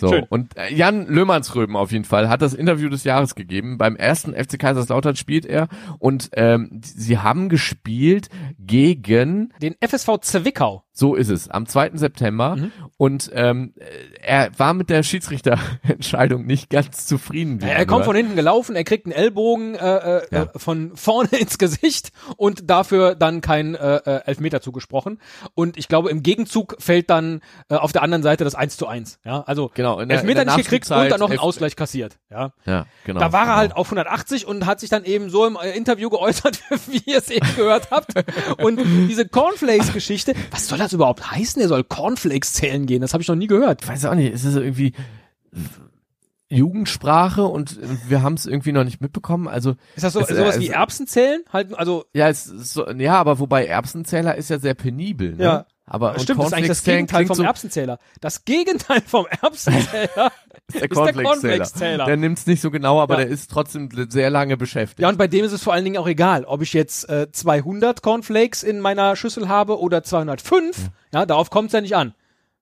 So, 0.00 0.08
Schön. 0.08 0.24
und 0.30 0.56
äh, 0.56 0.72
Jan 0.74 1.06
Löhmannsröben 1.06 1.76
auf 1.76 1.92
jeden 1.92 2.06
Fall 2.06 2.30
hat 2.30 2.40
das 2.40 2.54
Interview 2.54 2.88
des 2.88 3.04
Jahres 3.04 3.34
gegeben. 3.34 3.76
Beim 3.76 3.96
ersten 3.96 4.32
FC 4.32 4.58
Kaiserslautern 4.58 5.14
spielt 5.14 5.44
er 5.44 5.68
und 5.98 6.30
ähm, 6.32 6.80
sie 6.82 7.18
haben 7.18 7.50
gespielt 7.50 8.28
gegen 8.58 9.52
Den 9.60 9.76
FSV 9.86 10.18
Zwickau. 10.22 10.84
So 10.96 11.16
ist 11.16 11.28
es, 11.28 11.48
am 11.50 11.66
2. 11.66 11.90
September. 11.94 12.54
Mhm. 12.56 12.72
Und 12.96 13.30
ähm, 13.34 13.74
er 14.22 14.50
war 14.58 14.74
mit 14.74 14.90
der 14.90 15.02
Schiedsrichterentscheidung 15.02 16.46
nicht 16.46 16.70
ganz 16.70 17.06
zufrieden. 17.06 17.60
wie 17.60 17.66
Er 17.66 17.84
kommt 17.84 18.04
von 18.04 18.14
hinten 18.14 18.36
gelaufen, 18.36 18.76
er 18.76 18.84
kriegt 18.84 19.06
einen 19.06 19.12
Ellbogen 19.12 19.74
äh, 19.74 19.78
äh, 20.18 20.22
Ja. 20.30 20.42
äh, 20.44 20.48
von 20.58 20.96
vorne 20.96 21.30
ins 21.38 21.58
Gesicht 21.58 22.12
und 22.36 22.70
dafür 22.70 23.14
dann 23.16 23.40
kein 23.40 23.74
äh, 23.74 23.96
äh, 23.96 24.20
Elfmeter 24.26 24.60
zugesprochen. 24.60 25.20
Und 25.54 25.76
ich 25.76 25.88
glaube, 25.88 26.10
im 26.10 26.22
Gegenzug 26.22 26.76
fällt 26.78 27.10
dann 27.10 27.40
äh, 27.68 27.74
auf 27.74 27.90
der 27.92 28.02
anderen 28.02 28.22
Seite 28.22 28.44
das 28.44 28.54
1 28.54 28.76
zu 28.76 28.86
1. 28.86 29.18
Ja, 29.24 29.42
also 29.42 29.70
Genau, 29.74 29.98
in 29.98 30.08
der- 30.08 30.18
Elfmeter 30.18 30.42
in 30.42 30.46
der 30.48 30.56
nicht 30.56 30.66
gekriegt 30.70 30.90
und 30.90 31.10
dann 31.10 31.18
noch 31.20 31.30
einen 31.30 31.40
Ausgleich 31.40 31.74
kassiert. 31.74 32.18
Ja. 32.30 32.52
Ja, 32.66 32.86
genau. 33.04 33.18
Da 33.20 33.32
war 33.32 33.40
er 33.40 33.44
genau. 33.46 33.56
halt 33.56 33.76
auf 33.76 33.86
180 33.88 34.46
und 34.46 34.64
hat 34.66 34.78
sich 34.80 34.90
dann 34.90 35.04
eben 35.04 35.28
so 35.28 35.44
im 35.46 35.58
Interview 35.74 36.08
geäußert, 36.08 36.60
wie 36.86 37.02
ihr 37.06 37.18
es 37.18 37.30
eben 37.30 37.46
gehört 37.56 37.90
habt. 37.90 38.12
Und 38.62 38.80
diese 39.08 39.26
Cornflakes-Geschichte, 39.28 40.34
was 40.52 40.68
soll 40.68 40.78
das 40.84 40.92
überhaupt 40.92 41.30
heißen? 41.30 41.60
Er 41.60 41.68
soll 41.68 41.84
Cornflakes 41.84 42.52
zählen 42.54 42.86
gehen. 42.86 43.00
Das 43.00 43.12
habe 43.12 43.22
ich 43.22 43.28
noch 43.28 43.34
nie 43.36 43.46
gehört. 43.46 43.82
Ich 43.82 43.88
weiß 43.88 44.04
auch 44.06 44.14
nicht, 44.14 44.32
es 44.32 44.44
ist 44.44 44.56
irgendwie 44.56 44.92
Jugendsprache 46.50 47.44
und 47.44 47.78
wir 48.08 48.22
haben 48.22 48.34
es 48.34 48.46
irgendwie 48.46 48.72
noch 48.72 48.84
nicht 48.84 49.00
mitbekommen. 49.00 49.48
Also 49.48 49.74
Ist 49.96 50.04
das 50.04 50.12
so, 50.12 50.20
Es, 50.20 50.30
äh, 50.30 50.34
sowas 50.36 50.60
wie 50.60 50.66
es- 50.68 50.72
Erbsen 50.72 51.06
zählen? 51.06 51.42
Halt, 51.52 51.76
also 51.76 52.04
ja, 52.12 52.28
es 52.28 52.44
so, 52.44 52.88
ja, 52.90 53.14
aber 53.14 53.38
wobei 53.38 53.66
Erbsenzähler 53.66 54.36
ist 54.36 54.50
ja 54.50 54.58
sehr 54.58 54.74
penibel. 54.74 55.34
Ne? 55.34 55.42
Ja. 55.44 55.66
Aber 55.86 56.18
stimmt, 56.18 56.40
das 56.40 56.46
ist 56.46 56.52
eigentlich 56.54 56.68
das 56.68 56.84
Gegenteil 56.84 57.18
klingt 57.18 57.28
vom 57.28 57.36
so, 57.36 57.42
Erbsenzähler. 57.42 57.98
Das 58.20 58.44
Gegenteil 58.44 59.02
vom 59.06 59.26
Erbsenzähler 59.26 60.32
ist 60.72 60.80
der 60.80 60.88
Cornflakes-Zähler. 60.88 62.06
Der 62.06 62.16
nimmt's 62.16 62.46
nicht 62.46 62.62
so 62.62 62.70
genau, 62.70 63.00
aber 63.00 63.18
Ja. 63.18 63.24
der 63.24 63.28
ist 63.28 63.50
trotzdem 63.50 63.90
sehr 64.08 64.30
lange 64.30 64.56
beschäftigt. 64.56 65.00
Ja, 65.00 65.10
und 65.10 65.18
bei 65.18 65.28
dem 65.28 65.44
ist 65.44 65.52
es 65.52 65.62
vor 65.62 65.74
allen 65.74 65.84
Dingen 65.84 65.98
auch 65.98 66.06
egal, 66.06 66.44
ob 66.46 66.62
ich 66.62 66.72
jetzt 66.72 67.08
äh, 67.10 67.30
200 67.30 68.00
Cornflakes 68.00 68.62
in 68.62 68.80
meiner 68.80 69.14
Schüssel 69.16 69.48
habe 69.48 69.78
oder 69.78 70.02
205. 70.02 70.90
Ja, 71.12 71.26
darauf 71.26 71.50
kommt 71.50 71.66
es 71.68 71.72
ja 71.74 71.80
nicht 71.82 71.96
an. 71.96 72.14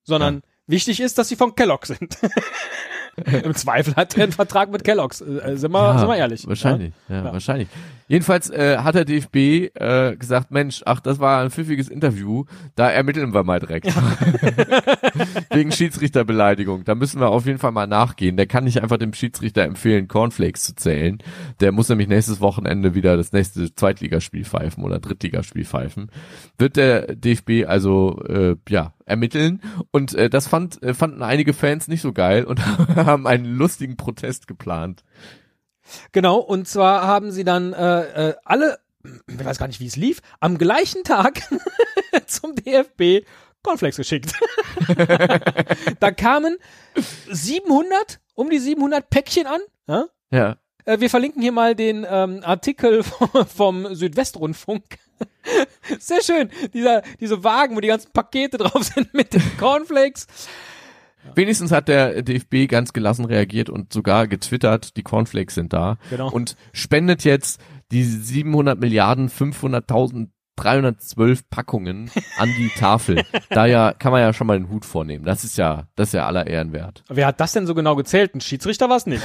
Sondern 0.02 0.42
wichtig 0.66 0.98
ist, 1.00 1.16
dass 1.18 1.28
sie 1.28 1.37
von 1.37 1.54
Kellogg 1.54 1.87
sind. 1.87 2.18
Im 3.44 3.55
Zweifel 3.55 3.94
hat 3.94 4.16
er 4.16 4.25
einen 4.25 4.33
Vertrag 4.33 4.70
mit 4.70 4.85
Kellogg's. 4.85 5.20
Äh, 5.20 5.57
sind, 5.57 5.72
wir, 5.72 5.98
sind 5.98 6.09
wir 6.09 6.16
ehrlich. 6.16 6.46
Wahrscheinlich, 6.46 6.92
ja, 7.09 7.25
Ja. 7.25 7.33
wahrscheinlich. 7.33 7.68
Jedenfalls 8.09 8.51
äh, 8.51 8.79
hat 8.79 8.94
der 8.94 9.05
DFB 9.05 9.37
äh, 9.75 10.16
gesagt, 10.16 10.51
Mensch, 10.51 10.83
ach, 10.85 11.01
das 11.01 11.18
war 11.18 11.42
ein 11.42 11.51
pfiffiges 11.51 11.88
Interview, 11.88 12.44
da 12.75 12.90
ermitteln 12.90 13.33
wir 13.33 13.42
mal 13.42 13.61
direkt. 13.61 13.87
Wegen 15.51 15.72
Schiedsrichterbeleidigung. 15.72 16.85
Da 16.85 16.94
müssen 16.94 17.20
wir 17.20 17.29
auf 17.29 17.46
jeden 17.46 17.59
Fall 17.59 17.72
mal 17.72 17.87
nachgehen. 17.87 18.37
Der 18.37 18.46
kann 18.46 18.64
nicht 18.64 18.83
einfach 18.83 18.98
dem 18.98 19.14
Schiedsrichter 19.14 19.62
empfehlen, 19.62 20.09
Cornflakes 20.09 20.64
zu 20.64 20.75
zählen. 20.75 21.18
Der 21.61 21.72
muss 21.72 21.88
nämlich 21.88 22.09
nächstes 22.09 22.40
Wochenende 22.40 22.94
wieder 22.94 23.16
das 23.16 23.33
nächste 23.33 23.75
Zweitligaspiel 23.75 24.44
pfeifen 24.44 24.85
oder 24.85 24.98
Drittligaspiel 24.98 25.64
pfeifen. 25.64 26.11
Wird 26.59 26.77
der 26.77 27.14
DFB 27.14 27.66
also 27.66 28.22
äh, 28.29 28.57
ja 28.68 28.92
ermitteln 29.04 29.62
und 29.90 30.14
äh, 30.14 30.30
das 30.30 30.48
fand, 30.48 30.82
äh, 30.82 30.94
fanden 30.94 31.22
einige 31.22 31.52
Fans 31.52 31.88
nicht 31.88 32.02
so 32.02 32.12
geil 32.12 32.44
und 32.44 32.64
haben 32.96 33.26
einen 33.26 33.44
lustigen 33.44 33.96
Protest 33.96 34.46
geplant. 34.46 35.04
Genau, 36.12 36.38
und 36.38 36.68
zwar 36.68 37.06
haben 37.06 37.32
sie 37.32 37.44
dann 37.44 37.72
äh, 37.72 38.30
äh, 38.30 38.34
alle, 38.44 38.78
ich 39.02 39.44
weiß 39.44 39.58
gar 39.58 39.66
nicht, 39.66 39.80
wie 39.80 39.86
es 39.86 39.96
lief, 39.96 40.20
am 40.40 40.58
gleichen 40.58 41.02
Tag 41.04 41.42
zum 42.26 42.54
DFB 42.54 43.26
Cornflakes 43.62 43.96
geschickt. 43.96 44.32
da 46.00 46.10
kamen 46.10 46.56
700, 47.30 48.20
um 48.34 48.50
die 48.50 48.58
700 48.58 49.08
Päckchen 49.08 49.46
an. 49.46 49.60
Ja? 49.86 50.06
Ja. 50.30 50.56
Äh, 50.84 51.00
wir 51.00 51.10
verlinken 51.10 51.42
hier 51.42 51.52
mal 51.52 51.74
den 51.74 52.06
ähm, 52.08 52.40
Artikel 52.42 53.02
vom, 53.02 53.46
vom 53.46 53.94
Südwestrundfunk. 53.94 54.98
Sehr 55.98 56.22
schön. 56.22 56.50
Dieser, 56.72 57.02
diese 57.20 57.44
Wagen, 57.44 57.76
wo 57.76 57.81
die 57.81 57.88
ganzen 57.88 58.12
Pakete 58.12 58.59
drauf 58.59 58.83
sind 58.83 59.12
mit 59.14 59.35
den 59.35 59.42
Cornflakes. 59.59 60.26
Wenigstens 61.35 61.70
hat 61.70 61.88
der 61.88 62.22
DFB 62.22 62.68
ganz 62.68 62.92
gelassen 62.92 63.24
reagiert 63.24 63.70
und 63.70 63.92
sogar 63.92 64.26
getwittert, 64.26 64.96
die 64.96 65.02
Cornflakes 65.02 65.55
sind 65.55 65.72
da. 65.72 65.98
Genau. 66.11 66.28
Und 66.31 66.57
spendet 66.72 67.22
jetzt 67.24 67.61
die 67.92 68.02
700 68.02 68.80
Milliarden 68.80 69.28
500.000 69.28 70.28
312 70.57 71.49
Packungen 71.49 72.11
an 72.38 72.49
die 72.59 72.68
Tafel. 72.68 73.22
da 73.51 73.66
ja 73.66 73.93
kann 73.93 74.12
man 74.12 74.20
ja 74.20 74.32
schon 74.32 74.47
mal 74.47 74.59
den 74.59 74.68
Hut 74.68 74.84
vornehmen. 74.84 75.24
Das 75.24 75.45
ist 75.45 75.57
ja, 75.57 75.88
das 75.97 76.09
ist 76.09 76.14
ja 76.14 76.26
aller 76.26 76.47
Ehren 76.47 76.72
wert. 76.72 77.03
Wer 77.09 77.26
hat 77.26 77.40
das 77.40 77.53
denn 77.53 77.66
so 77.66 77.74
genau 77.74 77.97
gezählt? 77.97 78.34
Ein 78.34 78.40
Schiedsrichter 78.40 78.88
war 78.88 78.97
es 78.99 79.07
nicht. 79.07 79.22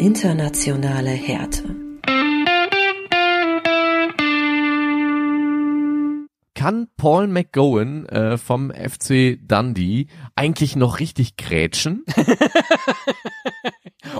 Internationale 0.00 1.10
Härte. 1.10 1.74
Kann 6.54 6.86
Paul 6.96 7.26
McGowan 7.26 8.06
äh, 8.06 8.38
vom 8.38 8.70
FC 8.70 9.38
Dundee 9.42 10.06
eigentlich 10.36 10.76
noch 10.76 11.00
richtig 11.00 11.36
grätschen? 11.36 12.04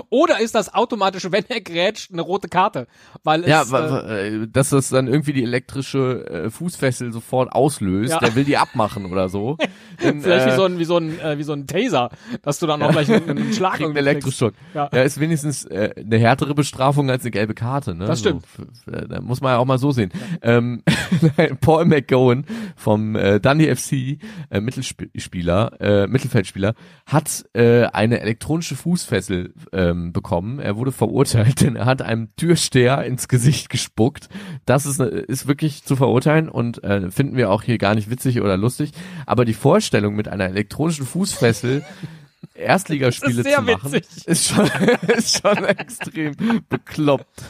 Oder 0.09 0.39
ist 0.39 0.55
das 0.55 0.73
automatisch, 0.73 1.27
wenn 1.31 1.45
er 1.49 1.61
grätscht, 1.61 2.11
eine 2.11 2.21
rote 2.21 2.47
Karte? 2.47 2.87
Weil 3.23 3.41
es, 3.41 3.47
Ja, 3.47 3.61
äh, 3.63 3.71
wa- 3.71 3.91
wa- 3.91 4.09
äh, 4.09 4.47
dass 4.47 4.69
das 4.69 4.89
dann 4.89 5.07
irgendwie 5.07 5.33
die 5.33 5.43
elektrische 5.43 6.25
äh, 6.27 6.49
Fußfessel 6.49 7.11
sofort 7.13 7.51
auslöst. 7.53 8.13
Ja. 8.13 8.19
Der 8.19 8.35
will 8.35 8.43
die 8.43 8.57
abmachen 8.57 9.05
oder 9.05 9.29
so. 9.29 9.57
Denn, 10.03 10.21
vielleicht 10.21 10.47
wie 10.47 10.51
äh, 10.51 10.55
so 10.55 10.63
ein, 10.65 10.79
wie 10.79 10.85
so 10.85 10.97
ein, 10.97 11.19
äh, 11.19 11.37
wie 11.37 11.43
so 11.43 11.53
ein 11.53 11.67
Taser, 11.67 12.09
dass 12.41 12.59
du 12.59 12.67
dann 12.67 12.81
auch 12.81 12.91
gleich 12.91 13.11
einen, 13.11 13.29
einen 13.29 13.53
Schlag 13.53 13.81
einen. 13.81 13.95
Elektroschock. 13.95 14.53
Ja. 14.73 14.89
Ja. 14.91 15.01
ist 15.03 15.19
wenigstens 15.19 15.65
äh, 15.65 15.93
eine 15.97 16.17
härtere 16.17 16.55
Bestrafung 16.55 17.09
als 17.09 17.23
eine 17.23 17.31
gelbe 17.31 17.53
Karte. 17.53 17.93
Ne? 17.95 18.05
Das 18.05 18.19
stimmt. 18.21 18.43
So, 18.57 18.63
f- 18.93 19.07
da 19.09 19.21
muss 19.21 19.41
man 19.41 19.51
ja 19.53 19.57
auch 19.57 19.65
mal 19.65 19.77
so 19.77 19.91
sehen. 19.91 20.11
Ähm, 20.41 20.83
Paul 21.61 21.85
McGowan 21.85 22.45
vom 22.75 23.15
äh, 23.15 23.39
Dundee 23.39 23.75
FC, 23.75 24.17
äh, 24.49 24.61
Mittelspieler, 24.61 25.71
äh, 25.79 26.07
Mittelfeldspieler, 26.07 26.73
hat 27.05 27.45
äh, 27.53 27.85
eine 27.85 28.21
elektronische 28.21 28.75
Fußfessel 28.75 29.53
ähm, 29.73 29.98
bekommen. 30.13 30.59
Er 30.59 30.75
wurde 30.77 30.91
verurteilt, 30.91 31.61
denn 31.61 31.75
er 31.75 31.85
hat 31.85 32.01
einem 32.01 32.35
Türsteher 32.35 33.03
ins 33.05 33.27
Gesicht 33.27 33.69
gespuckt. 33.69 34.29
Das 34.65 34.85
ist, 34.85 34.99
äh, 34.99 35.23
ist 35.27 35.47
wirklich 35.47 35.83
zu 35.83 35.95
verurteilen 35.95 36.49
und 36.49 36.83
äh, 36.83 37.11
finden 37.11 37.37
wir 37.37 37.51
auch 37.51 37.63
hier 37.63 37.77
gar 37.77 37.95
nicht 37.95 38.09
witzig 38.09 38.41
oder 38.41 38.57
lustig. 38.57 38.91
Aber 39.25 39.45
die 39.45 39.53
Vorstellung 39.53 40.15
mit 40.15 40.27
einer 40.27 40.45
elektronischen 40.45 41.05
Fußfessel 41.05 41.83
Erstligaspiele 42.53 43.43
zu 43.43 43.61
machen, 43.61 43.91
witzig. 43.91 44.27
ist 44.27 44.49
schon, 44.49 44.69
ist 45.15 45.41
schon 45.41 45.65
extrem 45.65 46.35
bekloppt. 46.67 47.43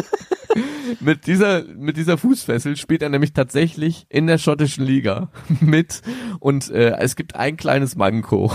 mit 1.00 1.26
dieser, 1.26 1.64
mit 1.64 1.96
dieser 1.96 2.18
Fußfessel 2.18 2.76
spielt 2.76 3.02
er 3.02 3.08
nämlich 3.08 3.32
tatsächlich 3.32 4.06
in 4.08 4.26
der 4.26 4.38
schottischen 4.38 4.84
Liga 4.84 5.30
mit 5.60 6.02
und 6.38 6.70
äh, 6.70 6.96
es 6.98 7.16
gibt 7.16 7.34
ein 7.36 7.56
kleines 7.56 7.96
Manko. 7.96 8.52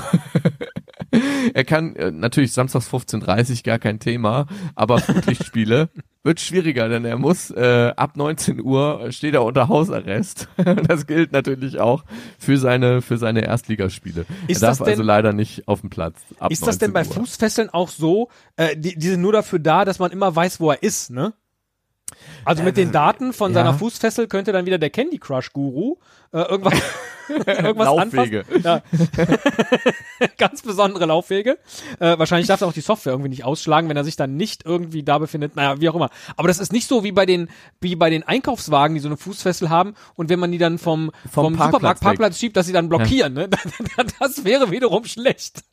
Er 1.54 1.64
kann 1.64 1.96
äh, 1.96 2.12
natürlich 2.12 2.52
samstags 2.54 2.90
15.30 2.92 3.64
gar 3.64 3.80
kein 3.80 4.00
Thema, 4.00 4.48
aber 4.76 5.00
Flutlichtspiele 5.00 5.90
wird 6.24 6.40
schwieriger, 6.40 6.90
denn 6.90 7.06
er 7.06 7.18
muss 7.18 7.52
äh, 7.52 7.94
ab 7.96 8.18
19 8.18 8.62
Uhr 8.62 9.12
steht 9.12 9.36
er 9.36 9.44
unter 9.44 9.68
Hausarrest. 9.68 10.48
das 10.88 11.06
gilt 11.06 11.32
natürlich 11.32 11.80
auch 11.80 12.04
für 12.40 12.58
seine 12.58 13.02
für 13.02 13.18
seine 13.18 13.46
Erstligaspiele. 13.46 14.26
Ist 14.48 14.62
er 14.64 14.70
darf 14.70 14.78
das 14.80 14.86
denn- 14.86 14.94
also 14.94 15.04
leider 15.04 15.34
nicht 15.34 15.68
auf 15.68 15.82
dem 15.82 15.90
Platz. 15.90 16.18
Ist 16.50 16.66
das 16.66 16.78
denn 16.78 16.94
bei 16.94 17.02
19 17.04 17.18
Uhr. 17.18 17.26
Fußfesseln 17.26 17.70
auch 17.70 17.90
so, 17.90 18.30
äh, 18.56 18.76
die, 18.76 18.98
die 18.98 19.08
sind 19.10 19.22
nur 19.22 19.34
dafür 19.34 19.60
da, 19.60 19.86
dass 19.86 20.00
man 20.00 20.12
immer 20.12 20.36
weiß, 20.36 20.60
wo 20.60 20.72
er 20.72 20.82
ist, 20.82 21.12
ne? 21.12 21.34
Also 22.44 22.64
mit 22.64 22.78
den 22.78 22.92
Daten 22.92 23.34
von 23.34 23.52
ja. 23.52 23.56
seiner 23.56 23.74
Fußfessel 23.74 24.28
könnte 24.28 24.52
dann 24.52 24.66
wieder 24.66 24.78
der 24.78 24.90
Candy 24.90 25.18
Crush 25.18 25.54
Guru 25.54 25.98
äh, 26.36 26.42
irgendwas, 26.42 26.74
irgendwas 27.48 27.86
Laufwege. 27.86 28.46
Ja. 28.62 28.82
Ganz 30.38 30.62
besondere 30.62 31.06
Laufwege. 31.06 31.58
Äh, 32.00 32.20
wahrscheinlich 32.20 32.48
darf 32.48 32.60
er 32.60 32.68
auch 32.68 32.74
die 32.74 32.82
Software 32.82 33.14
irgendwie 33.14 33.30
nicht 33.30 33.46
ausschlagen, 33.46 33.88
wenn 33.88 33.96
er 33.96 34.04
sich 34.04 34.18
dann 34.18 34.36
nicht 34.36 34.66
irgendwie 34.66 35.04
da 35.04 35.18
befindet. 35.18 35.56
Naja, 35.56 35.80
wie 35.80 35.88
auch 35.88 35.96
immer. 35.96 36.10
Aber 36.36 36.50
das 36.50 36.60
ist 36.60 36.74
nicht 36.74 36.88
so 36.88 37.06
wie 37.06 37.14
bei 37.14 37.26
den, 37.26 37.50
wie 37.80 37.96
bei 37.96 38.10
den 38.10 38.24
Einkaufswagen, 38.24 38.96
die 38.96 39.00
so 39.00 39.08
eine 39.08 39.18
Fußfessel 39.18 39.70
haben 39.70 39.96
und 40.16 40.30
wenn 40.30 40.40
man 40.40 40.52
die 40.52 40.58
dann 40.58 40.78
vom, 40.78 41.12
Vom 41.32 41.46
vom, 41.46 41.54
Parkplatz 41.56 41.72
Supermarkt. 41.72 42.02
Parkplatz 42.02 42.40
schiebt, 42.40 42.58
dass 42.58 42.66
sie 42.66 42.74
dann 42.74 42.90
blockieren. 42.90 43.34
Ne? 43.34 43.50
Das 44.20 44.44
wäre 44.44 44.72
wiederum 44.72 45.06
schlecht. 45.06 45.64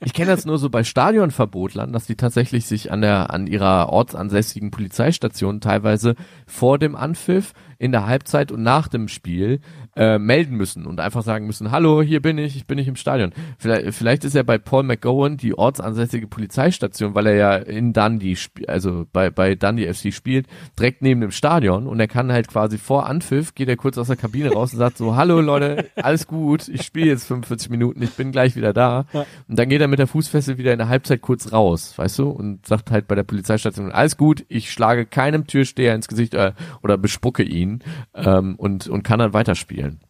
Ich 0.00 0.12
kenne 0.12 0.30
das 0.30 0.44
nur 0.44 0.58
so 0.58 0.70
bei 0.70 0.82
Stadionverbotlern, 0.84 1.92
dass 1.92 2.06
die 2.06 2.16
tatsächlich 2.16 2.66
sich 2.66 2.90
an 2.90 3.00
der 3.00 3.32
an 3.32 3.46
ihrer 3.46 3.90
ortsansässigen 3.90 4.70
Polizeistation 4.70 5.60
teilweise 5.60 6.16
vor 6.46 6.78
dem 6.78 6.96
Anpfiff, 6.96 7.52
in 7.78 7.92
der 7.92 8.06
Halbzeit 8.06 8.50
und 8.50 8.62
nach 8.62 8.88
dem 8.88 9.08
Spiel 9.08 9.60
äh, 9.96 10.18
melden 10.18 10.56
müssen 10.56 10.84
und 10.86 10.98
einfach 11.00 11.22
sagen 11.22 11.46
müssen, 11.46 11.70
hallo, 11.70 12.02
hier 12.02 12.20
bin 12.20 12.36
ich, 12.36 12.56
ich 12.56 12.66
bin 12.66 12.76
nicht 12.76 12.88
im 12.88 12.96
Stadion. 12.96 13.32
Vielleicht, 13.58 13.94
vielleicht 13.94 14.24
ist 14.24 14.34
ja 14.34 14.42
bei 14.42 14.58
Paul 14.58 14.82
McGowan 14.82 15.36
die 15.36 15.56
ortsansässige 15.56 16.26
Polizeistation, 16.26 17.14
weil 17.14 17.26
er 17.26 17.34
ja 17.34 17.56
in 17.56 17.92
Dundee, 17.92 18.36
also 18.66 19.06
bei, 19.12 19.30
bei 19.30 19.54
Dundee 19.54 19.92
FC 19.92 20.12
spielt, 20.12 20.46
direkt 20.78 21.02
neben 21.02 21.20
dem 21.20 21.30
Stadion 21.30 21.86
und 21.86 22.00
er 22.00 22.08
kann 22.08 22.32
halt 22.32 22.48
quasi 22.48 22.78
vor 22.78 23.06
Anpfiff, 23.06 23.54
geht 23.54 23.68
er 23.68 23.76
kurz 23.76 23.96
aus 23.96 24.08
der 24.08 24.16
Kabine 24.16 24.52
raus 24.52 24.72
und 24.72 24.80
sagt 24.80 24.98
so, 24.98 25.14
hallo 25.14 25.40
Leute, 25.40 25.88
alles 25.96 26.26
gut, 26.26 26.68
ich 26.68 26.82
spiele 26.82 27.06
jetzt 27.06 27.26
45 27.26 27.70
Minuten, 27.70 28.02
ich 28.02 28.12
bin 28.12 28.32
gleich 28.32 28.56
wieder 28.56 28.72
da. 28.72 29.06
Und 29.46 29.58
dann 29.58 29.68
geht 29.68 29.80
er 29.80 29.88
mit 29.88 30.00
der 30.00 30.08
Fußfessel 30.08 30.58
wieder 30.58 30.72
in 30.72 30.78
der 30.78 30.88
Halbzeit 30.88 31.20
kurz 31.20 31.52
raus, 31.52 31.94
weißt 31.96 32.18
du, 32.18 32.28
und 32.28 32.66
sagt 32.66 32.90
halt 32.90 33.06
bei 33.06 33.14
der 33.14 33.22
Polizeistation, 33.22 33.92
alles 33.92 34.16
gut, 34.16 34.44
ich 34.48 34.72
schlage 34.72 35.06
keinem 35.06 35.46
Türsteher 35.46 35.94
ins 35.94 36.08
Gesicht 36.08 36.34
äh, 36.34 36.52
oder 36.82 36.98
bespucke 36.98 37.44
ihn 37.44 37.67
ähm, 38.14 38.56
und, 38.56 38.88
und 38.88 39.02
kann 39.02 39.18
dann 39.18 39.32
weiterspielen. 39.32 40.00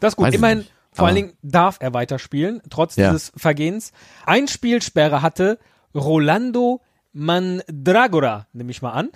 Das 0.00 0.12
ist 0.12 0.16
gut. 0.16 0.26
Weiß 0.26 0.34
Immerhin, 0.34 0.66
vor 0.92 1.06
allen 1.06 1.16
Dingen 1.16 1.32
darf 1.42 1.78
er 1.80 1.92
weiterspielen, 1.94 2.60
trotz 2.70 2.96
Ja. 2.96 3.10
dieses 3.10 3.32
Vergehens. 3.36 3.92
Ein 4.26 4.48
Spielsperre 4.48 5.22
hatte 5.22 5.58
Rolando 5.94 6.80
Mandragora, 7.12 8.46
nehme 8.52 8.70
ich 8.70 8.82
mal 8.82 8.92
an, 8.92 9.10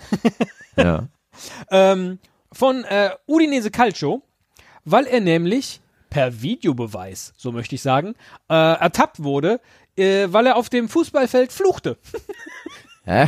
Ja. 0.77 1.07
ähm, 1.71 2.19
von 2.51 2.83
äh, 2.85 3.11
Udinese 3.27 3.71
Calcio, 3.71 4.23
weil 4.85 5.05
er 5.05 5.19
nämlich 5.21 5.81
per 6.09 6.41
Videobeweis, 6.41 7.33
so 7.37 7.51
möchte 7.51 7.75
ich 7.75 7.81
sagen, 7.81 8.15
äh, 8.49 8.53
ertappt 8.55 9.21
wurde, 9.23 9.59
äh, 9.95 10.27
weil 10.29 10.47
er 10.47 10.55
auf 10.55 10.69
dem 10.69 10.89
Fußballfeld 10.89 11.51
fluchte. 11.51 11.97
Hä? 13.09 13.27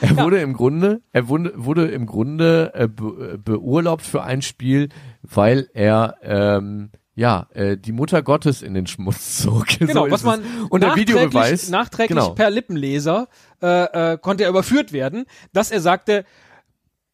Er 0.00 0.16
wurde 0.18 0.40
im 0.40 0.52
Grunde, 0.52 1.02
er 1.10 1.26
wurde, 1.26 1.52
wurde 1.56 1.88
im 1.88 2.06
Grunde 2.06 2.70
äh, 2.74 2.86
be, 2.86 3.38
beurlaubt 3.42 4.02
für 4.02 4.22
ein 4.22 4.40
Spiel, 4.40 4.88
weil 5.22 5.68
er 5.74 6.14
ähm, 6.22 6.90
ja 7.16 7.48
äh, 7.52 7.76
die 7.76 7.90
Mutter 7.90 8.22
Gottes 8.22 8.62
in 8.62 8.74
den 8.74 8.86
Schmutz 8.86 9.38
zog. 9.42 9.66
Genau, 9.80 10.04
so 10.04 10.10
was 10.12 10.22
man 10.22 10.44
und 10.70 10.80
der 10.80 10.90
nachträglich, 10.90 11.16
Videobeweis 11.16 11.68
nachträglich 11.70 12.16
genau. 12.16 12.34
per 12.34 12.50
Lippenleser 12.50 13.26
äh, 13.60 14.12
äh, 14.12 14.18
konnte 14.18 14.44
er 14.44 14.50
überführt 14.50 14.92
werden, 14.92 15.24
dass 15.52 15.72
er 15.72 15.80
sagte, 15.80 16.24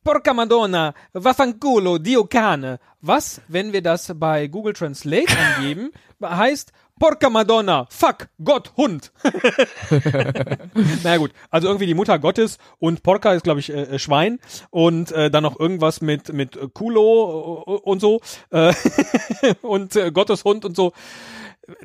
Porca 0.04 0.34
Madonna, 0.34 0.92
Vaffanculo, 1.14 1.96
Dio 1.96 2.24
cane. 2.24 2.78
Was, 3.00 3.40
wenn 3.48 3.72
wir 3.72 3.82
das 3.82 4.12
bei 4.16 4.48
Google 4.48 4.74
Translate 4.74 5.32
angeben, 5.56 5.92
heißt 6.22 6.72
Porca 7.02 7.30
Madonna, 7.30 7.88
fuck, 7.90 8.28
Gott, 8.44 8.74
Hund. 8.76 9.10
naja 11.02 11.16
gut, 11.16 11.32
also 11.50 11.66
irgendwie 11.66 11.86
die 11.86 11.94
Mutter 11.94 12.16
Gottes 12.20 12.58
und 12.78 13.02
Porca 13.02 13.32
ist 13.32 13.42
glaube 13.42 13.58
ich 13.58 13.70
äh, 13.70 13.82
äh, 13.82 13.98
Schwein 13.98 14.38
und 14.70 15.10
äh, 15.10 15.28
dann 15.28 15.42
noch 15.42 15.58
irgendwas 15.58 16.00
mit 16.00 16.32
mit 16.32 16.54
äh, 16.54 16.68
Culo 16.72 17.64
äh, 17.66 17.70
und 17.72 18.00
so 18.00 18.20
äh, 18.50 18.72
und 19.62 19.96
äh, 19.96 20.12
Gottes 20.12 20.44
Hund 20.44 20.64
und 20.64 20.76
so 20.76 20.92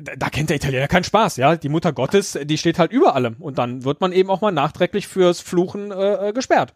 da, 0.00 0.28
kennt 0.28 0.50
der 0.50 0.56
Italiener 0.56 0.86
keinen 0.86 1.04
Spaß, 1.04 1.36
ja. 1.36 1.56
Die 1.56 1.68
Mutter 1.68 1.92
Gottes, 1.92 2.38
die 2.40 2.58
steht 2.58 2.78
halt 2.78 2.92
über 2.92 3.14
allem. 3.14 3.36
Und 3.38 3.58
dann 3.58 3.84
wird 3.84 4.00
man 4.00 4.12
eben 4.12 4.28
auch 4.28 4.40
mal 4.40 4.50
nachträglich 4.50 5.06
fürs 5.06 5.40
Fluchen 5.40 5.92
äh, 5.92 6.32
gesperrt. 6.34 6.74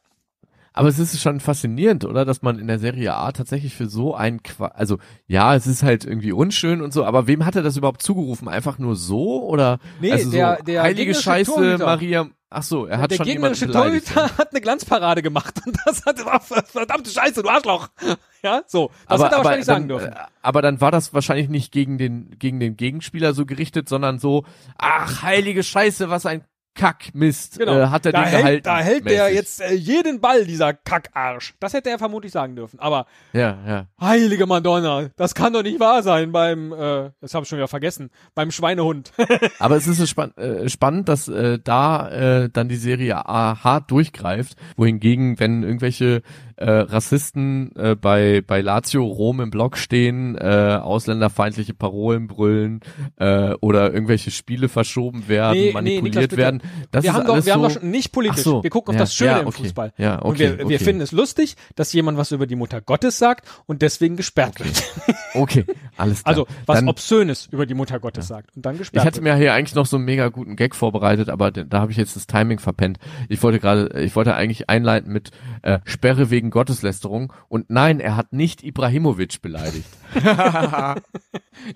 Aber 0.75 0.89
es 0.89 0.99
ist 0.99 1.21
schon 1.21 1.41
faszinierend, 1.41 2.05
oder, 2.05 2.25
dass 2.25 2.43
man 2.43 2.59
in 2.59 2.67
der 2.67 2.79
Serie 2.79 3.15
A 3.15 3.33
tatsächlich 3.33 3.75
für 3.75 3.89
so 3.89 4.15
ein 4.15 4.43
Qua 4.43 4.69
also 4.69 4.99
ja, 5.27 5.55
es 5.55 5.67
ist 5.67 5.83
halt 5.83 6.05
irgendwie 6.05 6.33
unschön 6.33 6.81
und 6.83 6.93
so, 6.93 7.05
aber 7.05 7.27
wem 7.27 7.45
hat 7.45 7.57
er 7.57 7.63
das 7.63 7.77
überhaupt 7.77 8.03
zugerufen? 8.03 8.49
Einfach 8.49 8.79
nur 8.79 8.97
so 8.97 9.43
oder 9.45 9.79
Nee, 10.01 10.13
also 10.13 10.25
so 10.27 10.31
der- 10.37 10.63
der 10.63 10.83
heilige 10.83 11.15
Scheiße 11.15 11.53
Torhüter. 11.53 11.85
Maria 11.87 12.27
Ach 12.55 12.63
so, 12.63 12.85
er 12.85 12.99
hat 12.99 13.11
der 13.11 13.17
schon 13.17 13.25
gegnerische. 13.25 13.67
Torhüter 13.71 14.37
hat 14.37 14.51
eine 14.51 14.61
Glanzparade 14.61 15.23
gemacht 15.23 15.59
und 15.65 15.75
das 15.87 16.05
hat 16.05 16.21
verdammte 16.67 17.09
Scheiße, 17.11 17.43
du 17.43 17.49
Arschloch. 17.49 17.89
Ja, 18.45 18.63
so. 18.67 18.91
Das 19.09 19.23
hat 19.23 19.31
er 19.31 19.39
wahrscheinlich 19.39 19.65
sagen 19.67 19.87
dann, 19.89 19.99
dürfen. 20.01 20.13
äh, 20.15 20.21
Aber 20.43 20.63
dann 20.63 20.81
war 20.81 20.91
das 20.91 21.15
wahrscheinlich 21.15 21.49
nicht 21.49 21.71
gegen 21.71 21.97
den, 21.97 22.37
gegen 22.41 22.59
den 22.59 22.77
Gegenspieler 22.77 23.35
so 23.35 23.47
gerichtet, 23.47 23.89
sondern 23.89 24.19
so, 24.19 24.45
ach, 24.79 25.23
heilige 25.23 25.63
Scheiße, 25.63 26.11
was 26.11 26.27
ein 26.27 26.43
Kackmist, 26.75 27.59
Genau. 27.59 27.79
äh, 27.79 27.87
hat 27.89 28.07
er 28.07 28.13
da 28.13 28.23
den 28.23 28.29
hält, 28.31 28.43
gehalten. 28.43 28.65
Da 28.65 28.79
hält 28.79 29.09
der 29.09 29.25
mäßig. 29.25 29.37
jetzt 29.37 29.61
äh, 29.61 29.75
jeden 29.75 30.21
Ball, 30.21 30.45
dieser 30.45 30.73
Kackarsch. 30.73 31.55
Das 31.61 31.75
hätte 31.75 31.91
er 31.91 31.99
vermutlich 31.99 32.33
sagen 32.33 32.57
dürfen. 32.57 32.79
Aber 32.81 33.07
Ja, 33.33 33.59
ja. 33.67 33.87
heilige 34.01 34.47
Madonna, 34.47 35.11
das 35.17 35.35
kann 35.35 35.53
doch 35.53 35.63
nicht 35.63 35.81
wahr 35.81 36.03
sein 36.03 36.33
beim, 36.33 36.73
äh, 36.73 37.11
das 37.21 37.35
habe 37.35 37.43
ich 37.45 37.49
schon 37.49 37.59
wieder 37.59 37.69
vergessen, 37.69 38.11
beim 38.35 38.51
Schweinehund. 38.51 39.13
Aber 39.59 39.77
es 39.77 39.87
ist 39.87 39.99
so 39.99 40.07
spann 40.07 40.35
äh, 40.37 40.69
spannend, 40.69 41.09
dass 41.09 41.29
äh, 41.29 41.59
da 41.63 42.09
äh, 42.09 42.49
dann 42.51 42.69
die 42.69 42.77
Serie 42.77 43.27
A 43.29 43.63
hart 43.63 43.91
durchgreift, 43.91 44.57
wohingegen, 44.77 45.39
wenn 45.39 45.63
irgendwelche 45.63 46.23
äh, 46.63 46.71
Rassisten 46.71 47.75
äh, 47.77 47.97
bei 47.97 48.43
bei 48.47 48.61
Lazio 48.61 49.05
Rom 49.05 49.41
im 49.41 49.51
Block 49.51 49.77
stehen, 49.77 50.37
äh, 50.37 50.79
ausländerfeindliche 50.81 51.75
Parolen 51.75 52.29
brüllen 52.29 52.81
äh, 53.17 53.55
oder 53.61 53.93
irgendwelche 53.93 54.31
Spiele 54.31 54.69
verschoben 54.69 55.29
werden, 55.29 55.59
Nee, 55.59 55.67
nee, 55.67 55.73
manipuliert 55.73 56.05
Niklas, 56.05 56.23
bitte. 56.29 56.37
werden. 56.37 56.63
Das 56.91 57.03
wir 57.03 57.11
ist 57.11 57.17
haben 57.17 57.27
doch, 57.27 57.45
wir 57.45 57.53
haben 57.53 57.63
so, 57.63 57.69
doch 57.69 57.75
schon 57.81 57.91
nicht 57.91 58.13
politisch. 58.13 58.45
So, 58.45 58.63
wir 58.63 58.71
gucken 58.71 58.91
auf 58.91 58.95
ja, 58.95 59.01
das 59.01 59.15
Schöne 59.15 59.31
ja, 59.31 59.39
im 59.41 59.49
okay. 59.49 59.63
Fußball. 59.63 59.93
Ja, 59.99 60.19
okay, 60.19 60.29
und 60.29 60.39
wir, 60.39 60.59
wir 60.59 60.65
okay. 60.67 60.79
finden 60.79 61.03
es 61.03 61.13
lustig, 61.13 61.57
dass 61.75 61.93
jemand 61.93 62.19
was 62.19 62.31
über 62.33 62.47
die 62.47 62.57
Mutter 62.57 62.81
Gottes 62.81 63.19
sagt 63.19 63.49
und 63.67 63.83
deswegen 63.83 64.17
gesperrt 64.17 64.61
wird. 64.61 64.83
Okay, 65.35 65.65
alles 65.97 66.23
klar. 66.23 66.29
Also 66.29 66.47
was 66.67 66.81
Dann, 66.81 66.89
Obszönes 66.91 67.49
über 67.51 67.65
die 67.65 67.73
Mutter 67.73 67.99
Gottes 67.99 68.29
sagt 68.29 68.55
und 68.55 68.67
dann 68.67 68.75
ich 68.75 68.81
gesperrt 68.81 69.07
hatte 69.07 69.25
wird. 69.25 69.25
mir 69.25 69.37
hier 69.37 69.55
eigentlich 69.55 69.75
noch 69.75 69.87
so 69.87 69.97
einen 69.97 70.05
mega 70.05 70.29
guten 70.29 70.57
Gag 70.57 70.75
vorbereitet, 70.75 71.31
aber 71.31 71.51
da 71.51 71.81
habe 71.81 71.91
ich 71.91 71.97
jetzt 71.97 72.17
das 72.17 72.27
Timing 72.27 72.59
verpennt. 72.59 72.99
Ich 73.31 73.43
wollte 73.43 73.59
gerade, 73.59 73.99
ich 74.03 74.15
wollte 74.15 74.35
eigentlich 74.35 74.69
einleiten 74.69 75.11
mit 75.11 75.31
äh, 75.63 75.79
Sperre 75.85 76.31
wegen 76.31 76.51
Gotteslästerung 76.53 77.33
und 77.49 77.69
nein, 77.71 77.99
er 77.99 78.17
hat 78.17 78.33
nicht 78.33 78.63
Ibrahimovic 78.63 79.43
beleidigt. 79.43 79.89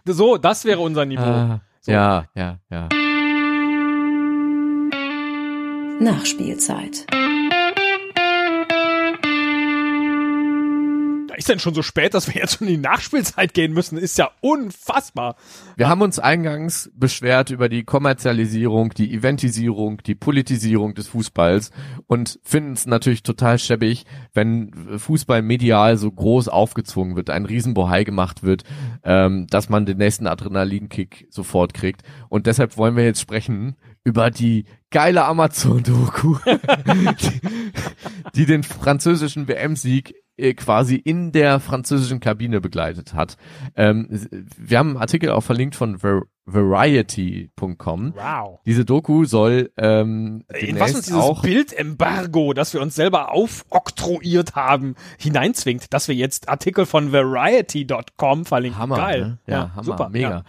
So, 0.04 0.36
das 0.36 0.64
wäre 0.64 0.80
unser 0.80 1.04
Niveau. 1.04 1.22
Ah, 1.22 1.60
So. 1.80 1.92
Ja, 1.92 2.26
ja, 2.34 2.58
ja. 2.70 2.88
Nachspielzeit. 6.00 7.06
Ist 11.36 11.48
denn 11.48 11.58
schon 11.58 11.74
so 11.74 11.82
spät, 11.82 12.14
dass 12.14 12.26
wir 12.26 12.40
jetzt 12.40 12.58
schon 12.58 12.68
in 12.68 12.74
die 12.74 12.80
Nachspielzeit 12.80 13.54
gehen 13.54 13.72
müssen. 13.72 13.98
Ist 13.98 14.18
ja 14.18 14.30
unfassbar. 14.40 15.36
Wir 15.76 15.88
haben 15.88 16.02
uns 16.02 16.18
eingangs 16.18 16.90
beschwert 16.94 17.50
über 17.50 17.68
die 17.68 17.84
Kommerzialisierung, 17.84 18.90
die 18.90 19.12
Eventisierung, 19.12 20.02
die 20.02 20.14
Politisierung 20.14 20.94
des 20.94 21.08
Fußballs 21.08 21.70
und 22.06 22.38
finden 22.42 22.72
es 22.72 22.86
natürlich 22.86 23.22
total 23.22 23.58
schäbig, 23.58 24.04
wenn 24.32 24.98
Fußball 24.98 25.42
medial 25.42 25.96
so 25.96 26.10
groß 26.10 26.48
aufgezwungen 26.48 27.16
wird, 27.16 27.30
ein 27.30 27.44
Riesenbohai 27.44 28.04
gemacht 28.04 28.42
wird, 28.42 28.64
ähm, 29.04 29.46
dass 29.48 29.68
man 29.68 29.86
den 29.86 29.98
nächsten 29.98 30.26
Adrenalinkick 30.26 31.26
sofort 31.30 31.74
kriegt. 31.74 32.02
Und 32.28 32.46
deshalb 32.46 32.76
wollen 32.76 32.96
wir 32.96 33.04
jetzt 33.04 33.20
sprechen 33.20 33.76
über 34.04 34.30
die 34.30 34.64
geile 34.90 35.24
Amazon-Doku, 35.24 36.36
die, 36.86 37.40
die 38.34 38.46
den 38.46 38.62
französischen 38.62 39.48
WM-Sieg 39.48 40.14
quasi 40.56 40.96
in 40.96 41.32
der 41.32 41.60
französischen 41.60 42.20
Kabine 42.20 42.60
begleitet 42.60 43.14
hat. 43.14 43.36
Ähm, 43.74 44.08
wir 44.56 44.78
haben 44.78 44.90
einen 44.90 44.98
Artikel 44.98 45.30
auch 45.30 45.42
verlinkt 45.42 45.76
von 45.76 46.02
Var 46.02 46.22
Variety.com. 46.48 48.14
Wow. 48.14 48.60
Diese 48.64 48.84
Doku 48.84 49.24
soll 49.24 49.72
ähm, 49.76 50.44
In 50.60 50.78
was 50.78 50.94
uns 50.94 51.06
dieses 51.06 51.20
auch 51.20 51.42
Bildembargo, 51.42 52.52
das 52.52 52.72
wir 52.72 52.80
uns 52.80 52.94
selber 52.94 53.32
aufoktroyiert 53.32 54.54
haben, 54.54 54.94
hineinzwingt, 55.18 55.92
dass 55.92 56.06
wir 56.06 56.14
jetzt 56.14 56.48
Artikel 56.48 56.86
von 56.86 57.10
Variety.com 57.10 58.44
verlinken. 58.44 58.78
Hammer, 58.78 58.96
Geil. 58.96 59.20
Ne? 59.20 59.38
Ja, 59.48 59.70
Hammer, 59.72 59.82
super. 59.82 60.08
mega. 60.08 60.44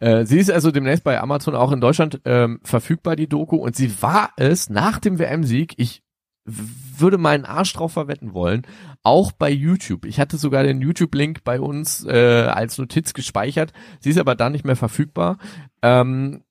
Äh, 0.00 0.26
sie 0.26 0.38
ist 0.38 0.50
also 0.50 0.70
demnächst 0.70 1.02
bei 1.02 1.18
Amazon 1.18 1.54
auch 1.54 1.72
in 1.72 1.80
Deutschland 1.80 2.20
ähm, 2.26 2.60
verfügbar, 2.62 3.16
die 3.16 3.26
Doku. 3.26 3.56
Und 3.56 3.74
sie 3.74 4.02
war 4.02 4.30
es 4.36 4.68
nach 4.68 4.98
dem 4.98 5.18
WM-Sieg, 5.18 5.74
ich 5.78 6.02
würde 6.48 7.18
meinen 7.18 7.44
Arsch 7.44 7.72
drauf 7.72 7.92
verwetten 7.92 8.34
wollen, 8.34 8.62
auch 9.02 9.32
bei 9.32 9.50
YouTube. 9.50 10.04
Ich 10.04 10.18
hatte 10.18 10.36
sogar 10.36 10.62
den 10.64 10.80
YouTube-Link 10.80 11.44
bei 11.44 11.60
uns 11.60 12.04
äh, 12.04 12.46
als 12.46 12.78
Notiz 12.78 13.12
gespeichert. 13.14 13.72
Sie 14.00 14.10
ist 14.10 14.18
aber 14.18 14.34
da 14.34 14.50
nicht 14.50 14.64
mehr 14.64 14.76
verfügbar. 14.76 15.38
Ähm, 15.82 16.42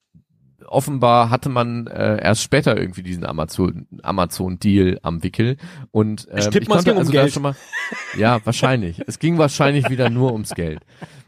offenbar 0.66 1.30
hatte 1.30 1.50
man 1.50 1.88
äh, 1.88 2.22
erst 2.22 2.44
später 2.44 2.78
irgendwie 2.78 3.04
diesen 3.04 3.26
Amazon 3.26 3.88
Amazon 4.04 4.60
Deal 4.60 5.00
am 5.02 5.24
Wickel 5.24 5.58
und 5.92 6.28
ähm, 6.30 6.38
Ich 6.40 6.48
tipp 6.50 6.64
ich 6.64 6.70
konnte 6.70 6.86
ging 6.86 6.94
um 6.94 7.00
also 7.00 7.12
da 7.12 7.22
Geld. 7.22 7.34
schon 7.34 7.44
mal 7.44 7.56
ja 8.18 8.46
wahrscheinlich 8.46 9.02
es 9.08 9.20
ging 9.20 9.38
wahrscheinlich 9.38 9.90
wieder 9.90 10.10
nur 10.10 10.34
ums 10.34 10.50
Geld 10.56 10.82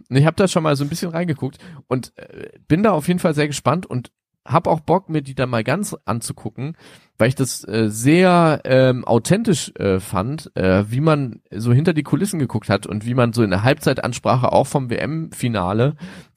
und 0.10 0.18
ich 0.18 0.26
habe 0.26 0.36
da 0.36 0.48
schon 0.48 0.64
mal 0.64 0.76
so 0.76 0.84
ein 0.84 0.90
bisschen 0.90 1.12
reingeguckt 1.12 1.58
und 1.88 2.12
äh, 2.18 2.50
bin 2.68 2.84
da 2.84 2.92
auf 2.92 3.08
jeden 3.08 3.20
Fall 3.20 3.34
sehr 3.34 3.48
gespannt 3.48 3.86
und 3.86 4.12
habe 4.50 4.70
auch 4.70 4.80
Bock 4.80 5.10
mir 5.10 5.22
die 5.22 5.36
dann 5.36 5.50
mal 5.50 5.64
ganz 5.64 5.96
anzugucken 6.06 6.76
weil 7.18 7.28
ich 7.28 7.36
das 7.36 7.68
äh, 7.68 7.90
sehr 7.90 8.62
ähm, 8.64 9.06
authentisch 9.06 9.72
äh, 9.76 10.00
fand 10.00 10.56
äh, 10.56 10.86
wie 10.90 11.02
man 11.02 11.42
so 11.52 11.74
hinter 11.74 11.94
die 11.94 12.04
Kulissen 12.04 12.40
geguckt 12.40 12.70
hat 12.70 12.88
und 12.88 13.06
wie 13.06 13.14
man 13.14 13.34
so 13.34 13.44
in 13.44 13.50
der 13.50 13.64
Halbzeitansprache 13.64 14.52
auch 14.52 14.68
vom 14.68 14.90
WM-Finale 14.90 15.96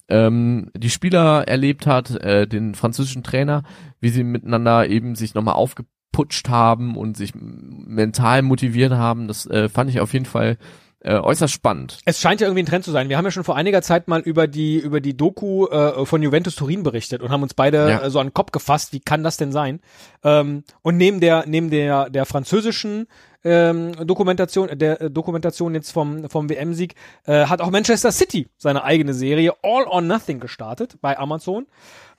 ähm, 0.09 0.71
die 0.77 0.91
Spieler 0.91 1.49
erlebt 1.49 1.87
hat, 1.87 2.11
äh, 2.11 2.47
den 2.47 2.75
französischen 2.75 3.23
Trainer, 3.23 3.63
wie 4.01 4.11
sie 4.11 4.25
miteinander 4.25 4.89
eben 4.89 5.15
sich 5.15 5.35
nochmal 5.35 5.55
aufgeputscht 5.55 6.49
haben 6.51 6.97
und 6.97 7.17
sich 7.17 7.33
mental 7.35 8.43
motiviert 8.43 8.93
haben. 8.93 9.27
Das 9.27 9.47
äh, 9.47 9.69
fand 9.71 9.89
ich 9.89 10.01
auf 10.01 10.13
jeden 10.13 10.27
Fall 10.27 10.59
äh, 11.05 11.15
äußerst 11.19 11.53
spannend. 11.53 11.99
Es 12.05 12.21
scheint 12.21 12.41
ja 12.41 12.47
irgendwie 12.47 12.63
ein 12.63 12.67
Trend 12.67 12.85
zu 12.85 12.91
sein. 12.91 13.09
Wir 13.09 13.17
haben 13.17 13.25
ja 13.25 13.31
schon 13.31 13.45
vor 13.45 13.57
einiger 13.57 13.83
Zeit 13.83 14.09
mal 14.09 14.21
über 14.21 14.47
die 14.47 14.79
über 14.79 15.01
die 15.01 15.17
Doku 15.17 15.67
äh, 15.67 16.07
von 16.07 16.23
Juventus 16.23 16.55
Turin 16.55 16.83
berichtet 16.83 17.23
und 17.23 17.31
haben 17.31 17.43
uns 17.43 17.55
beide 17.55 17.89
Ja. 17.89 18.03
äh, 18.03 18.11
so 18.11 18.21
an 18.21 18.29
den 18.29 18.35
Kopf 18.35 18.53
gefasst, 18.53 18.93
wie 18.93 19.01
kann 19.01 19.23
das 19.25 19.37
denn 19.37 19.53
sein? 19.53 19.81
Ähm, 20.25 20.65
und 20.83 20.97
neben 20.97 21.21
der 21.21 21.45
neben 21.47 21.71
der 21.71 22.09
der 22.11 22.27
französischen 22.27 23.07
ähm, 23.45 23.93
Dokumentation 24.07 24.69
der 24.79 25.01
äh, 25.01 25.11
Dokumentation 25.11 25.75
jetzt 25.75 25.91
vom 25.91 26.29
vom 26.31 26.49
WM-Sieg 26.49 26.95
äh, 27.27 27.47
hat 27.47 27.61
auch 27.61 27.71
Manchester 27.71 28.13
City 28.13 28.49
seine 28.57 28.85
eigene 28.85 29.15
Serie 29.15 29.53
All 29.63 29.85
or 29.85 30.01
Nothing 30.01 30.39
gestartet 30.41 30.97
bei 31.01 31.19
Amazon. 31.19 31.67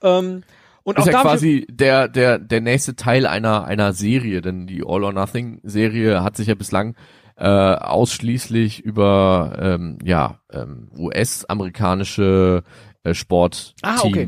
Ähm, 0.01 0.43
und 0.83 0.97
Ist 0.97 1.03
auch 1.07 1.13
ja 1.13 1.21
quasi 1.21 1.65
der, 1.69 2.09
der, 2.09 2.39
der 2.39 2.59
nächste 2.59 2.97
Teil 2.97 3.25
einer, 3.25 3.63
einer 3.63 3.93
Serie, 3.93 4.41
denn 4.41 4.67
die 4.67 4.83
All 4.85 5.05
or 5.05 5.13
Nothing 5.13 5.61
Serie 5.63 6.21
hat 6.23 6.35
sich 6.35 6.47
ja 6.47 6.55
bislang 6.55 6.95
äh, 7.35 7.45
ausschließlich 7.47 8.81
über 8.81 9.57
ähm, 9.59 9.97
ja, 10.03 10.39
ähm, 10.51 10.89
US-amerikanische 10.97 12.63
äh, 13.03 13.13
Sportteams 13.13 13.73
Ah, 13.81 13.99
okay. 14.03 14.27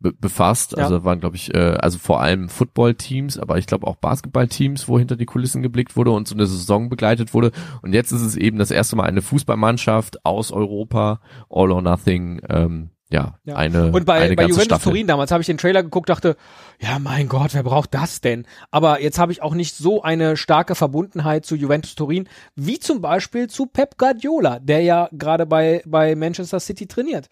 be 0.00 0.12
befasst. 0.12 0.72
Ja. 0.76 0.84
Also 0.84 1.04
waren, 1.04 1.20
glaube 1.20 1.36
ich, 1.36 1.54
äh, 1.54 1.76
also 1.80 1.98
vor 1.98 2.20
allem 2.20 2.48
Football-Teams, 2.48 3.38
aber 3.38 3.58
ich 3.58 3.66
glaube 3.66 3.86
auch 3.86 3.96
Basketball-Teams, 3.96 4.88
wo 4.88 4.98
hinter 4.98 5.16
die 5.16 5.26
Kulissen 5.26 5.62
geblickt 5.62 5.96
wurde 5.96 6.10
und 6.10 6.26
so 6.26 6.34
eine 6.34 6.46
Saison 6.46 6.88
begleitet 6.88 7.34
wurde. 7.34 7.52
Und 7.82 7.92
jetzt 7.92 8.12
ist 8.12 8.22
es 8.22 8.36
eben 8.36 8.58
das 8.58 8.70
erste 8.70 8.96
Mal 8.96 9.04
eine 9.04 9.22
Fußballmannschaft 9.22 10.24
aus 10.24 10.50
Europa, 10.50 11.20
All 11.48 11.70
or 11.70 11.82
Nothing, 11.82 12.40
ähm, 12.48 12.90
ja, 13.12 13.38
Ja. 13.44 13.56
eine 13.56 13.92
Und 13.92 14.04
bei, 14.04 14.14
eine 14.14 14.34
bei 14.34 14.42
ganze 14.42 14.50
Juventus 14.50 14.64
Staffel. 14.64 14.92
Turin 14.92 15.06
damals 15.06 15.30
habe 15.30 15.40
ich 15.40 15.46
den 15.46 15.58
Trailer 15.58 15.82
geguckt, 15.82 16.08
dachte, 16.08 16.36
ja 16.80 16.98
mein 16.98 17.28
Gott, 17.28 17.54
wer 17.54 17.62
braucht 17.62 17.94
das 17.94 18.20
denn? 18.20 18.46
Aber 18.70 19.00
jetzt 19.00 19.18
habe 19.18 19.32
ich 19.32 19.42
auch 19.42 19.54
nicht 19.54 19.76
so 19.76 20.02
eine 20.02 20.36
starke 20.36 20.74
Verbundenheit 20.74 21.46
zu 21.46 21.54
Juventus 21.54 21.94
Turin, 21.94 22.28
wie 22.54 22.78
zum 22.78 23.00
Beispiel 23.00 23.48
zu 23.48 23.66
Pep 23.66 23.98
Guardiola, 23.98 24.58
der 24.58 24.82
ja 24.82 25.08
gerade 25.12 25.46
bei, 25.46 25.82
bei 25.86 26.14
Manchester 26.14 26.60
City 26.60 26.86
trainiert. 26.86 27.28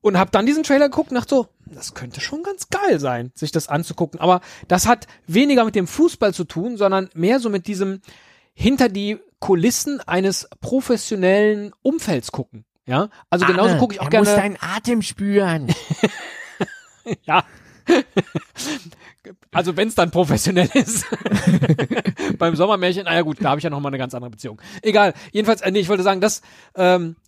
Und 0.00 0.16
habe 0.16 0.30
dann 0.30 0.46
diesen 0.46 0.62
Trailer 0.62 0.88
geguckt 0.88 1.10
und 1.10 1.16
dachte 1.16 1.34
so, 1.34 1.46
das 1.66 1.94
könnte 1.94 2.20
schon 2.20 2.44
ganz 2.44 2.68
geil 2.68 3.00
sein, 3.00 3.32
sich 3.34 3.50
das 3.50 3.68
anzugucken. 3.68 4.20
Aber 4.20 4.40
das 4.68 4.86
hat 4.86 5.06
weniger 5.26 5.64
mit 5.64 5.74
dem 5.74 5.88
Fußball 5.88 6.32
zu 6.32 6.44
tun, 6.44 6.76
sondern 6.76 7.08
mehr 7.14 7.40
so 7.40 7.50
mit 7.50 7.66
diesem 7.66 8.00
hinter 8.54 8.88
die 8.88 9.18
Kulissen 9.40 10.00
eines 10.00 10.48
professionellen 10.60 11.72
Umfelds 11.82 12.32
gucken. 12.32 12.64
Ja, 12.88 13.10
also 13.28 13.44
genauso 13.44 13.76
gucke 13.76 13.94
ich 13.94 14.00
auch 14.00 14.08
gerne. 14.08 14.56
Atem 14.60 15.02
spüren. 15.02 15.68
Ja. 17.24 17.42
Also 19.50 19.78
wenn 19.78 19.88
es 19.88 19.94
dann 19.94 20.10
professionell 20.10 20.68
ist. 20.74 21.06
Beim 22.38 22.54
Sommermärchen, 22.54 23.04
naja 23.04 23.22
gut, 23.22 23.38
da 23.40 23.48
habe 23.48 23.60
ich 23.60 23.64
ja 23.64 23.70
noch 23.70 23.80
mal 23.80 23.88
eine 23.88 23.96
ganz 23.96 24.12
andere 24.12 24.30
Beziehung. 24.30 24.60
Egal. 24.82 25.14
Jedenfalls, 25.32 25.62
äh, 25.62 25.70
nee, 25.70 25.78
ich 25.78 25.88
wollte 25.88 26.02
sagen, 26.02 26.20
dass 26.20 26.42
ähm, 26.74 27.16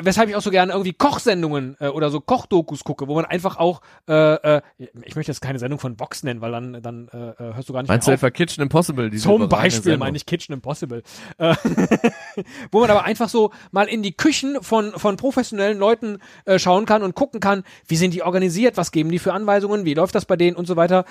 weshalb 0.00 0.28
ich 0.28 0.36
auch 0.36 0.42
so 0.42 0.50
gerne 0.50 0.72
irgendwie 0.72 0.92
Kochsendungen 0.92 1.76
äh, 1.80 1.88
oder 1.88 2.10
so 2.10 2.20
Kochdokus 2.20 2.84
gucke, 2.84 3.08
wo 3.08 3.14
man 3.14 3.24
einfach 3.24 3.56
auch, 3.56 3.80
äh, 4.08 4.56
äh, 4.56 4.62
ich 5.04 5.16
möchte 5.16 5.32
jetzt 5.32 5.40
keine 5.40 5.58
Sendung 5.58 5.78
von 5.78 5.98
Vox 5.98 6.22
nennen, 6.22 6.40
weil 6.40 6.52
dann 6.52 6.82
dann 6.82 7.08
äh, 7.08 7.30
äh, 7.30 7.54
hörst 7.54 7.68
du 7.68 7.72
gar 7.72 7.82
nicht 7.82 7.88
Meinst 7.88 8.06
du 8.06 8.10
mehr 8.10 8.16
auf. 8.16 8.22
etwa 8.22 8.30
Kitchen 8.30 8.62
Impossible? 8.62 9.10
Diese 9.10 9.24
Zum 9.24 9.48
Beispiel 9.48 9.96
meine 9.96 10.16
ich 10.16 10.26
Kitchen 10.26 10.52
Impossible. 10.52 11.02
Äh, 11.38 11.54
wo 12.70 12.80
man 12.80 12.90
aber 12.90 13.04
einfach 13.04 13.28
so 13.28 13.52
mal 13.70 13.88
in 13.88 14.02
die 14.02 14.12
Küchen 14.12 14.62
von, 14.62 14.92
von 14.92 15.16
professionellen 15.16 15.78
Leuten 15.78 16.18
äh, 16.44 16.58
schauen 16.58 16.86
kann 16.86 17.02
und 17.02 17.14
gucken 17.14 17.40
kann, 17.40 17.64
wie 17.86 17.96
sind 17.96 18.14
die 18.14 18.22
organisiert, 18.22 18.76
was 18.76 18.92
geben 18.92 19.10
die 19.10 19.18
für 19.18 19.32
Anweisungen, 19.32 19.84
wie 19.84 19.94
läuft 19.94 20.14
das 20.14 20.24
bei 20.24 20.36
denen 20.36 20.56
und 20.56 20.66
so 20.66 20.76
weiter. 20.76 21.04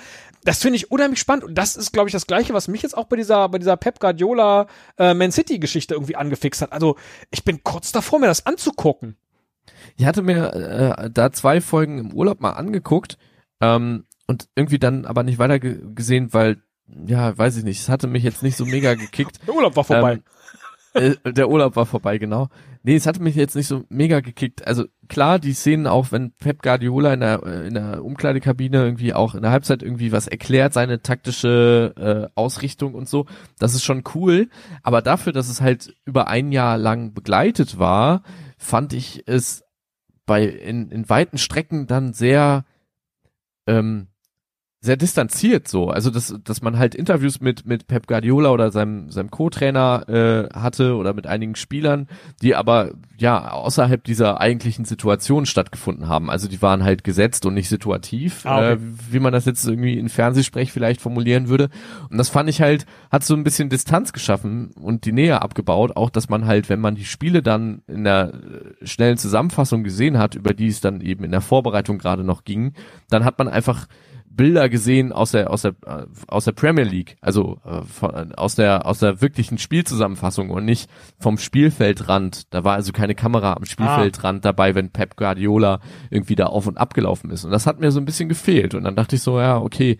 Das 0.44 0.58
finde 0.58 0.76
ich 0.76 0.90
unheimlich 0.90 1.20
spannend 1.20 1.44
und 1.44 1.54
das 1.56 1.76
ist, 1.76 1.92
glaube 1.92 2.08
ich, 2.08 2.12
das 2.12 2.26
Gleiche, 2.26 2.54
was 2.54 2.68
mich 2.68 2.82
jetzt 2.82 2.96
auch 2.96 3.04
bei 3.04 3.16
dieser, 3.16 3.48
bei 3.48 3.58
dieser 3.58 3.76
Pep 3.76 4.00
Guardiola 4.00 4.66
äh, 4.98 5.14
Man 5.14 5.32
City 5.32 5.58
Geschichte 5.58 5.94
irgendwie 5.94 6.16
angefixt 6.16 6.62
hat. 6.62 6.72
Also 6.72 6.96
ich 7.30 7.44
bin 7.44 7.62
kurz 7.62 7.92
davor, 7.92 8.18
mir 8.18 8.26
das 8.26 8.46
anzugucken. 8.52 9.16
Ich 9.96 10.06
hatte 10.06 10.22
mir 10.22 10.54
äh, 10.54 11.10
da 11.10 11.32
zwei 11.32 11.60
Folgen 11.60 11.98
im 11.98 12.12
Urlaub 12.12 12.40
mal 12.40 12.52
angeguckt 12.52 13.18
ähm, 13.60 14.04
und 14.26 14.48
irgendwie 14.54 14.78
dann 14.78 15.04
aber 15.04 15.22
nicht 15.22 15.38
weiter 15.38 15.58
ge 15.58 15.80
gesehen, 15.94 16.32
weil, 16.32 16.62
ja, 16.86 17.36
weiß 17.36 17.56
ich 17.56 17.64
nicht, 17.64 17.80
es 17.80 17.88
hatte 17.88 18.06
mich 18.06 18.22
jetzt 18.22 18.42
nicht 18.42 18.56
so 18.56 18.64
mega 18.64 18.94
gekickt. 18.94 19.40
Der 19.46 19.54
Urlaub 19.54 19.76
war 19.76 19.84
vorbei. 19.84 20.20
Ähm, 20.94 21.16
äh, 21.24 21.32
der 21.32 21.48
Urlaub 21.48 21.74
war 21.76 21.86
vorbei, 21.86 22.18
genau. 22.18 22.48
Nee, 22.84 22.96
es 22.96 23.06
hat 23.06 23.20
mich 23.20 23.36
jetzt 23.36 23.54
nicht 23.54 23.68
so 23.68 23.84
mega 23.90 24.20
gekickt. 24.20 24.66
Also 24.66 24.86
klar, 25.08 25.38
die 25.38 25.52
Szenen 25.52 25.86
auch, 25.86 26.10
wenn 26.10 26.32
Pep 26.32 26.62
Guardiola 26.62 27.14
in 27.14 27.20
der, 27.20 27.42
äh, 27.44 27.66
in 27.68 27.74
der 27.74 28.04
Umkleidekabine 28.04 28.82
irgendwie 28.82 29.14
auch 29.14 29.34
in 29.34 29.42
der 29.42 29.52
Halbzeit 29.52 29.82
irgendwie 29.82 30.10
was 30.10 30.26
erklärt, 30.26 30.72
seine 30.72 31.00
taktische 31.00 31.94
äh, 31.96 32.32
Ausrichtung 32.34 32.94
und 32.94 33.08
so, 33.08 33.26
das 33.58 33.74
ist 33.74 33.84
schon 33.84 34.02
cool. 34.14 34.48
Aber 34.82 35.00
dafür, 35.00 35.32
dass 35.32 35.48
es 35.48 35.60
halt 35.60 35.94
über 36.04 36.26
ein 36.26 36.50
Jahr 36.50 36.76
lang 36.76 37.14
begleitet 37.14 37.78
war, 37.78 38.24
fand 38.58 38.92
ich 38.92 39.22
es 39.26 39.64
bei 40.26 40.44
in, 40.44 40.90
in 40.90 41.08
weiten 41.08 41.38
Strecken 41.38 41.86
dann 41.86 42.12
sehr 42.12 42.64
ähm, 43.66 44.08
sehr 44.84 44.96
distanziert 44.96 45.68
so. 45.68 45.90
Also 45.90 46.10
dass, 46.10 46.34
dass 46.42 46.60
man 46.60 46.76
halt 46.76 46.96
Interviews 46.96 47.40
mit, 47.40 47.64
mit 47.66 47.86
Pep 47.86 48.08
Guardiola 48.08 48.50
oder 48.50 48.72
seinem, 48.72 49.10
seinem 49.10 49.30
Co-Trainer 49.30 50.08
äh, 50.08 50.58
hatte 50.58 50.96
oder 50.96 51.14
mit 51.14 51.28
einigen 51.28 51.54
Spielern, 51.54 52.08
die 52.42 52.56
aber 52.56 52.90
ja 53.16 53.52
außerhalb 53.52 54.02
dieser 54.02 54.40
eigentlichen 54.40 54.84
Situation 54.84 55.46
stattgefunden 55.46 56.08
haben. 56.08 56.30
Also 56.30 56.48
die 56.48 56.60
waren 56.62 56.82
halt 56.82 57.04
gesetzt 57.04 57.46
und 57.46 57.54
nicht 57.54 57.68
situativ, 57.68 58.44
Ah, 58.44 58.56
okay. 58.56 58.72
äh, 58.72 58.78
wie 59.12 59.20
man 59.20 59.32
das 59.32 59.44
jetzt 59.44 59.64
irgendwie 59.64 59.96
in 59.96 60.08
Fernsehsprech 60.08 60.72
vielleicht 60.72 61.00
formulieren 61.00 61.48
würde. 61.48 61.68
Und 62.10 62.18
das 62.18 62.28
fand 62.28 62.50
ich 62.50 62.60
halt, 62.60 62.84
hat 63.12 63.22
so 63.22 63.34
ein 63.34 63.44
bisschen 63.44 63.68
Distanz 63.68 64.12
geschaffen 64.12 64.72
und 64.72 65.04
die 65.04 65.12
Nähe 65.12 65.42
abgebaut. 65.42 65.96
Auch, 65.96 66.10
dass 66.10 66.28
man 66.28 66.44
halt, 66.46 66.68
wenn 66.68 66.80
man 66.80 66.96
die 66.96 67.04
Spiele 67.04 67.40
dann 67.40 67.82
in 67.86 68.02
der 68.02 68.32
äh, 68.34 68.84
schnellen 68.84 69.16
Zusammenfassung 69.16 69.84
gesehen 69.84 70.18
hat, 70.18 70.34
über 70.34 70.54
die 70.54 70.66
es 70.66 70.80
dann 70.80 71.00
eben 71.00 71.22
in 71.22 71.30
der 71.30 71.40
Vorbereitung 71.40 71.98
gerade 71.98 72.24
noch 72.24 72.42
ging, 72.42 72.72
dann 73.10 73.24
hat 73.24 73.38
man 73.38 73.46
einfach 73.46 73.86
Bilder 74.34 74.68
gesehen 74.68 75.12
aus 75.12 75.32
der 75.32 75.50
aus 75.50 75.62
der 75.62 75.74
äh, 75.86 76.06
aus 76.26 76.44
der 76.44 76.52
Premier 76.52 76.84
League, 76.84 77.16
also 77.20 77.60
äh, 77.64 77.82
von, 77.82 78.34
aus 78.34 78.54
der 78.54 78.86
aus 78.86 78.98
der 78.98 79.20
wirklichen 79.20 79.58
Spielzusammenfassung 79.58 80.50
und 80.50 80.64
nicht 80.64 80.88
vom 81.18 81.38
Spielfeldrand. 81.38 82.52
Da 82.52 82.64
war 82.64 82.74
also 82.74 82.92
keine 82.92 83.14
Kamera 83.14 83.52
am 83.54 83.64
Spielfeldrand 83.64 84.44
dabei, 84.44 84.74
wenn 84.74 84.90
Pep 84.90 85.16
Guardiola 85.16 85.80
irgendwie 86.10 86.34
da 86.36 86.46
auf 86.46 86.66
und 86.66 86.78
ab 86.78 86.94
gelaufen 86.94 87.30
ist. 87.30 87.44
Und 87.44 87.50
das 87.50 87.66
hat 87.66 87.80
mir 87.80 87.90
so 87.92 88.00
ein 88.00 88.04
bisschen 88.06 88.28
gefehlt. 88.28 88.74
Und 88.74 88.84
dann 88.84 88.96
dachte 88.96 89.16
ich 89.16 89.22
so, 89.22 89.38
ja, 89.38 89.58
okay, 89.58 89.98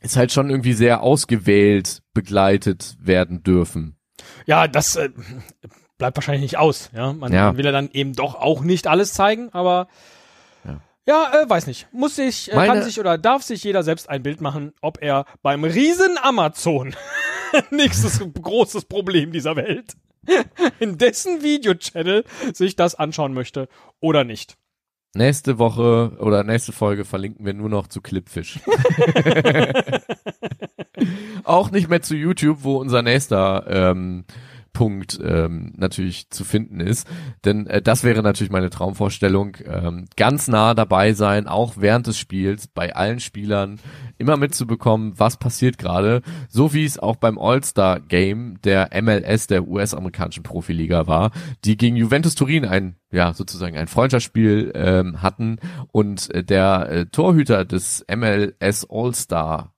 ist 0.00 0.16
halt 0.16 0.30
schon 0.32 0.48
irgendwie 0.50 0.74
sehr 0.74 1.02
ausgewählt 1.02 2.02
begleitet 2.14 2.96
werden 3.00 3.42
dürfen. 3.42 3.96
Ja, 4.46 4.68
das 4.68 4.96
äh, 4.96 5.10
bleibt 5.98 6.16
wahrscheinlich 6.16 6.42
nicht 6.42 6.58
aus. 6.58 6.90
Ja, 6.94 7.12
man 7.12 7.32
Ja. 7.32 7.56
will 7.56 7.64
ja 7.64 7.72
dann 7.72 7.90
eben 7.92 8.12
doch 8.12 8.36
auch 8.36 8.62
nicht 8.62 8.86
alles 8.86 9.12
zeigen, 9.12 9.48
aber 9.52 9.88
Ja. 11.08 11.42
äh, 11.42 11.48
weiß 11.48 11.66
nicht. 11.66 11.88
Muss 11.92 12.16
sich, 12.16 12.52
äh, 12.52 12.54
kann 12.54 12.82
sich 12.82 13.00
oder 13.00 13.16
darf 13.18 13.42
sich 13.42 13.64
jeder 13.64 13.82
selbst 13.82 14.10
ein 14.10 14.22
Bild 14.22 14.40
machen, 14.40 14.72
ob 14.82 15.02
er 15.02 15.24
beim 15.42 15.64
riesen 15.64 16.16
Amazon 16.22 16.94
nächstes 17.70 18.20
großes 18.20 18.84
Problem 18.84 19.32
dieser 19.32 19.56
Welt 19.56 19.96
in 20.80 20.98
dessen 20.98 21.42
Videochannel 21.42 22.24
sich 22.52 22.76
das 22.76 22.94
anschauen 22.94 23.32
möchte 23.32 23.68
oder 24.00 24.24
nicht. 24.24 24.58
Nächste 25.14 25.58
Woche 25.58 26.12
oder 26.18 26.44
nächste 26.44 26.72
Folge 26.72 27.06
verlinken 27.06 27.46
wir 27.46 27.54
nur 27.54 27.70
noch 27.70 27.86
zu 27.86 28.02
Clipfish. 28.02 28.60
Auch 31.44 31.70
nicht 31.70 31.88
mehr 31.88 32.02
zu 32.02 32.14
YouTube, 32.14 32.58
wo 32.60 32.76
unser 32.76 33.00
nächster 33.00 33.64
ähm, 33.68 34.26
Punkt 34.72 35.18
ähm, 35.22 35.72
natürlich 35.76 36.30
zu 36.30 36.44
finden 36.44 36.80
ist. 36.80 37.06
Denn 37.44 37.66
äh, 37.66 37.82
das 37.82 38.04
wäre 38.04 38.22
natürlich 38.22 38.52
meine 38.52 38.70
Traumvorstellung. 38.70 39.56
Ähm, 39.64 40.06
ganz 40.16 40.48
nah 40.48 40.74
dabei 40.74 41.12
sein, 41.12 41.46
auch 41.46 41.74
während 41.76 42.06
des 42.06 42.18
Spiels, 42.18 42.68
bei 42.68 42.94
allen 42.94 43.20
Spielern, 43.20 43.80
immer 44.18 44.36
mitzubekommen, 44.36 45.14
was 45.16 45.38
passiert 45.38 45.78
gerade. 45.78 46.22
So 46.48 46.74
wie 46.74 46.84
es 46.84 46.98
auch 46.98 47.16
beim 47.16 47.38
All-Star-Game 47.38 48.60
der 48.62 48.90
MLS, 49.02 49.46
der 49.46 49.66
US-amerikanischen 49.66 50.42
Profiliga 50.42 51.06
war, 51.06 51.30
die 51.64 51.76
gegen 51.76 51.96
Juventus 51.96 52.34
Turin 52.34 52.64
ein, 52.64 52.96
ja, 53.10 53.32
sozusagen 53.32 53.76
ein 53.76 53.88
Freundschaftsspiel 53.88 54.72
ähm, 54.74 55.22
hatten 55.22 55.58
und 55.92 56.32
äh, 56.34 56.44
der 56.44 56.88
äh, 56.90 57.06
Torhüter 57.06 57.64
des 57.64 58.04
MLS 58.08 58.86
All-Star 58.88 59.74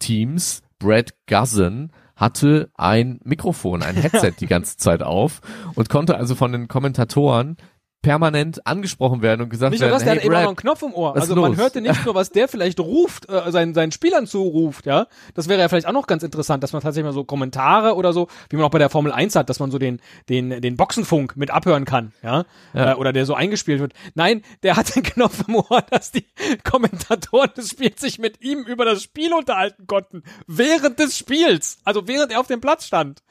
Teams, 0.00 0.62
Brad 0.78 1.14
Guzzen, 1.28 1.92
hatte 2.20 2.70
ein 2.74 3.18
Mikrofon, 3.24 3.82
ein 3.82 3.96
Headset 3.96 4.34
die 4.40 4.46
ganze 4.46 4.76
Zeit 4.76 5.02
auf 5.02 5.40
und 5.74 5.88
konnte 5.88 6.16
also 6.16 6.34
von 6.34 6.52
den 6.52 6.68
Kommentatoren 6.68 7.56
permanent 8.02 8.66
angesprochen 8.66 9.20
werden 9.20 9.42
und 9.42 9.50
gesagt 9.50 9.72
Nicht 9.72 9.80
nur 9.80 9.90
werden, 9.90 9.98
das, 9.98 10.04
der 10.04 10.12
hey 10.12 10.18
hat 10.20 10.24
immer 10.24 10.34
Brad, 10.36 10.42
noch 10.44 10.50
einen 10.50 10.56
Knopf 10.56 10.82
im 10.82 10.94
Ohr. 10.94 11.16
Also 11.16 11.36
man 11.36 11.56
hörte 11.56 11.80
nicht 11.80 12.04
nur, 12.04 12.14
was 12.14 12.30
der 12.30 12.48
vielleicht 12.48 12.80
ruft, 12.80 13.28
äh, 13.28 13.50
seinen, 13.52 13.74
seinen 13.74 13.92
Spielern 13.92 14.26
zuruft, 14.26 14.86
ja. 14.86 15.06
Das 15.34 15.48
wäre 15.48 15.60
ja 15.60 15.68
vielleicht 15.68 15.86
auch 15.86 15.92
noch 15.92 16.06
ganz 16.06 16.22
interessant, 16.22 16.62
dass 16.62 16.72
man 16.72 16.80
tatsächlich 16.80 17.06
mal 17.06 17.12
so 17.12 17.24
Kommentare 17.24 17.94
oder 17.94 18.12
so, 18.12 18.28
wie 18.48 18.56
man 18.56 18.64
auch 18.64 18.70
bei 18.70 18.78
der 18.78 18.88
Formel 18.88 19.12
1 19.12 19.36
hat, 19.36 19.50
dass 19.50 19.60
man 19.60 19.70
so 19.70 19.78
den, 19.78 20.00
den, 20.28 20.62
den 20.62 20.76
Boxenfunk 20.76 21.36
mit 21.36 21.50
abhören 21.50 21.84
kann, 21.84 22.12
ja. 22.22 22.44
Ja. 22.72 22.92
Äh, 22.92 22.94
oder 22.94 23.12
der 23.12 23.26
so 23.26 23.34
eingespielt 23.34 23.80
wird. 23.80 23.92
Nein, 24.14 24.42
der 24.62 24.76
hat 24.76 24.94
den 24.94 25.02
Knopf 25.02 25.44
im 25.46 25.56
Ohr, 25.56 25.82
dass 25.90 26.10
die 26.10 26.26
Kommentatoren 26.64 27.50
des 27.56 27.70
Spiels 27.70 28.00
sich 28.00 28.18
mit 28.18 28.40
ihm 28.40 28.60
über 28.60 28.84
das 28.84 29.02
Spiel 29.02 29.34
unterhalten 29.34 29.86
konnten. 29.86 30.22
Während 30.46 30.98
des 30.98 31.18
Spiels. 31.18 31.78
Also 31.84 32.08
während 32.08 32.32
er 32.32 32.40
auf 32.40 32.46
dem 32.46 32.60
Platz 32.60 32.86
stand. 32.86 33.22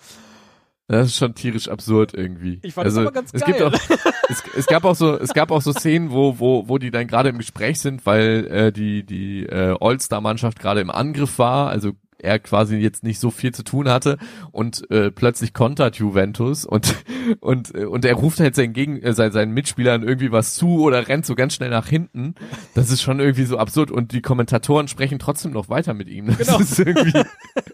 Das 0.89 1.07
ist 1.07 1.17
schon 1.17 1.35
tierisch 1.35 1.69
absurd 1.69 2.13
irgendwie. 2.15 2.59
Ich 2.63 2.73
fand 2.73 2.87
das 2.87 2.95
also, 2.97 3.07
aber 3.07 3.11
ganz 3.11 3.29
es 3.31 3.41
geil. 3.41 3.53
Gibt 3.53 3.61
auch, 3.63 3.73
es, 4.29 4.43
es 4.57 4.65
gab 4.65 4.83
auch 4.85 4.95
so, 4.95 5.17
es 5.17 5.33
gab 5.33 5.51
auch 5.51 5.61
so 5.61 5.71
Szenen, 5.71 6.11
wo, 6.11 6.39
wo, 6.39 6.67
wo 6.67 6.79
die 6.79 6.89
dann 6.91 7.05
gerade 7.07 7.29
im 7.29 7.37
Gespräch 7.37 7.79
sind, 7.79 8.05
weil 8.07 8.47
äh, 8.47 8.71
die, 8.71 9.03
die 9.05 9.45
äh, 9.45 9.75
All-Star-Mannschaft 9.79 10.59
gerade 10.59 10.81
im 10.81 10.89
Angriff 10.89 11.37
war, 11.37 11.69
also 11.69 11.91
er 12.21 12.37
quasi 12.39 12.75
jetzt 12.75 13.03
nicht 13.03 13.17
so 13.17 13.31
viel 13.31 13.53
zu 13.53 13.63
tun 13.63 13.87
hatte 13.87 14.17
und 14.51 14.89
äh, 14.91 15.09
plötzlich 15.09 15.53
kontert 15.53 15.95
Juventus 15.95 16.65
und 16.65 16.93
und 17.39 17.73
äh, 17.73 17.85
und 17.85 18.03
er 18.03 18.15
ruft 18.15 18.41
halt 18.41 18.55
seinen 18.55 18.73
Gegen 18.73 19.01
äh, 19.01 19.13
seinen, 19.13 19.31
seinen 19.31 19.53
Mitspielern 19.53 20.03
irgendwie 20.03 20.29
was 20.31 20.55
zu 20.55 20.81
oder 20.81 21.07
rennt 21.07 21.25
so 21.25 21.33
ganz 21.35 21.53
schnell 21.53 21.69
nach 21.69 21.87
hinten. 21.87 22.35
Das 22.73 22.91
ist 22.91 23.01
schon 23.01 23.21
irgendwie 23.21 23.45
so 23.45 23.57
absurd 23.57 23.89
und 23.89 24.11
die 24.11 24.21
Kommentatoren 24.21 24.89
sprechen 24.89 25.17
trotzdem 25.19 25.51
noch 25.53 25.69
weiter 25.69 25.93
mit 25.93 26.09
ihm. 26.09 26.27
Das 26.27 26.47
Genau. 26.47 26.59
ist 26.59 26.77
irgendwie 26.77 27.13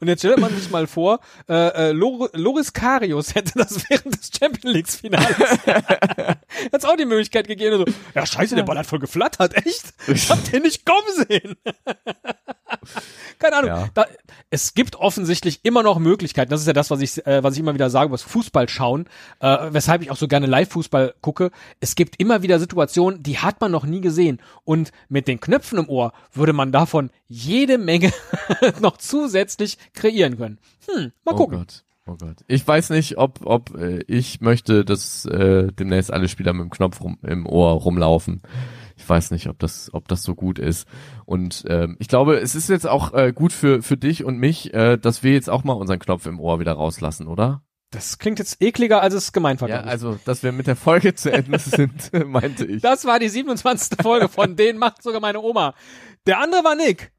Und 0.00 0.08
jetzt 0.08 0.20
stellt 0.20 0.38
man 0.38 0.54
sich 0.54 0.70
mal 0.70 0.86
vor, 0.86 1.20
äh, 1.48 1.88
äh, 1.88 1.92
Lor 1.92 2.30
Loris 2.32 2.72
Karius 2.72 3.34
hätte 3.34 3.52
das 3.56 3.84
während 3.88 4.18
des 4.18 4.30
Champions 4.36 4.74
Leagues 4.74 4.96
Finales. 4.96 5.36
Hat's 6.72 6.84
auch 6.84 6.96
die 6.96 7.04
Möglichkeit 7.04 7.46
gegeben. 7.46 7.78
So, 7.78 7.84
ja, 8.14 8.26
scheiße, 8.26 8.54
der 8.54 8.62
Ball 8.62 8.78
hat 8.78 8.86
voll 8.86 8.98
geflattert, 8.98 9.54
echt? 9.56 9.94
Ich 10.06 10.30
hab 10.30 10.42
den 10.50 10.62
nicht 10.62 10.84
kommen 10.84 11.26
sehen. 11.28 11.56
Keine 13.38 13.56
Ahnung. 13.56 13.70
Ja. 13.70 13.88
Da, 13.94 14.06
es 14.50 14.74
gibt 14.74 14.96
offensichtlich 14.96 15.60
immer 15.64 15.82
noch 15.82 15.98
Möglichkeiten. 15.98 16.50
Das 16.50 16.60
ist 16.60 16.66
ja 16.66 16.72
das, 16.72 16.90
was 16.90 17.00
ich, 17.00 17.26
äh, 17.26 17.42
was 17.42 17.54
ich 17.54 17.60
immer 17.60 17.74
wieder 17.74 17.90
sage, 17.90 18.10
was 18.10 18.22
Fußball 18.22 18.68
schauen, 18.68 19.06
äh, 19.40 19.56
weshalb 19.70 20.02
ich 20.02 20.10
auch 20.10 20.16
so 20.16 20.28
gerne 20.28 20.46
Live-Fußball 20.46 21.14
gucke. 21.20 21.50
Es 21.80 21.94
gibt 21.94 22.20
immer 22.20 22.42
wieder 22.42 22.58
Situationen, 22.58 23.22
die 23.22 23.38
hat 23.38 23.60
man 23.60 23.72
noch 23.72 23.84
nie 23.84 24.00
gesehen. 24.00 24.40
Und 24.64 24.92
mit 25.08 25.28
den 25.28 25.40
Knöpfen 25.40 25.78
im 25.78 25.88
Ohr 25.88 26.12
würde 26.32 26.52
man 26.52 26.72
davon 26.72 27.10
jede 27.26 27.78
Menge 27.78 28.12
noch 28.80 28.96
zusätzlich 28.96 29.78
kreieren 29.92 30.36
können. 30.36 30.58
Hm, 30.88 31.12
mal 31.24 31.32
Oh 31.32 31.36
gucken. 31.36 31.58
Gott. 31.58 31.84
Oh 32.06 32.16
Gott. 32.20 32.36
Ich 32.48 32.66
weiß 32.68 32.90
nicht, 32.90 33.16
ob, 33.16 33.40
ob 33.46 33.74
äh, 33.76 34.00
ich 34.06 34.42
möchte, 34.42 34.84
dass 34.84 35.24
äh, 35.24 35.68
demnächst 35.72 36.12
alle 36.12 36.28
Spieler 36.28 36.52
mit 36.52 36.64
dem 36.64 36.70
Knopf 36.70 37.00
rum, 37.00 37.18
im 37.22 37.46
Ohr 37.46 37.72
rumlaufen. 37.72 38.42
Ich 38.96 39.08
weiß 39.08 39.30
nicht, 39.32 39.48
ob 39.48 39.58
das, 39.58 39.92
ob 39.92 40.08
das 40.08 40.22
so 40.22 40.34
gut 40.34 40.58
ist. 40.58 40.86
Und 41.24 41.64
ähm, 41.68 41.96
ich 41.98 42.08
glaube, 42.08 42.38
es 42.38 42.54
ist 42.54 42.68
jetzt 42.68 42.86
auch 42.86 43.12
äh, 43.12 43.32
gut 43.32 43.52
für, 43.52 43.82
für 43.82 43.96
dich 43.96 44.24
und 44.24 44.38
mich, 44.38 44.72
äh, 44.72 44.96
dass 44.96 45.22
wir 45.22 45.32
jetzt 45.32 45.50
auch 45.50 45.64
mal 45.64 45.72
unseren 45.72 45.98
Knopf 45.98 46.26
im 46.26 46.38
Ohr 46.38 46.60
wieder 46.60 46.72
rauslassen, 46.72 47.26
oder? 47.26 47.62
Das 47.90 48.18
klingt 48.18 48.40
jetzt 48.40 48.60
ekliger, 48.60 49.00
als 49.02 49.14
es 49.14 49.32
gemeint 49.32 49.60
war. 49.60 49.68
Ja, 49.68 49.80
also, 49.80 50.18
dass 50.24 50.42
wir 50.42 50.50
mit 50.50 50.66
der 50.66 50.74
Folge 50.76 51.14
zu 51.14 51.32
Ende 51.32 51.58
sind, 51.58 52.12
meinte 52.26 52.64
ich. 52.64 52.82
das 52.82 53.04
war 53.04 53.18
die 53.18 53.28
27. 53.28 53.98
Folge 54.02 54.28
von 54.28 54.56
denen 54.56 54.78
macht 54.78 55.02
sogar 55.02 55.20
meine 55.20 55.40
Oma. 55.40 55.74
Der 56.26 56.40
andere 56.40 56.64
war 56.64 56.74
Nick. 56.74 57.12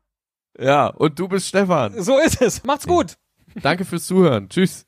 Ja, 0.59 0.88
und 0.88 1.17
du 1.19 1.28
bist 1.28 1.47
Stefan. 1.47 2.01
So 2.01 2.17
ist 2.19 2.41
es. 2.41 2.63
Macht's 2.63 2.88
gut. 2.88 3.17
Danke 3.61 3.86
fürs 3.86 4.05
Zuhören. 4.05 4.49
Tschüss. 4.49 4.86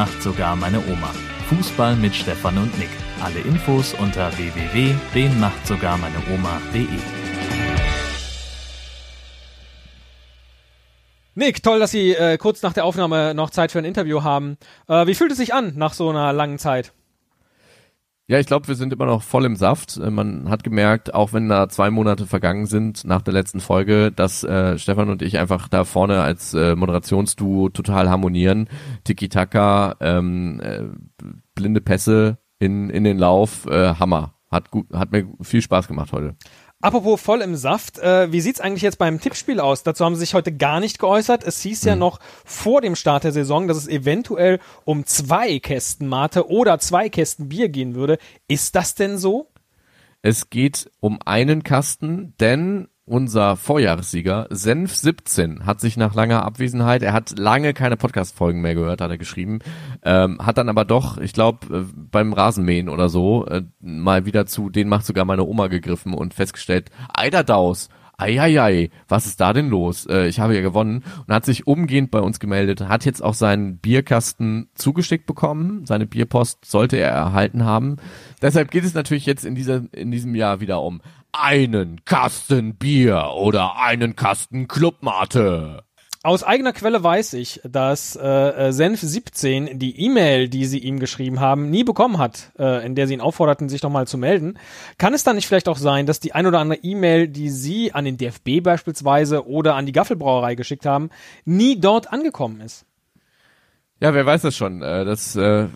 Macht 0.00 0.22
sogar 0.22 0.56
meine 0.56 0.78
Oma. 0.78 1.10
Fußball 1.50 1.94
mit 1.94 2.14
Stefan 2.14 2.56
und 2.56 2.78
Nick. 2.78 2.88
Alle 3.22 3.40
Infos 3.40 3.92
unter 3.92 4.34
www.denmachtsogarmeineoma.de. 4.38 6.86
Nick, 11.34 11.62
toll, 11.62 11.80
dass 11.80 11.90
Sie 11.90 12.12
äh, 12.12 12.38
kurz 12.38 12.62
nach 12.62 12.72
der 12.72 12.86
Aufnahme 12.86 13.34
noch 13.34 13.50
Zeit 13.50 13.72
für 13.72 13.78
ein 13.78 13.84
Interview 13.84 14.22
haben. 14.22 14.56
Äh, 14.88 15.06
wie 15.06 15.14
fühlt 15.14 15.32
es 15.32 15.36
sich 15.36 15.52
an 15.52 15.74
nach 15.76 15.92
so 15.92 16.08
einer 16.08 16.32
langen 16.32 16.58
Zeit? 16.58 16.94
Ja, 18.30 18.38
ich 18.38 18.46
glaube, 18.46 18.68
wir 18.68 18.76
sind 18.76 18.92
immer 18.92 19.06
noch 19.06 19.24
voll 19.24 19.44
im 19.44 19.56
Saft. 19.56 19.96
Äh, 19.96 20.08
Man 20.08 20.48
hat 20.50 20.62
gemerkt, 20.62 21.14
auch 21.14 21.32
wenn 21.32 21.48
da 21.48 21.68
zwei 21.68 21.90
Monate 21.90 22.28
vergangen 22.28 22.66
sind 22.66 23.04
nach 23.04 23.22
der 23.22 23.34
letzten 23.34 23.58
Folge, 23.58 24.12
dass 24.12 24.44
äh, 24.44 24.78
Stefan 24.78 25.10
und 25.10 25.20
ich 25.20 25.36
einfach 25.40 25.66
da 25.66 25.82
vorne 25.82 26.20
als 26.22 26.54
äh, 26.54 26.76
Moderationsduo 26.76 27.70
total 27.70 28.08
harmonieren. 28.08 28.68
Tiki-Taka, 29.02 29.96
ähm, 29.98 30.60
äh, 30.62 30.84
blinde 31.56 31.80
Pässe 31.80 32.38
in, 32.60 32.88
in 32.88 33.02
den 33.02 33.18
Lauf, 33.18 33.66
äh, 33.66 33.94
Hammer. 33.96 34.34
Hat, 34.48 34.70
gut, 34.70 34.86
hat 34.92 35.10
mir 35.10 35.26
viel 35.40 35.60
Spaß 35.60 35.88
gemacht 35.88 36.12
heute. 36.12 36.36
Apropos 36.82 37.20
voll 37.20 37.42
im 37.42 37.56
Saft, 37.56 37.98
äh, 37.98 38.32
wie 38.32 38.40
sieht's 38.40 38.60
eigentlich 38.60 38.82
jetzt 38.82 38.96
beim 38.96 39.20
Tippspiel 39.20 39.60
aus? 39.60 39.82
Dazu 39.82 40.02
haben 40.04 40.14
sie 40.14 40.20
sich 40.20 40.32
heute 40.32 40.50
gar 40.50 40.80
nicht 40.80 40.98
geäußert. 40.98 41.44
Es 41.44 41.60
hieß 41.60 41.84
ja 41.84 41.94
noch 41.94 42.20
vor 42.46 42.80
dem 42.80 42.96
Start 42.96 43.24
der 43.24 43.32
Saison, 43.32 43.68
dass 43.68 43.76
es 43.76 43.86
eventuell 43.86 44.60
um 44.86 45.04
zwei 45.04 45.58
Kästen 45.58 46.08
Mate 46.08 46.48
oder 46.48 46.78
zwei 46.78 47.10
Kästen 47.10 47.50
Bier 47.50 47.68
gehen 47.68 47.94
würde. 47.94 48.18
Ist 48.48 48.76
das 48.76 48.94
denn 48.94 49.18
so? 49.18 49.50
Es 50.22 50.48
geht 50.48 50.90
um 51.00 51.18
einen 51.24 51.64
Kasten, 51.64 52.34
denn 52.40 52.88
unser 53.10 53.56
Vorjahressieger, 53.56 54.46
Senf 54.50 54.94
17, 54.94 55.66
hat 55.66 55.80
sich 55.80 55.96
nach 55.96 56.14
langer 56.14 56.44
Abwesenheit, 56.44 57.02
er 57.02 57.12
hat 57.12 57.36
lange 57.36 57.74
keine 57.74 57.96
Podcast-Folgen 57.96 58.60
mehr 58.60 58.76
gehört, 58.76 59.00
hat 59.00 59.10
er 59.10 59.18
geschrieben, 59.18 59.58
ähm, 60.04 60.38
hat 60.38 60.58
dann 60.58 60.68
aber 60.68 60.84
doch, 60.84 61.18
ich 61.18 61.32
glaube, 61.32 61.66
äh, 61.76 61.84
beim 61.92 62.32
Rasenmähen 62.32 62.88
oder 62.88 63.08
so, 63.08 63.46
äh, 63.46 63.62
mal 63.80 64.26
wieder 64.26 64.46
zu, 64.46 64.70
den 64.70 64.88
macht 64.88 65.06
sogar 65.06 65.24
meine 65.24 65.44
Oma 65.44 65.66
gegriffen 65.66 66.14
und 66.14 66.34
festgestellt, 66.34 66.90
Eiderdaus, 67.12 67.88
Eieiei, 68.20 68.90
was 69.08 69.26
ist 69.26 69.40
da 69.40 69.54
denn 69.54 69.70
los? 69.70 70.06
Äh, 70.06 70.26
ich 70.26 70.38
habe 70.40 70.54
ja 70.54 70.60
gewonnen 70.60 71.02
und 71.26 71.34
hat 71.34 71.46
sich 71.46 71.66
umgehend 71.66 72.10
bei 72.10 72.20
uns 72.20 72.38
gemeldet, 72.38 72.82
hat 72.82 73.06
jetzt 73.06 73.24
auch 73.24 73.34
seinen 73.34 73.78
Bierkasten 73.78 74.68
zugeschickt 74.74 75.26
bekommen, 75.26 75.86
seine 75.86 76.06
Bierpost 76.06 76.64
sollte 76.64 76.98
er 76.98 77.10
erhalten 77.10 77.64
haben. 77.64 77.96
Deshalb 78.42 78.70
geht 78.70 78.84
es 78.84 78.94
natürlich 78.94 79.26
jetzt 79.26 79.44
in, 79.44 79.54
dieser, 79.54 79.82
in 79.92 80.10
diesem 80.10 80.34
Jahr 80.34 80.60
wieder 80.60 80.82
um 80.82 81.00
einen 81.32 82.04
Kasten 82.04 82.76
Bier 82.76 83.30
oder 83.36 83.76
einen 83.76 84.16
Kasten 84.16 84.68
Clubmate. 84.68 85.84
Aus 86.22 86.44
eigener 86.44 86.74
Quelle 86.74 87.02
weiß 87.02 87.32
ich, 87.32 87.62
dass 87.64 88.14
äh, 88.14 88.28
äh, 88.28 88.72
Senf 88.72 89.00
17 89.00 89.78
die 89.78 89.98
E-Mail, 90.04 90.50
die 90.50 90.66
sie 90.66 90.78
ihm 90.78 90.98
geschrieben 90.98 91.40
haben, 91.40 91.70
nie 91.70 91.82
bekommen 91.82 92.18
hat, 92.18 92.52
äh, 92.58 92.84
in 92.84 92.94
der 92.94 93.06
sie 93.06 93.14
ihn 93.14 93.22
aufforderten, 93.22 93.70
sich 93.70 93.80
doch 93.80 93.88
mal 93.88 94.06
zu 94.06 94.18
melden. 94.18 94.58
Kann 94.98 95.14
es 95.14 95.24
dann 95.24 95.36
nicht 95.36 95.46
vielleicht 95.46 95.68
auch 95.68 95.78
sein, 95.78 96.04
dass 96.04 96.20
die 96.20 96.34
ein 96.34 96.46
oder 96.46 96.58
andere 96.58 96.80
E-Mail, 96.82 97.26
die 97.26 97.48
sie 97.48 97.94
an 97.94 98.04
den 98.04 98.18
DFB 98.18 98.62
beispielsweise 98.62 99.48
oder 99.48 99.76
an 99.76 99.86
die 99.86 99.92
Gaffelbrauerei 99.92 100.56
geschickt 100.56 100.84
haben, 100.84 101.08
nie 101.46 101.80
dort 101.80 102.12
angekommen 102.12 102.60
ist? 102.60 102.84
Ja, 103.98 104.12
wer 104.12 104.26
weiß 104.26 104.42
das 104.42 104.54
schon. 104.54 104.82
Äh, 104.82 105.06
Das 105.06 105.36
äh, 105.36 105.68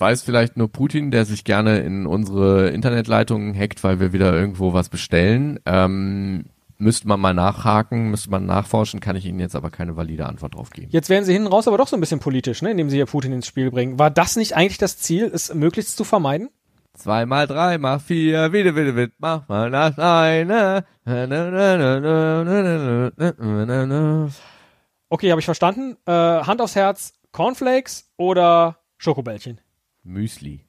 weiß 0.00 0.22
vielleicht 0.22 0.56
nur 0.56 0.70
Putin, 0.70 1.10
der 1.10 1.24
sich 1.24 1.44
gerne 1.44 1.78
in 1.80 2.06
unsere 2.06 2.70
Internetleitungen 2.70 3.54
hackt, 3.58 3.82
weil 3.84 4.00
wir 4.00 4.12
wieder 4.12 4.32
irgendwo 4.32 4.72
was 4.72 4.88
bestellen. 4.88 5.58
Ähm, 5.66 6.46
müsste 6.78 7.08
man 7.08 7.20
mal 7.20 7.34
nachhaken, 7.34 8.10
müsste 8.10 8.30
man 8.30 8.46
nachforschen, 8.46 9.00
kann 9.00 9.16
ich 9.16 9.26
Ihnen 9.26 9.40
jetzt 9.40 9.56
aber 9.56 9.70
keine 9.70 9.96
valide 9.96 10.26
Antwort 10.26 10.54
drauf 10.54 10.70
geben. 10.70 10.88
Jetzt 10.90 11.10
werden 11.10 11.24
Sie 11.24 11.32
hinten 11.32 11.48
raus 11.48 11.68
aber 11.68 11.76
doch 11.78 11.88
so 11.88 11.96
ein 11.96 12.00
bisschen 12.00 12.20
politisch, 12.20 12.62
ne, 12.62 12.70
indem 12.70 12.88
Sie 12.88 12.96
hier 12.96 13.06
Putin 13.06 13.32
ins 13.32 13.46
Spiel 13.46 13.70
bringen. 13.70 13.98
War 13.98 14.10
das 14.10 14.36
nicht 14.36 14.54
eigentlich 14.56 14.78
das 14.78 14.98
Ziel, 14.98 15.30
es 15.32 15.52
möglichst 15.52 15.96
zu 15.96 16.04
vermeiden? 16.04 16.48
Zwei 16.94 17.26
mal 17.26 17.46
drei, 17.46 17.78
mach 17.78 18.00
vier, 18.00 18.52
wieder, 18.52 18.74
wieder, 18.74 18.96
wieder, 18.96 19.12
mach 19.18 19.48
mal 19.48 19.70
nach 19.70 19.96
eine. 19.98 20.84
Okay, 25.08 25.30
habe 25.30 25.40
ich 25.40 25.44
verstanden. 25.44 25.96
Äh, 26.06 26.12
Hand 26.12 26.60
aufs 26.60 26.74
Herz, 26.74 27.12
Cornflakes 27.30 28.10
oder 28.16 28.78
Schokobällchen? 28.98 29.60
Müsli. 30.08 30.67